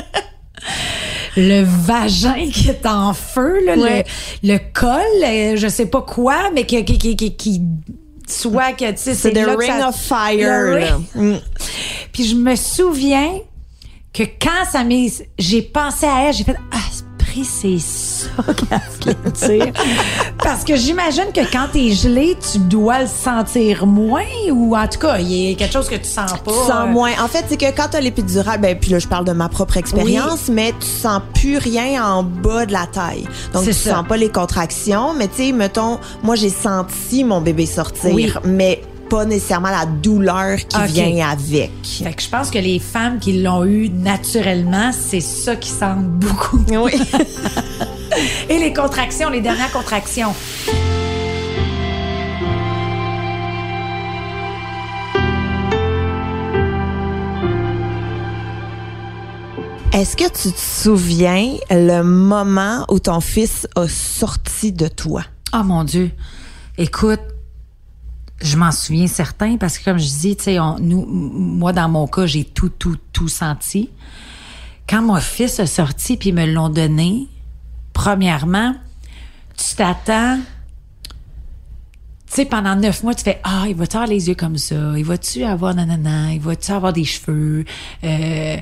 le 1.38 1.64
vagin 1.64 2.50
qui 2.52 2.70
est 2.70 2.86
en 2.86 3.14
feu, 3.14 3.64
là, 3.66 3.76
Ouais. 3.78 4.06
le, 4.44 4.54
le 4.54 4.60
col, 4.74 5.02
euh, 5.24 5.58
je 5.58 5.68
sais 5.68 5.86
pas 5.88 6.02
quoi, 6.02 6.50
mais 6.54 6.66
qui, 6.66 6.84
qui, 6.86 6.98
qui, 6.98 7.16
qui, 7.16 7.36
qui- 7.36 7.62
soit 8.28 8.72
que, 8.74 8.90
tu 8.92 8.98
sais, 8.98 9.14
C'est 9.14 9.16
c'est 9.16 9.32
the 9.34 9.46
là 9.46 9.56
que 9.56 9.60
ring 9.60 9.80
ça- 9.80 9.90
of 9.90 9.96
fire. 9.96 10.98
Le. 11.16 11.22
Mm. 11.36 11.40
Puis 12.12 12.26
je 12.26 12.36
me 12.36 12.56
souviens 12.56 13.34
que 14.14 14.24
quand 14.24 14.66
ça 14.72 14.84
m'est, 14.84 15.12
j'ai 15.38 15.62
pensé 15.62 16.06
à 16.06 16.24
elle, 16.30 16.34
j'ai 16.34 16.44
fait, 16.46 16.56
ah, 16.72 16.78
c'est 17.44 17.80
ça 17.80 18.30
qu'elle 18.54 18.82
voulait 19.02 19.64
dire. 19.64 19.74
Parce 20.38 20.64
que 20.64 20.76
j'imagine 20.76 21.32
que 21.34 21.42
quand 21.52 21.68
t'es 21.74 21.92
gelé, 21.92 22.38
tu 22.52 22.60
dois 22.60 23.02
le 23.02 23.08
sentir 23.08 23.86
moins, 23.86 24.24
ou 24.52 24.76
en 24.76 24.88
tout 24.88 25.00
cas, 25.00 25.18
il 25.20 25.32
y 25.32 25.52
a 25.52 25.56
quelque 25.56 25.74
chose 25.74 25.90
que 25.90 25.96
tu 25.96 26.06
sens 26.10 26.32
pas. 26.34 26.52
Tu 26.52 26.58
sens 26.68 26.72
euh, 26.72 26.86
moins. 26.88 27.12
En 27.24 27.28
fait, 27.28 27.46
c'est 27.50 27.58
que 27.58 27.66
quand 27.76 27.88
t'as 27.92 28.00
l'épidurale, 28.00 28.60
ben 28.62 28.78
puis 28.80 28.92
là 28.92 29.00
je 29.00 29.08
parle 29.08 29.26
de 29.26 29.32
ma 29.34 29.50
propre 29.50 29.78
expérience, 29.78 30.50
mais 30.50 30.74
tu 30.80 30.88
sens 30.88 31.22
plus 31.34 31.58
rien 31.58 32.04
en 32.06 32.24
bas 32.24 32.66
de 32.66 32.74
la 32.74 32.88
taille. 32.88 33.28
Donc 33.54 33.64
tu 33.66 33.74
ça. 33.74 33.96
sens 33.96 34.08
pas 34.08 34.18
les 34.18 34.30
contractions, 34.30 35.14
mais 35.14 35.28
tu 35.28 35.48
sais, 35.48 35.52
mettons, 35.52 36.00
moi 36.24 36.36
j'ai 36.36 36.50
senti 36.50 37.24
mon 37.24 37.42
bébé 37.42 37.66
sortir, 37.66 38.14
Oui. 38.14 38.32
mais 38.46 38.82
pas 39.10 39.26
nécessairement 39.26 39.70
la 39.70 39.86
douleur 39.86 40.58
qui 40.58 40.82
vient 40.88 41.30
avec. 41.30 41.72
Fait 41.84 42.14
que 42.14 42.22
je 42.22 42.30
pense 42.30 42.52
que 42.52 42.60
les 42.60 42.80
femmes 42.80 43.20
qui 43.20 43.42
l'ont 43.42 43.66
eu 43.66 43.90
naturellement, 43.90 44.92
c'est 44.92 45.22
ça 45.22 45.56
qui 45.56 45.70
sentent 45.70 46.10
beaucoup. 46.10 46.60
Oui. 46.70 46.94
Et 48.50 48.60
les 48.60 48.74
contractions, 48.74 49.30
les 49.30 49.42
dernières 49.42 49.72
contractions. 49.72 50.34
Est-ce 59.96 60.18
que 60.18 60.26
tu 60.26 60.52
te 60.52 60.60
souviens 60.60 61.56
le 61.70 62.02
moment 62.02 62.86
où 62.90 63.00
ton 63.00 63.22
fils 63.22 63.66
a 63.78 63.88
sorti 63.88 64.74
de 64.74 64.90
toi? 64.90 65.24
Oh 65.54 65.64
mon 65.64 65.86
Dieu. 65.86 66.12
Écoute, 66.78 67.22
je 68.42 68.58
m'en 68.58 68.72
souviens 68.72 69.08
certain 69.08 69.58
parce 69.58 69.78
que 69.78 69.86
comme 69.86 69.98
je 69.98 70.06
dis, 70.08 70.36
tu 70.36 70.44
sais, 70.46 70.58
nous, 70.82 71.06
moi 71.06 71.72
dans 71.74 71.90
mon 71.90 72.08
cas, 72.08 72.26
j'ai 72.26 72.44
tout, 72.44 72.70
tout, 72.70 72.98
tout 73.14 73.28
senti. 73.30 73.90
Quand 74.88 75.02
mon 75.02 75.20
fils 75.20 75.60
a 75.60 75.66
sorti 75.66 76.18
puis 76.18 76.32
me 76.32 76.46
l'ont 76.46 76.70
donné, 76.70 77.28
premièrement, 77.94 78.76
tu 79.58 79.76
t'attends. 79.76 80.40
Tu 82.28 82.42
sais, 82.42 82.46
pendant 82.46 82.76
neuf 82.76 83.04
mois, 83.04 83.14
tu 83.16 83.24
fais 83.24 83.40
Ah, 83.44 83.66
il 83.68 83.76
va-tu 83.76 83.98
les 84.08 84.28
yeux 84.28 84.36
comme 84.36 84.58
ça? 84.58 84.76
Il 84.98 85.06
va-tu 85.06 85.44
avoir 85.44 85.74
nanana? 85.74 86.34
Il 86.34 86.42
va-tu 86.42 86.72
avoir 86.72 86.92
des 86.92 87.06
cheveux? 87.06 87.64
Euh, 88.04 88.58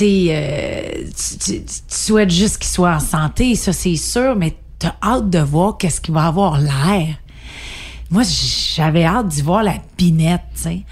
euh, 0.00 0.82
tu, 1.14 1.38
tu- 1.38 1.64
tu 1.64 1.72
souhaites 1.88 2.30
juste 2.30 2.58
qu'il 2.58 2.70
soit 2.70 2.94
en 2.94 3.00
santé, 3.00 3.54
ça 3.54 3.72
c'est 3.74 3.96
sûr, 3.96 4.34
mais 4.36 4.56
t'as 4.78 4.94
hâte 5.02 5.28
de 5.28 5.38
voir 5.38 5.76
qu'est-ce 5.76 6.00
qu'il 6.00 6.14
va 6.14 6.26
avoir 6.26 6.58
l'air. 6.58 7.16
Moi, 8.12 8.24
j'avais 8.76 9.04
hâte 9.04 9.28
d'y 9.28 9.40
voir 9.40 9.62
la 9.62 9.76
binette, 9.96 10.42
tu 10.54 10.62
sais. 10.62 10.82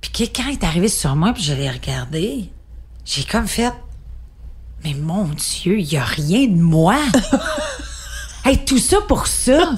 Puis 0.00 0.12
que 0.12 0.22
quand 0.36 0.48
il 0.48 0.52
est 0.52 0.64
arrivé 0.64 0.86
sur 0.86 1.16
moi, 1.16 1.32
puis 1.32 1.42
je 1.42 1.52
l'ai 1.52 1.68
regardé, 1.68 2.50
j'ai 3.04 3.24
comme 3.24 3.48
fait 3.48 3.72
Mais 4.84 4.94
mon 4.94 5.24
Dieu, 5.24 5.80
il 5.80 5.92
y 5.92 5.96
a 5.96 6.04
rien 6.04 6.46
de 6.46 6.62
moi. 6.62 6.98
hey, 8.44 8.64
tout 8.64 8.78
ça 8.78 8.98
pour 9.08 9.26
ça. 9.26 9.74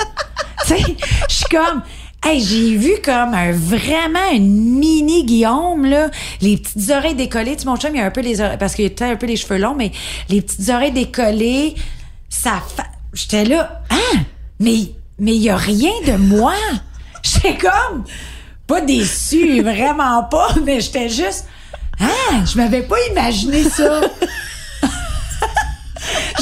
tu 0.66 0.76
sais, 0.76 0.96
je 1.28 1.34
suis 1.34 1.44
comme 1.46 1.80
Hey, 2.22 2.42
j'ai 2.42 2.76
vu 2.76 2.92
comme 3.02 3.32
un 3.32 3.52
vraiment 3.52 4.30
une 4.32 4.78
mini 4.78 5.24
Guillaume 5.24 5.86
là, 5.86 6.10
les 6.42 6.58
petites 6.58 6.90
oreilles 6.90 7.14
décollées, 7.14 7.56
tu 7.56 7.62
sais, 7.62 7.66
mon 7.66 7.76
chum 7.76 7.94
il 7.94 8.00
a 8.00 8.04
un 8.04 8.10
peu 8.10 8.20
les 8.20 8.40
oreilles 8.42 8.58
parce 8.58 8.74
qu'il 8.74 8.90
a 8.98 9.04
un 9.04 9.16
peu 9.16 9.26
les 9.26 9.36
cheveux 9.36 9.58
longs 9.58 9.74
mais 9.74 9.92
les 10.30 10.40
petites 10.40 10.68
oreilles 10.70 10.92
décollées, 10.92 11.74
ça 12.28 12.62
fa... 12.76 12.84
j'étais 13.12 13.44
là, 13.44 13.82
hein? 13.90 14.20
Mais 14.58 14.90
mais 15.18 15.34
il 15.34 15.42
y 15.42 15.50
a 15.50 15.56
rien 15.56 15.92
de 16.06 16.16
moi. 16.16 16.54
J'étais 17.22 17.56
comme 17.56 18.04
pas 18.66 18.80
déçue, 18.80 19.62
vraiment 19.62 20.24
pas, 20.24 20.48
mais 20.64 20.80
j'étais 20.80 21.08
juste 21.10 21.46
ah, 22.00 22.44
je 22.44 22.56
m'avais 22.56 22.82
pas 22.82 22.96
imaginé 23.10 23.64
ça. 23.64 24.00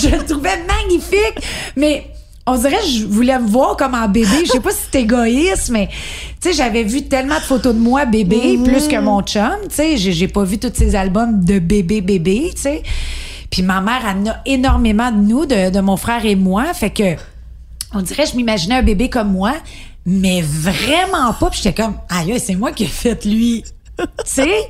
je 0.00 0.08
le 0.08 0.24
trouvais 0.24 0.62
magnifique, 0.66 1.44
mais 1.76 2.06
on 2.46 2.56
dirait 2.56 2.78
que 2.78 2.86
je 2.86 3.04
voulais 3.06 3.38
me 3.38 3.46
voir 3.46 3.76
comme 3.76 3.94
en 3.94 4.08
bébé. 4.08 4.44
Je 4.44 4.52
sais 4.52 4.60
pas 4.60 4.70
si 4.70 4.78
c'est 4.90 5.02
égoïste, 5.02 5.70
mais 5.70 5.88
tu 6.40 6.48
sais, 6.48 6.52
j'avais 6.52 6.82
vu 6.82 7.02
tellement 7.02 7.36
de 7.36 7.42
photos 7.42 7.74
de 7.74 7.80
moi 7.80 8.04
bébé, 8.04 8.58
plus 8.64 8.88
que 8.88 8.98
mon 8.98 9.22
chum. 9.22 9.52
Tu 9.68 9.74
sais, 9.74 9.96
j'ai 9.96 10.28
pas 10.28 10.44
vu 10.44 10.58
tous 10.58 10.72
ces 10.74 10.96
albums 10.96 11.44
de 11.44 11.58
bébé 11.58 12.00
bébé. 12.00 12.50
Tu 12.54 12.62
sais, 12.62 12.82
puis 13.50 13.62
ma 13.62 13.80
mère 13.80 14.00
elle 14.08 14.28
en 14.28 14.30
a 14.30 14.36
énormément 14.46 15.10
de 15.10 15.18
nous, 15.18 15.46
de, 15.46 15.70
de 15.70 15.80
mon 15.80 15.96
frère 15.96 16.24
et 16.24 16.36
moi, 16.36 16.72
fait 16.72 16.90
que 16.90 17.16
on 17.94 18.02
dirait 18.02 18.26
je 18.26 18.36
m'imaginais 18.36 18.76
un 18.76 18.82
bébé 18.82 19.08
comme 19.08 19.32
moi, 19.32 19.54
mais 20.06 20.42
vraiment 20.42 21.32
pas. 21.32 21.50
Puis 21.50 21.60
j'étais 21.62 21.82
comme, 21.82 21.96
aïe, 22.08 22.38
c'est 22.40 22.54
moi 22.54 22.72
qui 22.72 22.84
ai 22.84 22.88
fait 22.88 23.24
lui. 23.24 23.64
tu 23.98 24.04
sais? 24.24 24.68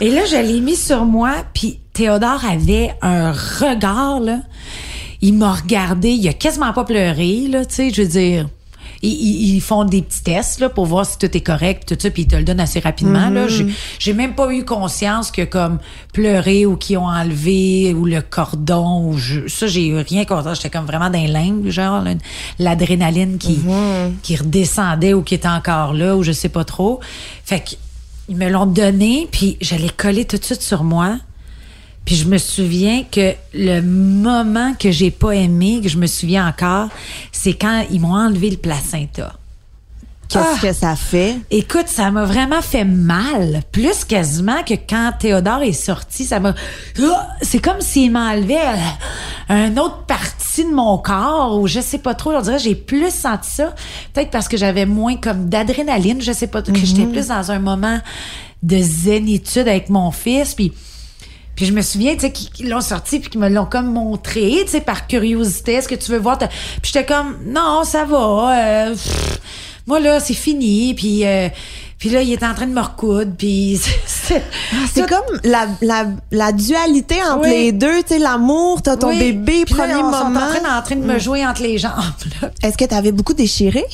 Et 0.00 0.10
là, 0.10 0.24
je 0.26 0.36
l'ai 0.36 0.60
mis 0.60 0.76
sur 0.76 1.04
moi, 1.04 1.32
puis 1.52 1.80
Théodore 1.92 2.44
avait 2.44 2.94
un 3.02 3.32
regard, 3.32 4.20
là. 4.20 4.40
il 5.20 5.34
m'a 5.34 5.52
regardé, 5.52 6.10
il 6.10 6.28
a 6.28 6.32
quasiment 6.32 6.72
pas 6.72 6.84
pleuré, 6.84 7.46
là, 7.48 7.64
tu 7.64 7.74
sais, 7.74 7.90
je 7.90 8.02
veux 8.02 8.08
dire. 8.08 8.48
Ils, 9.06 9.60
font 9.60 9.84
des 9.84 10.02
petits 10.02 10.22
tests 10.22 10.60
là, 10.60 10.68
pour 10.68 10.86
voir 10.86 11.04
si 11.06 11.18
tout 11.18 11.34
est 11.36 11.40
correct, 11.40 11.88
tout 11.88 11.96
ça, 11.98 12.10
puis 12.10 12.22
ils 12.22 12.26
te 12.28 12.36
le 12.36 12.44
donnent 12.44 12.60
assez 12.60 12.80
rapidement. 12.80 13.28
là. 13.30 13.48
J'ai- 13.48 13.66
J'ai 13.98 14.12
même 14.14 14.34
pas 14.34 14.52
eu 14.54 14.64
conscience 14.64 15.30
que 15.30 15.42
comme 15.42 15.78
pleurer 16.12 16.64
ou 16.66 16.76
qu'ils 16.76 16.98
ont 16.98 17.06
enlevé 17.08 17.94
ou 17.94 18.04
le 18.06 18.22
cordon 18.22 19.08
ou 19.08 19.18
je, 19.18 19.46
ça 19.48 19.66
j'ai 19.66 19.86
eu 19.88 19.96
rien 19.98 20.24
contre. 20.24 20.54
J'étais 20.54 20.70
comme 20.70 20.86
vraiment 20.86 21.10
dans 21.10 21.26
lingue, 21.26 21.68
genre 21.68 22.02
l'adrénaline 22.58 23.38
qui 23.38 23.58
qui 24.22 24.36
redescendait 24.36 25.14
ou 25.14 25.22
qui 25.22 25.34
était 25.34 25.48
encore 25.48 25.92
là 25.94 26.16
ou 26.16 26.22
je 26.22 26.32
sais 26.32 26.48
pas 26.48 26.64
trop. 26.64 27.00
Fait 27.44 27.60
que 27.60 27.70
ils 28.28 28.36
me 28.36 28.48
l'ont 28.48 28.66
donné 28.66 29.28
puis 29.30 29.58
je 29.60 29.74
l'ai 29.74 29.90
collé 29.90 30.24
tout 30.24 30.38
de 30.38 30.44
suite 30.44 30.62
sur 30.62 30.82
moi. 30.84 31.18
Puis 32.04 32.16
je 32.16 32.26
me 32.26 32.36
souviens 32.38 33.04
que 33.10 33.32
le 33.54 33.80
moment 33.80 34.74
que 34.78 34.90
j'ai 34.90 35.10
pas 35.10 35.30
aimé, 35.32 35.80
que 35.82 35.88
je 35.88 35.96
me 35.96 36.06
souviens 36.06 36.46
encore, 36.46 36.88
c'est 37.32 37.54
quand 37.54 37.84
ils 37.90 38.00
m'ont 38.00 38.14
enlevé 38.14 38.50
le 38.50 38.56
placenta. 38.58 39.32
Qu'est-ce 40.28 40.44
Ah! 40.56 40.58
que 40.60 40.72
ça 40.72 40.96
fait? 40.96 41.36
Écoute, 41.50 41.86
ça 41.88 42.10
m'a 42.10 42.24
vraiment 42.24 42.62
fait 42.62 42.84
mal. 42.84 43.62
Plus 43.72 44.04
quasiment 44.04 44.62
que 44.62 44.74
quand 44.74 45.12
Théodore 45.18 45.62
est 45.62 45.72
sorti, 45.72 46.24
ça 46.24 46.40
m'a. 46.40 46.54
Ah! 47.02 47.28
C'est 47.42 47.58
comme 47.58 47.80
s'il 47.80 48.10
m'enlevait 48.12 48.58
euh, 49.50 49.68
une 49.68 49.78
autre 49.78 50.04
partie 50.06 50.64
de 50.64 50.72
mon 50.74 50.98
corps 50.98 51.58
ou 51.60 51.66
je 51.66 51.80
sais 51.80 51.98
pas 51.98 52.14
trop. 52.14 52.32
On 52.32 52.40
dirait 52.40 52.58
j'ai 52.58 52.74
plus 52.74 53.10
senti 53.14 53.50
ça. 53.50 53.74
Peut-être 54.12 54.30
parce 54.30 54.48
que 54.48 54.56
j'avais 54.56 54.86
moins 54.86 55.16
comme 55.16 55.48
d'adrénaline. 55.48 56.20
Je 56.22 56.32
sais 56.32 56.46
pas. 56.48 56.62
Que 56.62 56.74
j'étais 56.74 57.06
plus 57.06 57.28
dans 57.28 57.50
un 57.50 57.58
moment 57.58 58.00
de 58.62 58.78
zénitude 58.78 59.68
avec 59.68 59.88
mon 59.88 60.10
fils. 60.10 60.54
Puis. 60.54 60.72
Puis 61.56 61.66
je 61.66 61.72
me 61.72 61.82
souviens, 61.82 62.14
tu 62.14 62.20
sais, 62.22 62.32
qu'ils 62.32 62.68
l'ont 62.68 62.80
sorti 62.80 63.20
puis 63.20 63.30
qu'ils 63.30 63.40
me 63.40 63.48
l'ont 63.48 63.66
comme 63.66 63.92
montré, 63.92 64.62
tu 64.64 64.68
sais, 64.72 64.80
par 64.80 65.06
curiosité. 65.06 65.74
Est-ce 65.74 65.88
que 65.88 65.94
tu 65.94 66.10
veux 66.12 66.18
voir? 66.18 66.38
ta- 66.38 66.48
Puis 66.48 66.90
j'étais 66.92 67.04
comme, 67.06 67.36
non, 67.46 67.84
ça 67.84 68.04
va. 68.04 68.56
euh, 68.58 68.90
pff, 68.90 69.38
moi, 69.86 70.00
là, 70.00 70.18
c'est 70.20 70.34
fini. 70.34 70.94
Puis, 70.94 71.24
euh, 71.26 71.48
puis 71.98 72.08
là, 72.10 72.22
il 72.22 72.32
était 72.32 72.46
en 72.46 72.54
train 72.54 72.66
de 72.66 72.72
me 72.72 72.80
recoudre. 72.80 73.32
Puis 73.38 73.80
c'est 74.06 74.42
tout- 74.94 75.06
comme 75.06 75.38
la, 75.44 75.66
la, 75.80 76.06
la 76.32 76.52
dualité 76.52 77.16
entre 77.22 77.42
Oui. 77.44 77.50
les 77.50 77.72
deux, 77.72 78.02
tu 78.02 78.14
sais, 78.14 78.18
l'amour, 78.18 78.82
t'as 78.82 78.96
ton 78.96 79.08
Oui. 79.10 79.18
bébé, 79.18 79.64
Puis 79.64 79.74
là, 79.76 79.84
premier 79.86 79.94
on 80.02 80.12
sont 80.12 80.24
moment. 80.30 80.40
en 80.40 80.48
train, 80.48 80.78
en 80.78 80.82
train 80.82 80.96
de 80.96 81.04
me 81.04 81.18
jouer 81.18 81.46
entre 81.46 81.62
les 81.62 81.78
jambes. 81.78 81.92
là. 82.42 82.50
Est-ce 82.62 82.76
que 82.76 82.84
t'avais 82.84 83.12
beaucoup 83.12 83.34
déchiré? 83.34 83.84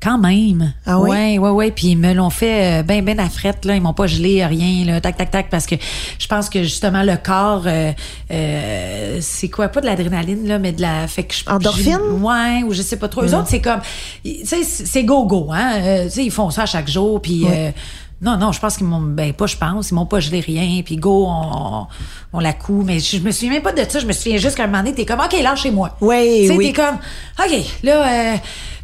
Quand 0.00 0.16
même. 0.18 0.74
Ah 0.86 1.00
oui? 1.00 1.10
Ouais, 1.10 1.38
ouais, 1.38 1.50
ouais. 1.50 1.70
Puis 1.72 1.88
ils 1.88 1.96
me 1.96 2.12
l'ont 2.14 2.30
fait 2.30 2.80
euh, 2.80 2.82
ben, 2.84 3.04
ben 3.04 3.18
à 3.18 3.28
frette, 3.28 3.64
là. 3.64 3.74
Ils 3.74 3.82
m'ont 3.82 3.94
pas 3.94 4.06
gelé, 4.06 4.44
rien, 4.46 4.84
là. 4.84 5.00
Tac, 5.00 5.16
tac, 5.16 5.30
tac. 5.32 5.50
Parce 5.50 5.66
que 5.66 5.74
je 6.18 6.26
pense 6.28 6.48
que 6.48 6.62
justement, 6.62 7.02
le 7.02 7.16
corps, 7.16 7.64
euh, 7.66 7.92
euh, 8.30 9.18
c'est 9.20 9.48
quoi? 9.48 9.68
Pas 9.68 9.80
de 9.80 9.86
l'adrénaline, 9.86 10.46
là, 10.46 10.58
mais 10.58 10.72
de 10.72 10.82
la. 10.82 11.06
Fait 11.08 11.24
que 11.24 11.34
je- 11.34 11.50
Endorphine? 11.50 11.98
Ouais, 12.20 12.62
ou 12.64 12.72
je 12.72 12.82
sais 12.82 12.96
pas 12.96 13.08
trop. 13.08 13.22
Eux 13.22 13.34
autres, 13.34 13.48
c'est 13.48 13.60
comme. 13.60 13.80
Tu 14.24 14.44
sais, 14.46 14.62
c'est 14.62 15.04
go-go, 15.04 15.48
hein. 15.52 15.72
Euh, 15.80 16.04
tu 16.04 16.10
sais, 16.10 16.24
ils 16.24 16.30
font 16.30 16.50
ça 16.50 16.62
à 16.62 16.66
chaque 16.66 16.88
jour. 16.88 17.20
Puis. 17.20 17.44
euh, 17.48 17.70
non, 18.20 18.36
non, 18.36 18.50
je 18.50 18.58
pense 18.58 18.76
qu'ils 18.76 18.86
m'ont, 18.86 19.00
ben 19.00 19.32
pas, 19.32 19.46
je 19.46 19.56
pense, 19.56 19.90
ils 19.90 19.94
m'ont 19.94 20.04
pas 20.04 20.18
gelé 20.18 20.40
rien, 20.40 20.82
puis 20.84 20.96
go, 20.96 21.26
on, 21.28 21.86
on 22.32 22.40
la 22.40 22.52
coud, 22.52 22.84
mais 22.84 22.98
je, 22.98 23.16
je 23.18 23.22
me 23.22 23.30
souviens 23.30 23.50
même 23.52 23.62
pas 23.62 23.70
de 23.70 23.88
ça, 23.88 24.00
je 24.00 24.06
me 24.06 24.12
souviens 24.12 24.38
juste 24.38 24.56
qu'à 24.56 24.64
un 24.64 24.66
moment 24.66 24.78
donné, 24.82 24.92
t'es 24.92 25.04
comme, 25.06 25.20
ok, 25.20 25.40
lâchez-moi. 25.40 25.96
Oui, 26.00 26.40
Tu 26.42 26.48
sais, 26.48 26.56
oui. 26.56 26.72
t'es 26.72 26.82
comme, 26.82 26.96
OK, 27.38 27.64
là, 27.84 28.32
euh, 28.34 28.36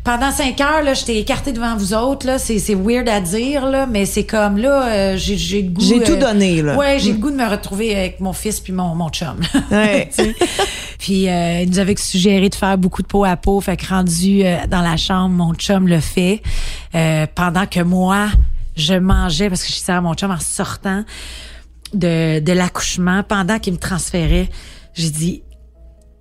pendant 0.04 0.30
cinq 0.30 0.60
heures, 0.60 0.82
là, 0.82 0.94
j'étais 0.94 1.16
écartée 1.16 1.52
devant 1.52 1.76
vous 1.76 1.94
autres, 1.94 2.26
là. 2.26 2.38
C'est, 2.38 2.58
c'est 2.58 2.74
weird 2.74 3.08
à 3.08 3.20
dire, 3.20 3.66
là, 3.66 3.86
mais 3.86 4.04
c'est 4.04 4.24
comme, 4.24 4.58
là, 4.58 4.86
euh, 4.86 5.16
j'ai, 5.16 5.36
j'ai 5.36 5.62
le 5.62 5.70
goût. 5.70 5.82
J'ai 5.82 6.00
tout 6.00 6.12
euh, 6.12 6.16
donné, 6.20 6.60
là. 6.62 6.76
Ouais, 6.76 6.98
j'ai 6.98 7.12
le 7.12 7.18
goût 7.18 7.30
de 7.30 7.36
me 7.36 7.48
retrouver 7.48 7.96
avec 7.96 8.20
mon 8.20 8.34
fils 8.34 8.60
puis 8.60 8.72
mon, 8.72 8.94
mon 8.94 9.08
chum. 9.08 9.40
Ouais. 9.70 10.10
Puis, 11.04 11.28
euh, 11.28 11.60
il 11.60 11.68
nous 11.68 11.78
avait 11.78 11.94
suggéré 11.96 12.48
de 12.48 12.54
faire 12.54 12.78
beaucoup 12.78 13.02
de 13.02 13.06
peau 13.06 13.24
à 13.24 13.36
peau. 13.36 13.60
Fait 13.60 13.76
que 13.76 13.86
rendu 13.86 14.42
euh, 14.42 14.66
dans 14.68 14.80
la 14.80 14.96
chambre, 14.96 15.34
mon 15.34 15.52
chum 15.52 15.86
le 15.86 16.00
fait. 16.00 16.42
Euh, 16.94 17.26
pendant 17.34 17.66
que 17.66 17.80
moi, 17.80 18.28
je 18.76 18.94
mangeais, 18.94 19.50
parce 19.50 19.62
que 19.62 19.68
je 19.68 19.74
disais 19.74 19.92
à 19.92 20.00
mon 20.00 20.14
chum 20.14 20.30
en 20.30 20.40
sortant 20.40 21.04
de, 21.92 22.40
de 22.40 22.52
l'accouchement, 22.52 23.22
pendant 23.22 23.58
qu'il 23.58 23.74
me 23.74 23.78
transférait, 23.78 24.48
j'ai 24.94 25.10
dit, 25.10 25.42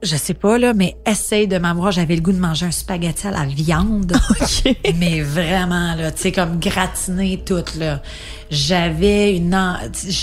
je 0.03 0.15
sais 0.15 0.33
pas 0.33 0.57
là, 0.57 0.73
mais 0.73 0.95
essaye 1.05 1.47
de 1.47 1.57
m'avoir. 1.57 1.91
J'avais 1.91 2.15
le 2.15 2.21
goût 2.21 2.31
de 2.33 2.39
manger 2.39 2.65
un 2.65 2.71
spaghetti 2.71 3.27
à 3.27 3.31
la 3.31 3.45
viande, 3.45 4.13
mais 4.99 5.21
vraiment 5.21 5.95
là, 5.95 6.11
tu 6.11 6.21
sais 6.23 6.31
comme 6.31 6.59
gratiné 6.59 7.41
tout 7.45 7.63
là. 7.79 8.01
J'avais 8.51 9.35
une, 9.35 9.57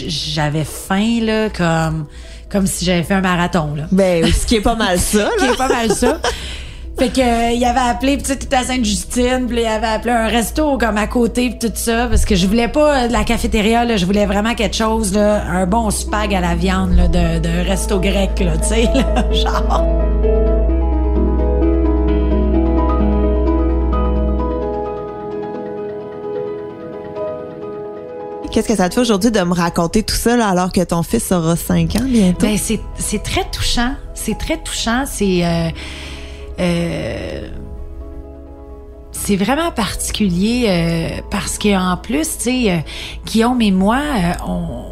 j'avais 0.07 0.65
faim 0.65 1.21
là, 1.23 1.49
comme 1.51 2.07
comme 2.51 2.67
si 2.67 2.85
j'avais 2.85 3.05
fait 3.05 3.15
un 3.15 3.21
marathon 3.21 3.75
là. 3.77 3.85
Ben, 3.93 4.27
ce 4.33 4.45
qui 4.47 4.57
est 4.57 4.61
pas 4.61 4.75
mal 4.75 4.99
ça, 4.99 5.31
Qui 5.39 5.47
là. 5.47 5.53
est 5.53 5.57
pas 5.57 5.69
mal 5.69 5.91
ça. 5.95 6.21
Fait 7.01 7.09
que 7.09 7.21
euh, 7.23 7.53
il 7.53 7.65
avait 7.65 7.81
appelé 7.81 8.19
puis 8.19 8.37
tu 8.37 8.55
à 8.55 8.63
Sainte-Justine, 8.63 9.47
puis 9.49 9.63
il 9.63 9.67
avait 9.67 9.87
appelé 9.87 10.13
un 10.13 10.27
resto 10.27 10.77
comme 10.77 10.99
à 10.99 11.07
côté 11.07 11.49
puis 11.49 11.71
tout 11.71 11.75
ça 11.75 12.09
parce 12.09 12.27
que 12.27 12.35
je 12.35 12.47
voulais 12.47 12.69
pas 12.69 13.05
euh, 13.05 13.09
de 13.09 13.13
la 13.15 13.25
cafétéria 13.25 13.87
là, 13.87 13.97
je 13.97 14.05
voulais 14.05 14.27
vraiment 14.27 14.55
quelque 14.55 14.77
chose 14.77 15.15
là, 15.15 15.43
un 15.49 15.65
bon 15.65 15.89
spag 15.89 16.35
à 16.35 16.41
la 16.43 16.55
viande 16.55 16.95
là 16.95 17.09
de, 17.09 17.39
de 17.39 17.67
resto 17.67 18.01
grec 18.01 18.39
là, 18.41 18.59
tu 18.59 18.69
sais 18.69 18.83
là, 18.95 19.33
genre. 19.33 19.83
Qu'est-ce 28.53 28.69
que 28.69 28.77
ça 28.77 28.91
te 28.91 28.95
fait 28.97 29.01
aujourd'hui 29.01 29.31
de 29.31 29.41
me 29.41 29.55
raconter 29.55 30.03
tout 30.03 30.17
ça, 30.17 30.37
là, 30.37 30.49
alors 30.49 30.71
que 30.71 30.85
ton 30.85 31.03
fils 31.03 31.33
aura 31.33 31.57
5 31.57 31.97
ans 31.97 32.05
bientôt? 32.05 32.45
Ben 32.45 32.59
c'est 32.59 32.81
c'est 32.99 33.23
très 33.23 33.49
touchant, 33.51 33.95
c'est 34.13 34.37
très 34.37 34.59
touchant, 34.59 35.05
c'est 35.07 35.47
euh, 35.47 35.71
euh, 36.61 37.49
c'est 39.13 39.37
vraiment 39.37 39.71
particulier 39.71 40.67
euh, 40.69 41.21
parce 41.31 41.59
que 41.59 41.77
en 41.77 41.97
plus, 41.97 42.37
tu 42.39 42.45
sais, 42.45 42.71
euh, 42.71 42.77
Guillaume 43.27 43.61
et 43.63 43.71
moi, 43.71 44.01
on 44.47 44.85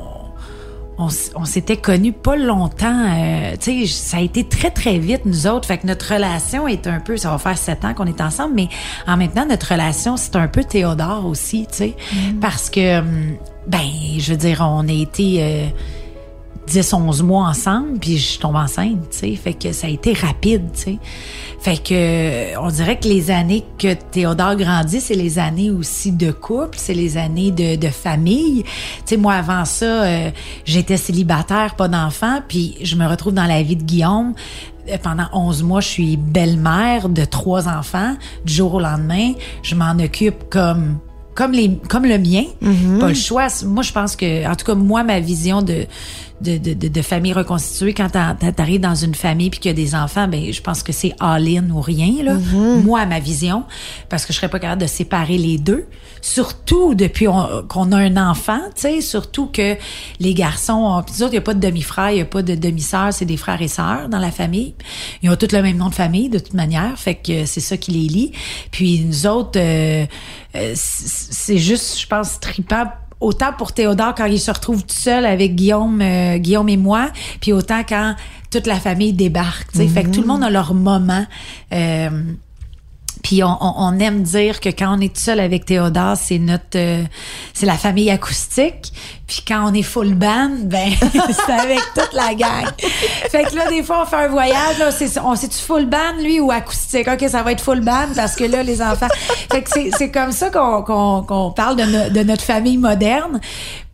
on, 0.98 1.44
s'était 1.44 1.76
connus 1.76 2.12
pas 2.12 2.34
longtemps. 2.34 3.06
euh, 3.08 3.54
tu 3.60 3.86
sais, 3.86 3.86
ça 3.86 4.16
a 4.16 4.20
été 4.20 4.44
très, 4.44 4.70
très 4.70 4.98
vite, 4.98 5.26
nous 5.26 5.46
autres. 5.46 5.68
Fait 5.68 5.78
que 5.78 5.86
notre 5.86 6.12
relation 6.12 6.66
est 6.66 6.88
un 6.88 6.98
peu... 6.98 7.16
Ça 7.16 7.30
va 7.30 7.38
faire 7.38 7.56
sept 7.56 7.84
ans 7.84 7.94
qu'on 7.94 8.06
est 8.06 8.20
ensemble, 8.20 8.54
mais 8.54 8.68
en 9.06 9.16
même 9.16 9.30
temps, 9.30 9.46
notre 9.46 9.70
relation, 9.70 10.16
c'est 10.16 10.34
un 10.34 10.48
peu 10.48 10.64
Théodore 10.64 11.24
aussi, 11.24 11.68
tu 11.70 11.76
sais. 11.76 11.96
Parce 12.40 12.68
que, 12.68 12.98
hum, 12.98 13.36
ben, 13.68 13.86
je 14.18 14.32
veux 14.32 14.38
dire, 14.38 14.60
on 14.60 14.88
a 14.88 14.92
été... 14.92 15.72
euh, 16.68 16.82
10, 16.82 16.92
11 16.92 17.22
mois 17.22 17.48
ensemble, 17.48 17.98
puis 17.98 18.18
je 18.18 18.38
tombe 18.38 18.56
enceinte, 18.56 19.10
tu 19.10 19.18
sais. 19.18 19.34
Fait 19.36 19.54
que 19.54 19.72
ça 19.72 19.86
a 19.86 19.90
été 19.90 20.12
rapide, 20.12 20.70
tu 20.74 20.80
sais. 20.80 20.98
Fait 21.60 21.76
que 21.76 21.92
euh, 21.92 22.60
on 22.60 22.68
dirait 22.68 22.98
que 22.98 23.08
les 23.08 23.30
années 23.30 23.64
que 23.78 23.94
Théodore 23.94 24.54
grandit, 24.56 25.00
c'est 25.00 25.14
les 25.14 25.38
années 25.38 25.70
aussi 25.70 26.12
de 26.12 26.30
couple, 26.30 26.78
c'est 26.78 26.94
les 26.94 27.16
années 27.16 27.50
de, 27.50 27.76
de 27.76 27.88
famille. 27.88 28.62
Tu 28.62 28.70
sais, 29.06 29.16
moi, 29.16 29.34
avant 29.34 29.64
ça, 29.64 30.04
euh, 30.04 30.30
j'étais 30.64 30.96
célibataire, 30.96 31.74
pas 31.74 31.88
d'enfant, 31.88 32.40
puis 32.46 32.76
je 32.82 32.94
me 32.96 33.06
retrouve 33.06 33.34
dans 33.34 33.46
la 33.46 33.62
vie 33.62 33.76
de 33.76 33.82
Guillaume. 33.82 34.34
Euh, 34.88 34.98
Pendant 35.02 35.26
11 35.32 35.62
mois, 35.64 35.80
je 35.80 35.88
suis 35.88 36.16
belle-mère 36.16 37.08
de 37.08 37.24
trois 37.24 37.68
enfants. 37.68 38.16
Du 38.44 38.52
jour 38.52 38.74
au 38.74 38.80
lendemain, 38.80 39.32
je 39.62 39.74
m'en 39.74 39.98
occupe 39.98 40.48
comme 40.50 40.98
comme 41.34 41.52
les 41.52 41.78
comme 41.88 42.04
le 42.04 42.18
mien 42.18 42.42
pas 42.98 43.06
le 43.06 43.14
choix 43.14 43.46
moi 43.64 43.84
je 43.84 43.92
pense 43.92 44.16
que 44.16 44.44
en 44.44 44.56
tout 44.56 44.66
cas 44.66 44.74
moi 44.74 45.04
ma 45.04 45.20
vision 45.20 45.62
de 45.62 45.86
de, 46.40 46.56
de, 46.58 46.72
de, 46.74 46.88
de 46.88 47.02
famille 47.02 47.32
reconstituée 47.32 47.94
quand 47.94 48.08
t'arrives 48.10 48.80
dans 48.80 48.94
une 48.94 49.14
famille 49.14 49.50
puis 49.50 49.58
qu'il 49.60 49.70
y 49.70 49.72
a 49.72 49.74
des 49.74 49.94
enfants 49.94 50.28
ben 50.28 50.52
je 50.52 50.60
pense 50.62 50.82
que 50.82 50.92
c'est 50.92 51.12
all-in 51.18 51.68
ou 51.70 51.80
rien 51.80 52.22
là. 52.22 52.34
Moi 52.54 53.04
ma 53.06 53.18
vision 53.20 53.64
parce 54.08 54.24
que 54.24 54.32
je 54.32 54.38
serais 54.38 54.48
pas 54.48 54.58
capable 54.60 54.82
de 54.82 54.86
séparer 54.86 55.36
les 55.38 55.58
deux. 55.58 55.86
Surtout 56.20 56.94
depuis 56.94 57.26
on- 57.28 57.64
qu'on 57.68 57.90
a 57.92 57.96
un 57.96 58.16
enfant 58.30 58.60
tu 58.74 58.82
sais 58.82 59.00
surtout 59.00 59.46
que 59.46 59.76
les 60.20 60.34
garçons 60.34 60.72
ont, 60.74 61.02
puis 61.02 61.14
nous 61.16 61.22
autres 61.24 61.32
il 61.32 61.36
y 61.36 61.38
a 61.38 61.42
pas 61.42 61.54
de 61.54 61.60
demi-frère 61.60 62.10
il 62.10 62.18
y 62.18 62.20
a 62.20 62.24
pas 62.24 62.42
de 62.42 62.54
demi-sœur 62.54 63.12
c'est 63.12 63.24
des 63.24 63.36
frères 63.36 63.60
et 63.62 63.68
sœurs 63.68 64.08
dans 64.08 64.18
la 64.18 64.30
famille. 64.30 64.74
Ils 65.22 65.30
ont 65.30 65.36
tous 65.36 65.52
le 65.52 65.62
même 65.62 65.76
nom 65.76 65.88
de 65.88 65.94
famille 65.94 66.28
de 66.28 66.38
toute 66.38 66.54
manière 66.54 66.98
fait 66.98 67.16
que 67.16 67.46
c'est 67.46 67.60
ça 67.60 67.76
qui 67.76 67.90
les 67.92 68.06
lie. 68.08 68.32
Puis 68.70 69.00
nous 69.04 69.26
autres 69.26 69.58
euh, 69.58 70.06
euh, 70.54 70.72
c'est 70.74 71.58
juste 71.58 71.98
je 72.00 72.06
pense 72.06 72.38
tripant 72.40 72.84
autant 73.20 73.52
pour 73.52 73.72
Théodore 73.72 74.14
quand 74.14 74.26
il 74.26 74.40
se 74.40 74.50
retrouve 74.50 74.84
tout 74.84 74.94
seul 74.94 75.26
avec 75.26 75.54
Guillaume 75.54 76.00
euh, 76.00 76.38
Guillaume 76.38 76.68
et 76.68 76.76
moi 76.76 77.10
puis 77.40 77.52
autant 77.52 77.82
quand 77.88 78.14
toute 78.50 78.66
la 78.66 78.78
famille 78.80 79.12
débarque 79.12 79.72
tu 79.72 79.78
sais. 79.78 79.88
Fait 79.88 80.04
que 80.04 80.10
tout 80.10 80.20
le 80.20 80.26
monde 80.26 80.42
a 80.42 80.50
leur 80.50 80.74
moment 80.74 81.26
euh, 81.72 82.10
Puis 83.22 83.42
on, 83.42 83.98
aime 83.98 84.22
dire 84.22 84.60
que 84.60 84.68
quand 84.68 84.96
on 84.96 85.00
est 85.00 85.16
seul 85.16 85.40
avec 85.40 85.64
Théodore, 85.64 86.16
c'est 86.16 86.38
notre 86.38 86.76
euh, 86.76 87.02
c'est 87.52 87.66
la 87.66 87.76
famille 87.76 88.10
acoustique. 88.10 88.92
Puis 89.26 89.42
quand 89.46 89.70
on 89.70 89.74
est 89.74 89.82
full 89.82 90.14
band, 90.14 90.50
ben 90.64 90.90
c'est 91.46 91.52
avec 91.52 91.80
toute 91.94 92.12
la 92.12 92.34
gang. 92.34 92.66
Fait 93.30 93.44
que 93.44 93.56
là 93.56 93.68
des 93.68 93.82
fois 93.82 94.02
on 94.02 94.06
fait 94.06 94.16
un 94.16 94.28
voyage 94.28 94.78
là, 94.78 94.90
c'est 94.90 95.18
on 95.20 95.34
c'est 95.34 95.48
tu 95.48 95.58
full 95.58 95.86
band 95.86 96.22
lui 96.22 96.40
ou 96.40 96.50
acoustique? 96.50 97.08
OK, 97.08 97.28
ça 97.28 97.42
va 97.42 97.52
être 97.52 97.60
full 97.60 97.80
band 97.80 98.08
parce 98.14 98.36
que 98.36 98.44
là 98.44 98.62
les 98.62 98.80
enfants 98.80 99.08
Fait 99.50 99.62
que 99.62 99.70
c'est 99.70 99.90
c'est 99.96 100.10
comme 100.10 100.32
ça 100.32 100.50
qu'on 100.50 100.82
qu'on 100.82 101.22
qu'on 101.22 101.50
parle 101.50 101.76
de 101.76 102.22
notre 102.22 102.44
famille 102.44 102.78
moderne. 102.78 103.40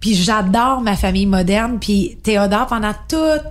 Puis 0.01 0.15
j'adore 0.15 0.83
ma 0.83 0.97
famille 0.97 1.27
moderne 1.27 1.79
puis 1.81 2.19
Théodore 2.23 2.67
pendant 2.67 2.93
toute 3.09 3.43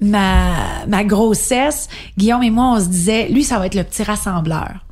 ma 0.00 0.84
ma 0.86 1.04
grossesse, 1.04 1.88
Guillaume 2.16 2.42
et 2.44 2.50
moi 2.50 2.76
on 2.76 2.80
se 2.80 2.88
disait 2.88 3.28
lui 3.28 3.44
ça 3.44 3.58
va 3.58 3.66
être 3.66 3.74
le 3.74 3.84
petit 3.84 4.04
rassembleur. 4.04 4.85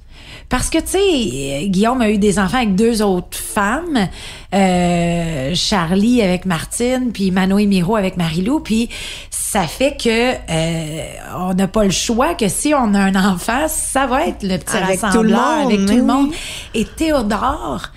Parce 0.49 0.71
que, 0.71 0.79
tu 0.79 0.89
sais, 0.89 1.69
Guillaume 1.69 2.01
a 2.01 2.11
eu 2.11 2.19
des 2.19 2.39
enfants 2.39 2.59
avec 2.59 2.75
deux 2.75 3.03
autres 3.03 3.37
femmes, 3.37 4.09
euh, 4.55 5.53
Charlie 5.55 6.23
avec 6.23 6.45
Martine, 6.47 7.11
puis 7.13 7.31
Mano 7.31 7.59
et 7.59 7.67
Miro 7.67 7.97
avec 7.97 8.17
Marilou, 8.17 8.61
puis 8.61 8.89
ça 9.31 9.67
fait 9.67 9.97
que 9.97 10.35
euh, 10.35 11.03
on 11.37 11.55
n'a 11.55 11.69
pas 11.69 11.85
le 11.85 11.91
choix 11.91 12.35
que 12.35 12.49
si 12.49 12.75
on 12.75 12.95
a 12.95 13.01
un 13.01 13.15
enfant, 13.15 13.67
ça 13.69 14.07
va 14.07 14.27
être 14.27 14.43
le 14.43 14.59
petit 14.59 14.77
Avec 14.77 15.01
tout 15.01 15.23
le 15.23 15.35
rassembleur 15.35 15.59
monde, 15.59 15.73
avec 15.73 15.87
tout 15.87 15.97
le 15.97 16.05
monde. 16.05 16.31
Et 16.75 16.85
Théodore 16.85 17.91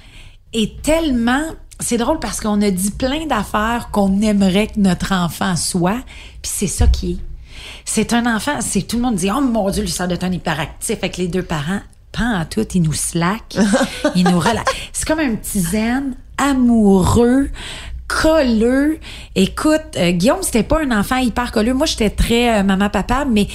est 0.53 0.81
tellement... 0.81 1.43
C'est 1.79 1.97
drôle 1.97 2.19
parce 2.19 2.39
qu'on 2.39 2.62
a 2.62 2.71
dit 2.71 2.91
plein 2.91 3.27
d'affaires 3.27 3.89
qu'on 3.91 4.21
aimerait 4.21 4.67
que 4.67 4.79
notre 4.79 5.13
enfant 5.13 5.55
soit, 5.55 6.01
puis 6.41 6.51
c'est 6.51 6.67
ça 6.67 6.88
qui 6.88 7.12
est. 7.12 7.17
C'est 7.86 8.13
un 8.13 8.25
enfant, 8.36 8.60
c'est 8.62 8.81
tout 8.81 8.97
le 8.97 9.03
monde 9.03 9.15
dit 9.15 9.29
oh 9.29 9.41
mon 9.41 9.69
dieu, 9.69 9.86
ça 9.88 10.07
doit 10.07 10.15
être 10.15 10.23
un 10.23 10.31
hyperactif 10.31 10.97
avec 10.97 11.17
les 11.17 11.27
deux 11.27 11.43
parents. 11.43 11.81
En 12.19 12.45
tout, 12.45 12.65
il 12.73 12.82
nous 12.82 12.93
slack, 12.93 13.58
il 14.15 14.23
nous 14.23 14.39
relaxe. 14.39 14.71
C'est 14.91 15.08
comme 15.08 15.19
un 15.19 15.36
petit 15.36 15.62
zen 15.62 16.15
amoureux, 16.38 17.49
colleux. 18.08 18.99
Écoute, 19.36 19.82
euh, 19.97 20.12
Guillaume, 20.12 20.41
c'était 20.41 20.63
pas 20.63 20.82
un 20.82 20.97
enfant 20.97 21.17
hyper 21.17 21.51
colleux. 21.51 21.73
Moi, 21.73 21.86
j'étais 21.86 22.10
très 22.10 22.60
euh, 22.60 22.63
maman 22.63 22.89
papa, 22.89 23.25
mais 23.30 23.47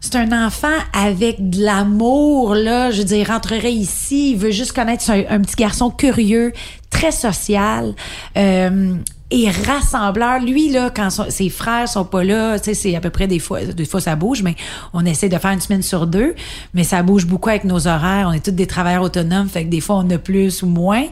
c'est 0.00 0.16
un 0.16 0.46
enfant 0.46 0.76
avec 0.92 1.48
de 1.50 1.62
l'amour, 1.62 2.54
là. 2.54 2.90
Je 2.90 2.98
veux 2.98 3.04
dire, 3.04 3.18
il 3.18 3.30
rentrerait 3.30 3.72
ici, 3.72 4.32
il 4.32 4.36
veut 4.36 4.50
juste 4.50 4.72
connaître 4.72 5.08
un, 5.10 5.22
un 5.28 5.40
petit 5.40 5.56
garçon 5.56 5.90
curieux, 5.90 6.52
très 6.90 7.12
social. 7.12 7.94
Euh, 8.36 8.96
et 9.42 9.50
rassembleur, 9.50 10.40
lui 10.40 10.70
là, 10.70 10.90
quand 10.94 11.10
son- 11.10 11.28
ses 11.30 11.48
frères 11.48 11.88
sont 11.88 12.04
pas 12.04 12.22
là, 12.24 12.58
tu 12.58 12.66
sais, 12.66 12.74
c'est 12.74 12.94
à 12.96 13.00
peu 13.00 13.10
près 13.10 13.26
des 13.26 13.38
fois, 13.38 13.64
des 13.64 13.84
fois 13.84 14.00
ça 14.00 14.14
bouge, 14.16 14.42
mais 14.42 14.54
on 14.92 15.04
essaie 15.04 15.28
de 15.28 15.36
faire 15.38 15.50
une 15.50 15.60
semaine 15.60 15.82
sur 15.82 16.06
deux, 16.06 16.34
mais 16.72 16.84
ça 16.84 17.02
bouge 17.02 17.26
beaucoup 17.26 17.48
avec 17.48 17.64
nos 17.64 17.86
horaires. 17.88 18.26
On 18.28 18.32
est 18.32 18.44
tous 18.44 18.50
des 18.52 18.66
travailleurs 18.66 19.02
autonomes, 19.02 19.48
fait 19.48 19.64
que 19.64 19.70
des 19.70 19.80
fois 19.80 19.96
on 19.96 20.10
a 20.10 20.18
plus 20.18 20.62
ou 20.62 20.66
moins. 20.66 21.04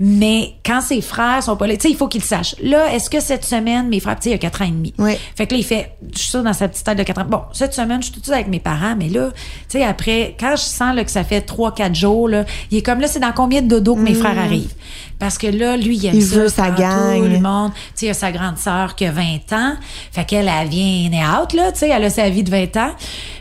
Mais 0.00 0.54
quand 0.64 0.80
ses 0.80 1.00
frères 1.00 1.42
sont 1.42 1.56
pas 1.56 1.66
là, 1.66 1.74
tu 1.76 1.82
sais, 1.82 1.90
il 1.90 1.96
faut 1.96 2.08
qu'il 2.08 2.22
sache. 2.22 2.54
Là, 2.62 2.92
est-ce 2.94 3.10
que 3.10 3.20
cette 3.20 3.44
semaine, 3.44 3.88
mes 3.88 4.00
frères, 4.00 4.16
tu 4.16 4.24
sais, 4.24 4.30
il 4.30 4.34
a 4.34 4.38
quatre 4.38 4.62
ans 4.62 4.66
et 4.66 4.70
demi? 4.70 4.94
Oui. 4.98 5.12
Fait 5.36 5.46
que 5.46 5.54
là, 5.54 5.58
il 5.60 5.64
fait, 5.64 5.92
je 6.14 6.18
suis 6.20 6.42
dans 6.42 6.52
sa 6.52 6.68
petite 6.68 6.84
tête 6.84 6.98
de 6.98 7.02
4 7.02 7.20
ans. 7.20 7.26
Bon, 7.28 7.40
cette 7.52 7.74
semaine, 7.74 8.02
je 8.02 8.10
suis 8.10 8.14
toute 8.20 8.28
avec 8.30 8.48
mes 8.48 8.60
parents, 8.60 8.94
mais 8.98 9.08
là, 9.08 9.30
tu 9.68 9.78
sais, 9.78 9.84
après, 9.84 10.36
quand 10.38 10.52
je 10.52 10.62
sens 10.62 10.94
là, 10.94 11.04
que 11.04 11.10
ça 11.10 11.24
fait 11.24 11.40
3, 11.42 11.74
4 11.74 11.94
jours, 11.94 12.28
là, 12.28 12.44
il 12.70 12.78
est 12.78 12.82
comme 12.82 13.00
là, 13.00 13.08
c'est 13.08 13.20
dans 13.20 13.32
combien 13.32 13.62
de 13.62 13.68
dodo 13.68 13.94
que 13.96 14.00
mes 14.00 14.14
frères 14.14 14.38
arrivent? 14.38 14.74
Parce 15.18 15.38
que 15.38 15.46
là, 15.46 15.76
lui, 15.78 15.96
il 15.96 16.06
aime 16.06 16.14
Il 16.14 16.22
ça. 16.22 16.36
veut 16.36 16.48
sa 16.48 16.70
gang. 16.70 17.16
Tout 17.16 17.24
le 17.28 17.40
monde. 17.40 17.72
Tu 17.72 17.80
sais, 17.94 18.06
il 18.06 18.10
a 18.10 18.14
sa 18.14 18.32
grande 18.32 18.58
sœur 18.58 18.94
qui 18.96 19.06
a 19.06 19.12
20 19.12 19.52
ans. 19.52 19.74
Fait 20.12 20.24
qu'elle, 20.26 20.46
elle 20.48 20.68
vient 20.68 21.10
in 21.10 21.40
out, 21.42 21.54
là, 21.54 21.72
tu 21.72 21.78
sais, 21.78 21.88
elle 21.88 22.04
a 22.04 22.10
sa 22.10 22.28
vie 22.28 22.42
de 22.42 22.50
20 22.50 22.76
ans. 22.76 22.90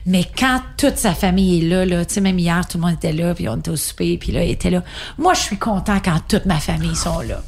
Mais 0.06 0.24
quand 0.38 0.62
toute 0.78 0.98
sa 0.98 1.14
famille 1.14 1.60
est 1.66 1.68
là, 1.70 1.86
là, 1.86 2.06
tu 2.06 2.14
sais, 2.14 2.22
même 2.22 2.40
hier, 2.40 2.66
tout 2.68 2.78
le 2.78 2.84
monde 2.86 2.94
était 2.94 3.12
là, 3.12 3.34
puis 3.36 3.50
on 3.50 3.58
était 3.58 3.72
au 3.72 3.76
souper, 3.76 4.18
puis 4.18 4.32
là, 4.32 4.44
il 4.44 4.52
était 4.52 4.70
là. 4.70 4.84
Moi, 5.18 5.34
je 5.34 5.42
suis 5.42 5.58
content 5.58 5.98
quand 6.04 6.20
toute 6.30 6.46
ma 6.46 6.60
famille 6.60 6.96
sont 6.96 7.20
là. 7.20 7.42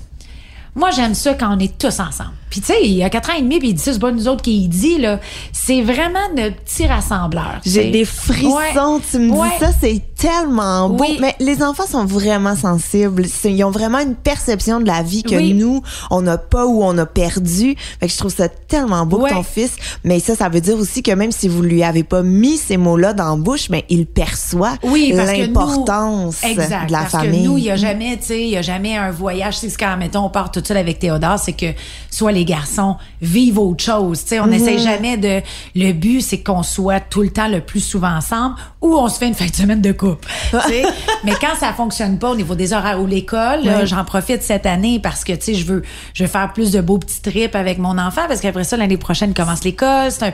Moi, 0.76 0.92
j'aime 0.92 1.16
ça 1.16 1.34
quand 1.34 1.56
on 1.56 1.60
est 1.60 1.76
tous 1.76 2.00
ensemble. 2.00 2.34
Puis, 2.52 2.62
tu 2.62 2.68
sais, 2.68 2.76
il 2.84 2.92
y 2.94 3.04
a 3.04 3.10
quatre 3.10 3.32
ans 3.32 3.36
et 3.36 3.42
demi, 3.42 3.58
puis 3.58 3.70
il 3.70 3.74
dit 3.74 3.82
ça, 3.82 3.94
c'est 3.94 4.00
pas 4.00 4.12
nous 4.12 4.28
autres 4.28 4.44
qui 4.44 4.68
dit, 4.68 5.00
là. 5.00 5.20
C'est 5.52 5.82
vraiment 5.82 6.20
notre 6.36 6.56
petit 6.58 6.86
rassembleur. 6.86 7.60
J'ai 7.66 7.90
des 7.90 8.06
frissons, 8.06 8.56
Ouais. 8.98 9.02
tu 9.10 9.18
me 9.18 9.32
Ouais. 9.32 9.48
dis 9.60 9.66
ça, 9.66 9.72
c'est 9.82 10.02
tellement 10.18 10.90
beau. 10.90 11.04
Oui. 11.04 11.18
Mais 11.20 11.36
les 11.40 11.62
enfants 11.64 11.86
sont 11.88 12.06
vraiment 12.06 12.56
sensibles. 12.56 13.26
Ils 13.46 13.64
ont 13.64 13.72
vraiment 13.72 14.00
une 14.00 14.16
perception 14.16 14.80
de 14.80 14.88
la 14.88 15.02
vie 15.04 15.24
que 15.24 15.36
Oui. 15.36 15.54
nous, 15.54 15.82
on 16.10 16.22
n'a 16.22 16.38
pas 16.38 16.66
ou 16.66 16.84
on 16.84 16.98
a 16.98 17.06
perdu. 17.06 17.76
Fait 18.00 18.08
que 18.08 18.12
je 18.14 18.18
trouve 18.18 18.34
ça 18.34 18.50
tellement 18.50 19.06
beau 19.06 19.20
que 19.20 19.30
ton 19.30 19.44
fils. 19.44 19.76
Mais 20.04 20.20
ça, 20.20 20.36
ça 20.36 20.50
veut 20.50 20.62
dire 20.62 20.78
aussi 20.78 21.04
que 21.04 21.12
même 21.12 21.32
si 21.32 21.48
vous 21.48 21.62
lui 21.62 21.84
avez 21.84 22.04
pas 22.04 22.24
mis 22.24 22.58
ces 22.58 22.78
mots-là 22.78 23.14
dans 23.14 23.36
la 23.36 23.42
bouche, 23.42 23.70
mais 23.70 23.86
il 23.90 24.06
perçoit 24.06 24.74
l'importance 24.84 26.42
de 26.42 26.92
la 26.92 27.00
parce 27.00 27.12
famille. 27.12 27.44
que 27.44 27.48
nous, 27.48 27.58
il 27.58 27.66
y 27.66 27.72
a 27.72 27.76
jamais, 27.76 28.18
tu 28.18 28.26
sais, 28.28 28.42
il 28.42 28.50
y 28.50 28.58
a 28.58 28.62
jamais 28.62 28.98
un 28.98 29.12
voyage. 29.12 29.58
C'est 29.58 29.70
ce 29.70 29.78
quand, 29.78 29.96
mettons, 29.98 30.26
on 30.26 30.30
part 30.30 30.52
tout 30.52 30.62
seul 30.66 30.78
avec 30.78 31.00
Théodore, 31.00 31.40
c'est 31.40 31.54
que 31.54 31.68
soit 32.10 32.32
les 32.32 32.46
garçons 32.46 32.96
vivent 33.22 33.60
autre 33.60 33.84
chose. 33.84 34.22
Tu 34.24 34.30
sais, 34.30 34.40
on 34.40 34.48
n'essaie 34.48 34.78
jamais 34.78 35.18
de. 35.18 35.42
Le 35.76 35.92
but, 35.94 36.22
c'est 36.22 36.40
qu'on 36.42 36.64
soit 36.64 37.00
tout 37.00 37.22
le 37.22 37.30
temps 37.30 37.48
le 37.48 37.62
plus 37.62 37.80
souvent 37.82 38.16
ensemble, 38.16 38.56
ou 38.82 38.96
on 38.96 39.08
se 39.10 39.18
fait 39.20 39.28
une 39.28 39.34
fin 39.36 39.46
de 39.48 39.56
semaine 39.56 39.82
de 39.82 39.92
couple. 39.92 40.07
Mais 41.24 41.34
quand 41.42 41.56
ça 41.60 41.74
fonctionne 41.74 42.20
pas 42.20 42.32
au 42.32 42.36
niveau 42.36 42.56
des 42.56 42.74
horaires 42.74 43.02
ou 43.02 43.06
l'école, 43.06 43.62
j'en 43.86 44.04
profite 44.06 44.44
cette 44.44 44.66
année 44.66 45.00
parce 45.00 45.24
que 45.24 45.34
tu 45.34 45.42
sais, 45.42 45.54
je 45.56 45.66
veux, 45.66 45.84
je 46.14 46.24
veux 46.24 46.30
faire 46.30 46.52
plus 46.54 46.72
de 46.72 46.82
beaux 46.82 46.98
petits 46.98 47.22
trips 47.22 47.56
avec 47.56 47.78
mon 47.78 47.98
enfant 47.98 48.24
parce 48.28 48.42
qu'après 48.42 48.64
ça, 48.64 48.78
l'année 48.78 48.98
prochaine, 48.98 49.32
il 49.32 49.34
commence 49.34 49.64
l'école. 49.64 50.12
C'est 50.12 50.26
un 50.26 50.34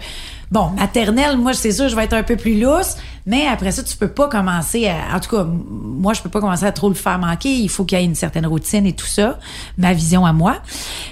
Bon, 0.52 0.70
maternelle, 0.70 1.38
moi, 1.38 1.54
c'est 1.54 1.72
sûr, 1.72 1.90
je 1.90 1.96
vais 1.96 2.04
être 2.04 2.14
un 2.14 2.24
peu 2.24 2.36
plus 2.36 2.60
lousse, 2.60 2.96
mais 3.26 3.48
après 3.48 3.72
ça, 3.72 3.82
tu 3.84 3.96
peux 3.98 4.08
pas 4.08 4.28
commencer 4.28 4.88
à, 4.88 5.16
en 5.16 5.20
tout 5.20 5.36
cas, 5.36 5.46
moi, 5.46 6.14
je 6.14 6.22
peux 6.22 6.30
pas 6.30 6.42
commencer 6.42 6.66
à 6.66 6.72
trop 6.72 6.90
le 6.90 6.96
faire 6.96 7.18
manquer. 7.18 7.50
Il 7.50 7.70
faut 7.70 7.86
qu'il 7.86 7.98
y 7.98 8.02
ait 8.02 8.06
une 8.06 8.16
certaine 8.16 8.46
routine 8.46 8.86
et 8.86 8.94
tout 8.94 9.06
ça. 9.06 9.40
Ma 9.78 9.94
vision 9.94 10.26
à 10.26 10.34
moi. 10.34 10.58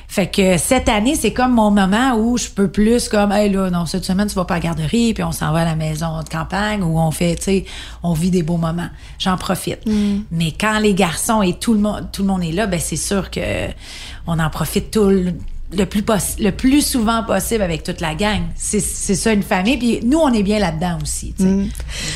Fait 0.08 0.28
que 0.28 0.58
cette 0.58 0.90
année, 0.90 1.16
c'est 1.16 1.32
comme 1.32 1.54
mon 1.54 1.72
moment 1.72 2.16
où 2.18 2.38
je 2.38 2.50
peux 2.50 2.68
plus 2.68 3.08
comme, 3.08 3.32
hey, 3.32 3.50
là, 3.50 3.70
non, 3.70 3.86
cette 3.86 4.04
semaine, 4.04 4.28
tu 4.28 4.36
vas 4.36 4.46
pas 4.46 4.56
à 4.56 4.58
la 4.58 4.64
garderie, 4.64 5.14
puis 5.14 5.24
on 5.24 5.32
s'en 5.32 5.54
va 5.54 5.60
à 5.60 5.66
la 5.66 5.76
maison 5.76 6.22
de 6.22 6.30
campagne 6.30 6.84
où 6.84 7.00
on 7.00 7.12
fait, 7.12 7.36
tu 7.36 7.44
sais, 7.44 7.66
on 8.04 8.14
vit 8.14 8.30
des 8.30 8.44
beaux 8.44 8.58
moments. 8.58 8.90
J'en 9.20 9.38
profite. 9.38 9.80
Mais 10.32 10.52
quand 10.52 10.80
les 10.80 10.94
garçons 10.94 11.42
et 11.42 11.54
tout 11.54 11.74
le 11.74 11.80
monde, 11.80 12.10
tout 12.12 12.24
le 12.24 12.28
monde 12.28 12.44
est 12.44 12.52
là, 12.52 12.68
ben, 12.68 12.80
c'est 12.80 12.98
sûr 12.98 13.32
que 13.32 13.68
on 14.28 14.38
en 14.38 14.50
profite 14.50 14.92
tout 14.92 15.08
le, 15.08 15.34
le 15.74 15.86
plus 15.86 16.04
le 16.40 16.52
plus 16.52 16.82
souvent 16.82 17.24
possible 17.24 17.62
avec 17.62 17.84
toute 17.84 18.02
la 18.02 18.16
gang. 18.16 18.42
C'est 18.56 18.80
ça 18.80 19.34
une 19.34 19.44
famille. 19.44 19.78
Puis 19.78 20.00
nous, 20.04 20.20
on 20.20 20.34
est 20.34 20.44
bien 20.44 20.60
là-dedans 20.60 21.00
aussi. 21.02 21.34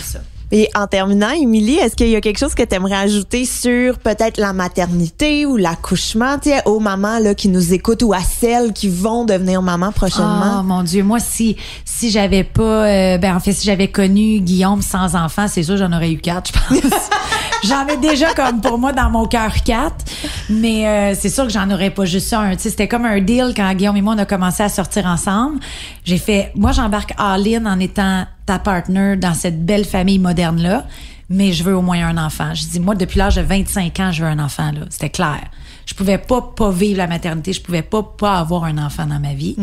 ça. 0.03 0.19
Et 0.51 0.69
en 0.75 0.85
terminant, 0.85 1.31
Émilie, 1.31 1.75
est-ce 1.75 1.95
qu'il 1.95 2.07
y 2.09 2.15
a 2.15 2.21
quelque 2.21 2.37
chose 2.37 2.53
que 2.53 2.63
tu 2.63 2.75
aimerais 2.75 2.95
ajouter 2.95 3.45
sur 3.45 3.97
peut-être 3.97 4.37
la 4.37 4.53
maternité 4.53 5.45
ou 5.45 5.57
l'accouchement, 5.57 6.37
tu 6.37 6.49
sais, 6.49 6.61
aux 6.65 6.79
mamans 6.79 7.17
là, 7.19 7.33
qui 7.33 7.49
nous 7.49 7.73
écoutent 7.73 8.03
ou 8.03 8.13
à 8.13 8.19
celles 8.21 8.71
qui 8.71 8.87
vont 8.87 9.25
devenir 9.25 9.61
maman 9.63 9.91
prochainement? 9.91 10.59
Oh 10.59 10.63
mon 10.63 10.83
Dieu, 10.83 11.03
moi 11.03 11.19
si 11.19 11.57
si 11.83 12.11
j'avais 12.11 12.43
pas, 12.43 12.85
euh, 12.87 13.17
ben 13.17 13.35
en 13.35 13.39
fait 13.39 13.53
si 13.53 13.65
j'avais 13.65 13.87
connu 13.87 14.39
Guillaume 14.39 14.81
sans 14.81 15.15
enfant, 15.15 15.47
c'est 15.47 15.63
sûr 15.63 15.77
j'en 15.77 15.91
aurais 15.91 16.11
eu 16.11 16.19
quatre, 16.19 16.51
je 16.69 16.79
pense. 16.79 16.91
j'en 17.63 17.87
ai 17.87 17.97
déjà 17.97 18.33
comme 18.33 18.61
pour 18.61 18.77
moi 18.77 18.93
dans 18.93 19.09
mon 19.09 19.25
cœur 19.25 19.53
quatre, 19.63 20.05
mais 20.49 20.87
euh, 20.87 21.15
c'est 21.17 21.29
sûr 21.29 21.45
que 21.45 21.51
j'en 21.51 21.69
aurais 21.71 21.89
pas 21.89 22.05
juste 22.05 22.31
un. 22.33 22.57
C'était 22.57 22.87
comme 22.87 23.05
un 23.05 23.19
deal 23.19 23.53
quand 23.55 23.73
Guillaume 23.73 23.97
et 23.97 24.01
moi 24.01 24.13
on 24.15 24.19
a 24.19 24.25
commencé 24.25 24.63
à 24.63 24.69
sortir 24.69 25.05
ensemble. 25.05 25.59
J'ai 26.03 26.17
fait, 26.17 26.51
moi 26.55 26.71
j'embarque 26.71 27.13
all-in 27.17 27.65
en 27.65 27.79
étant 27.79 28.25
ta 28.45 28.59
partner 28.59 29.15
dans 29.15 29.33
cette 29.33 29.65
belle 29.65 29.85
famille 29.85 30.19
moderne 30.19 30.61
là. 30.61 30.85
Mais 31.27 31.53
je 31.53 31.63
veux 31.63 31.75
au 31.75 31.81
moins 31.81 32.05
un 32.05 32.23
enfant. 32.23 32.53
Je 32.53 32.67
dis, 32.67 32.79
moi, 32.79 32.93
depuis 32.93 33.17
l'âge 33.17 33.37
de 33.37 33.41
25 33.41 33.99
ans, 33.99 34.11
je 34.11 34.23
veux 34.23 34.29
un 34.29 34.37
enfant, 34.37 34.71
là. 34.71 34.81
C'était 34.91 35.09
clair. 35.09 35.41
Je 35.87 35.95
pouvais 35.95 36.19
pas 36.19 36.41
pas 36.41 36.71
vivre 36.71 36.97
la 36.97 37.07
maternité, 37.07 37.53
je 37.53 37.61
pouvais 37.61 37.83
pas 37.83 38.03
pas 38.03 38.39
avoir 38.39 38.63
un 38.63 38.77
enfant 38.77 39.05
dans 39.05 39.19
ma 39.19 39.33
vie. 39.33 39.55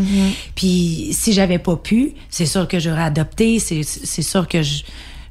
Puis 0.55 1.09
si 1.12 1.33
j'avais 1.33 1.59
pas 1.59 1.76
pu, 1.76 2.14
c'est 2.31 2.46
sûr 2.46 2.68
que 2.68 2.78
j'aurais 2.78 3.02
adopté, 3.02 3.59
c'est 3.59 3.83
c'est 3.83 4.22
sûr 4.22 4.46
que 4.46 4.62
je 4.62 4.83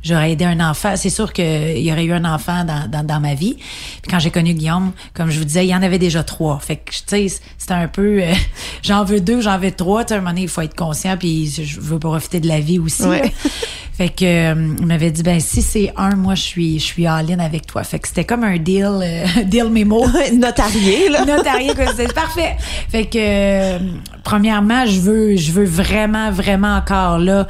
J'aurais 0.03 0.31
aidé 0.31 0.45
un 0.45 0.59
enfant. 0.59 0.95
C'est 0.95 1.09
sûr 1.09 1.31
qu'il 1.31 1.77
y 1.79 1.91
aurait 1.91 2.05
eu 2.05 2.13
un 2.13 2.25
enfant 2.25 2.63
dans, 2.63 2.89
dans, 2.89 3.05
dans 3.05 3.19
ma 3.19 3.35
vie. 3.35 3.55
Puis 3.55 4.09
quand 4.09 4.19
j'ai 4.19 4.31
connu 4.31 4.53
Guillaume, 4.53 4.91
comme 5.13 5.29
je 5.29 5.37
vous 5.37 5.45
disais, 5.45 5.65
il 5.65 5.69
y 5.69 5.75
en 5.75 5.83
avait 5.83 5.99
déjà 5.99 6.23
trois. 6.23 6.59
Fait 6.59 6.77
que, 6.77 6.91
tu 6.91 7.03
sais, 7.05 7.27
c'était 7.57 7.73
un 7.73 7.87
peu... 7.87 8.21
euh, 8.23 8.33
j'en 8.81 9.03
veux 9.03 9.21
deux, 9.21 9.41
j'en 9.41 9.59
veux 9.59 9.71
trois. 9.71 10.03
Tu 10.03 10.09
sais, 10.09 10.13
à 10.15 10.17
un 10.17 10.21
moment 10.21 10.31
donné, 10.31 10.43
il 10.43 10.49
faut 10.49 10.61
être 10.61 10.75
conscient. 10.75 11.17
Puis 11.17 11.47
je 11.49 11.79
veux 11.79 11.99
profiter 11.99 12.39
de 12.39 12.47
la 12.47 12.59
vie 12.59 12.79
aussi. 12.79 13.03
Ouais. 13.03 13.31
Fait 14.01 14.09
que 14.09 14.25
euh, 14.25 14.75
il 14.79 14.85
m'avait 14.87 15.11
dit, 15.11 15.21
ben 15.21 15.39
si 15.39 15.61
c'est 15.61 15.93
un, 15.95 16.15
moi, 16.15 16.33
je 16.33 16.41
suis 16.41 16.79
je 16.79 16.85
suis 16.85 17.05
all-in 17.05 17.37
avec 17.37 17.67
toi. 17.67 17.83
Fait 17.83 17.99
que 17.99 18.07
c'était 18.07 18.25
comme 18.25 18.43
un 18.43 18.57
deal, 18.57 18.99
euh, 19.03 19.25
deal 19.45 19.69
mémo. 19.69 20.03
Notarié, 20.33 21.07
là. 21.07 21.23
Notarié, 21.37 21.75
quoi, 21.75 21.85
c'est 21.95 22.11
parfait. 22.11 22.57
Fait 22.89 23.05
que 23.05 23.19
euh, 23.19 23.77
premièrement, 24.23 24.87
je 24.87 24.99
veux 25.01 25.35
je 25.35 25.51
veux 25.51 25.65
vraiment 25.65 26.31
vraiment 26.31 26.77
encore 26.77 27.19
là, 27.19 27.45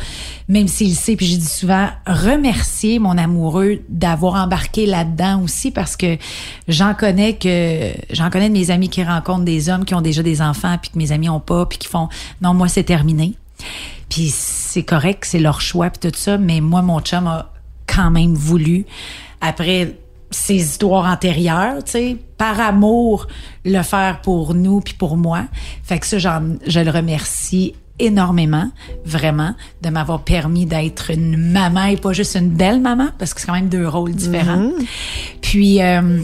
même 0.50 0.68
s'il 0.68 0.94
sait 0.94 1.16
puis 1.16 1.26
j'ai 1.26 1.38
dit 1.38 1.46
souvent 1.46 1.88
remercier 2.06 3.00
mon 3.00 3.18
amoureux 3.18 3.80
d'avoir 3.88 4.36
embarqué 4.36 4.86
là-dedans 4.86 5.42
aussi 5.44 5.72
parce 5.72 5.96
que 5.96 6.18
j'en 6.68 6.94
connais 6.96 7.38
que 7.38 7.94
j'en 8.12 8.30
connais 8.30 8.50
de 8.50 8.54
mes 8.54 8.72
amis 8.72 8.90
qui 8.90 9.06
rencontrent 9.06 9.46
des 9.46 9.70
hommes 9.70 9.86
qui 9.86 9.96
ont 9.96 10.02
déjà 10.02 10.22
des 10.22 10.42
enfants 10.42 10.76
puis 10.82 10.92
que 10.92 10.98
mes 10.98 11.14
amis 11.14 11.30
ont 11.30 11.40
pas 11.40 11.66
puis 11.66 11.78
qui 11.78 11.88
font 11.88 12.10
non 12.42 12.54
moi 12.54 12.68
c'est 12.68 12.84
terminé. 12.84 13.36
Puis 14.10 14.34
c'est 14.72 14.84
correct, 14.84 15.26
c'est 15.26 15.40
leur 15.40 15.60
choix 15.60 15.90
puis 15.90 16.10
tout 16.10 16.18
ça, 16.18 16.38
mais 16.38 16.62
moi 16.62 16.82
mon 16.82 17.02
chum 17.02 17.28
a 17.28 17.52
quand 17.88 18.10
même 18.10 18.34
voulu 18.34 18.86
après 19.42 19.98
ses 20.30 20.56
histoires 20.56 21.12
antérieures, 21.12 21.84
tu 21.84 21.92
sais, 21.92 22.18
par 22.38 22.60
amour, 22.60 23.28
le 23.66 23.82
faire 23.82 24.22
pour 24.22 24.54
nous 24.54 24.80
puis 24.80 24.94
pour 24.94 25.18
moi. 25.18 25.44
Fait 25.84 26.00
que 26.00 26.06
ça, 26.06 26.18
je 26.18 26.80
le 26.80 26.90
remercie 26.90 27.76
énormément, 28.00 28.72
vraiment, 29.06 29.54
de 29.82 29.90
m'avoir 29.90 30.24
permis 30.24 30.66
d'être 30.66 31.12
une 31.12 31.36
maman 31.36 31.86
et 31.86 31.98
pas 31.98 32.14
juste 32.14 32.36
une 32.36 32.50
belle 32.50 32.80
maman, 32.80 33.10
parce 33.20 33.34
que 33.34 33.42
c'est 33.42 33.48
quand 33.48 33.54
même 33.54 33.70
deux 33.70 33.88
rôles 33.88 34.14
différents. 34.14 34.64
Mm-hmm. 34.64 34.86
Puis, 35.42 35.82
euh, 35.82 36.22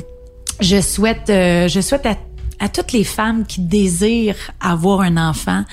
je 0.61 0.81
souhaite, 0.81 1.29
euh, 1.29 1.67
je 1.67 1.81
souhaite 1.81 2.05
à, 2.05 2.15
à, 2.59 2.69
toutes 2.69 2.93
les 2.93 3.03
femmes 3.03 3.45
qui 3.45 3.61
désirent 3.61 4.51
avoir 4.61 5.01
un 5.01 5.17
enfant, 5.17 5.65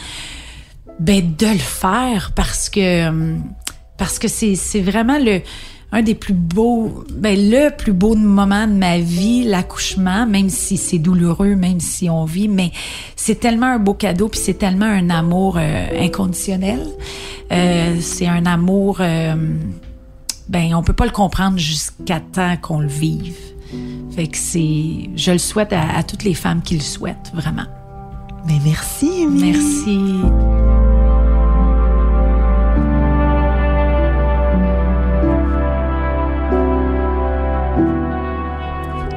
ben 1.00 1.34
de 1.36 1.46
le 1.46 1.58
faire 1.58 2.32
parce 2.34 2.68
que 2.68 3.08
euh, 3.08 3.36
parce 3.96 4.18
que 4.18 4.28
c'est 4.28 4.54
c'est 4.54 4.80
vraiment 4.80 5.18
le 5.18 5.40
un 5.94 6.02
des 6.02 6.16
plus 6.16 6.34
beaux, 6.34 7.04
ben 7.12 7.38
le 7.38 7.70
plus 7.70 7.92
beau 7.92 8.16
moment 8.16 8.66
de 8.66 8.72
ma 8.72 8.98
vie, 8.98 9.44
l'accouchement, 9.44 10.26
même 10.26 10.48
si 10.48 10.76
c'est 10.76 10.98
douloureux, 10.98 11.54
même 11.54 11.78
si 11.78 12.10
on 12.10 12.24
vit, 12.24 12.48
mais 12.48 12.72
c'est 13.14 13.38
tellement 13.38 13.66
un 13.66 13.78
beau 13.78 13.94
cadeau, 13.94 14.28
puis 14.28 14.40
c'est 14.40 14.58
tellement 14.58 14.86
un 14.86 15.08
amour 15.08 15.56
euh, 15.56 15.86
inconditionnel. 16.00 16.80
Euh, 17.52 17.96
c'est 18.00 18.26
un 18.26 18.44
amour, 18.44 18.96
euh, 18.98 19.36
ben 20.48 20.74
on 20.74 20.82
peut 20.82 20.94
pas 20.94 21.06
le 21.06 21.12
comprendre 21.12 21.58
jusqu'à 21.58 22.18
temps 22.18 22.56
qu'on 22.60 22.80
le 22.80 22.88
vive. 22.88 23.36
Fait 24.16 24.26
que 24.26 24.36
c'est, 24.36 25.10
je 25.14 25.30
le 25.30 25.38
souhaite 25.38 25.72
à, 25.72 26.02
toutes 26.02 26.24
les 26.24 26.34
femmes 26.34 26.62
qui 26.62 26.74
le 26.74 26.82
souhaitent 26.82 27.30
vraiment. 27.34 27.66
Mais 28.46 28.54
ben, 28.54 28.62
merci. 28.64 29.26
Merci. 29.28 30.73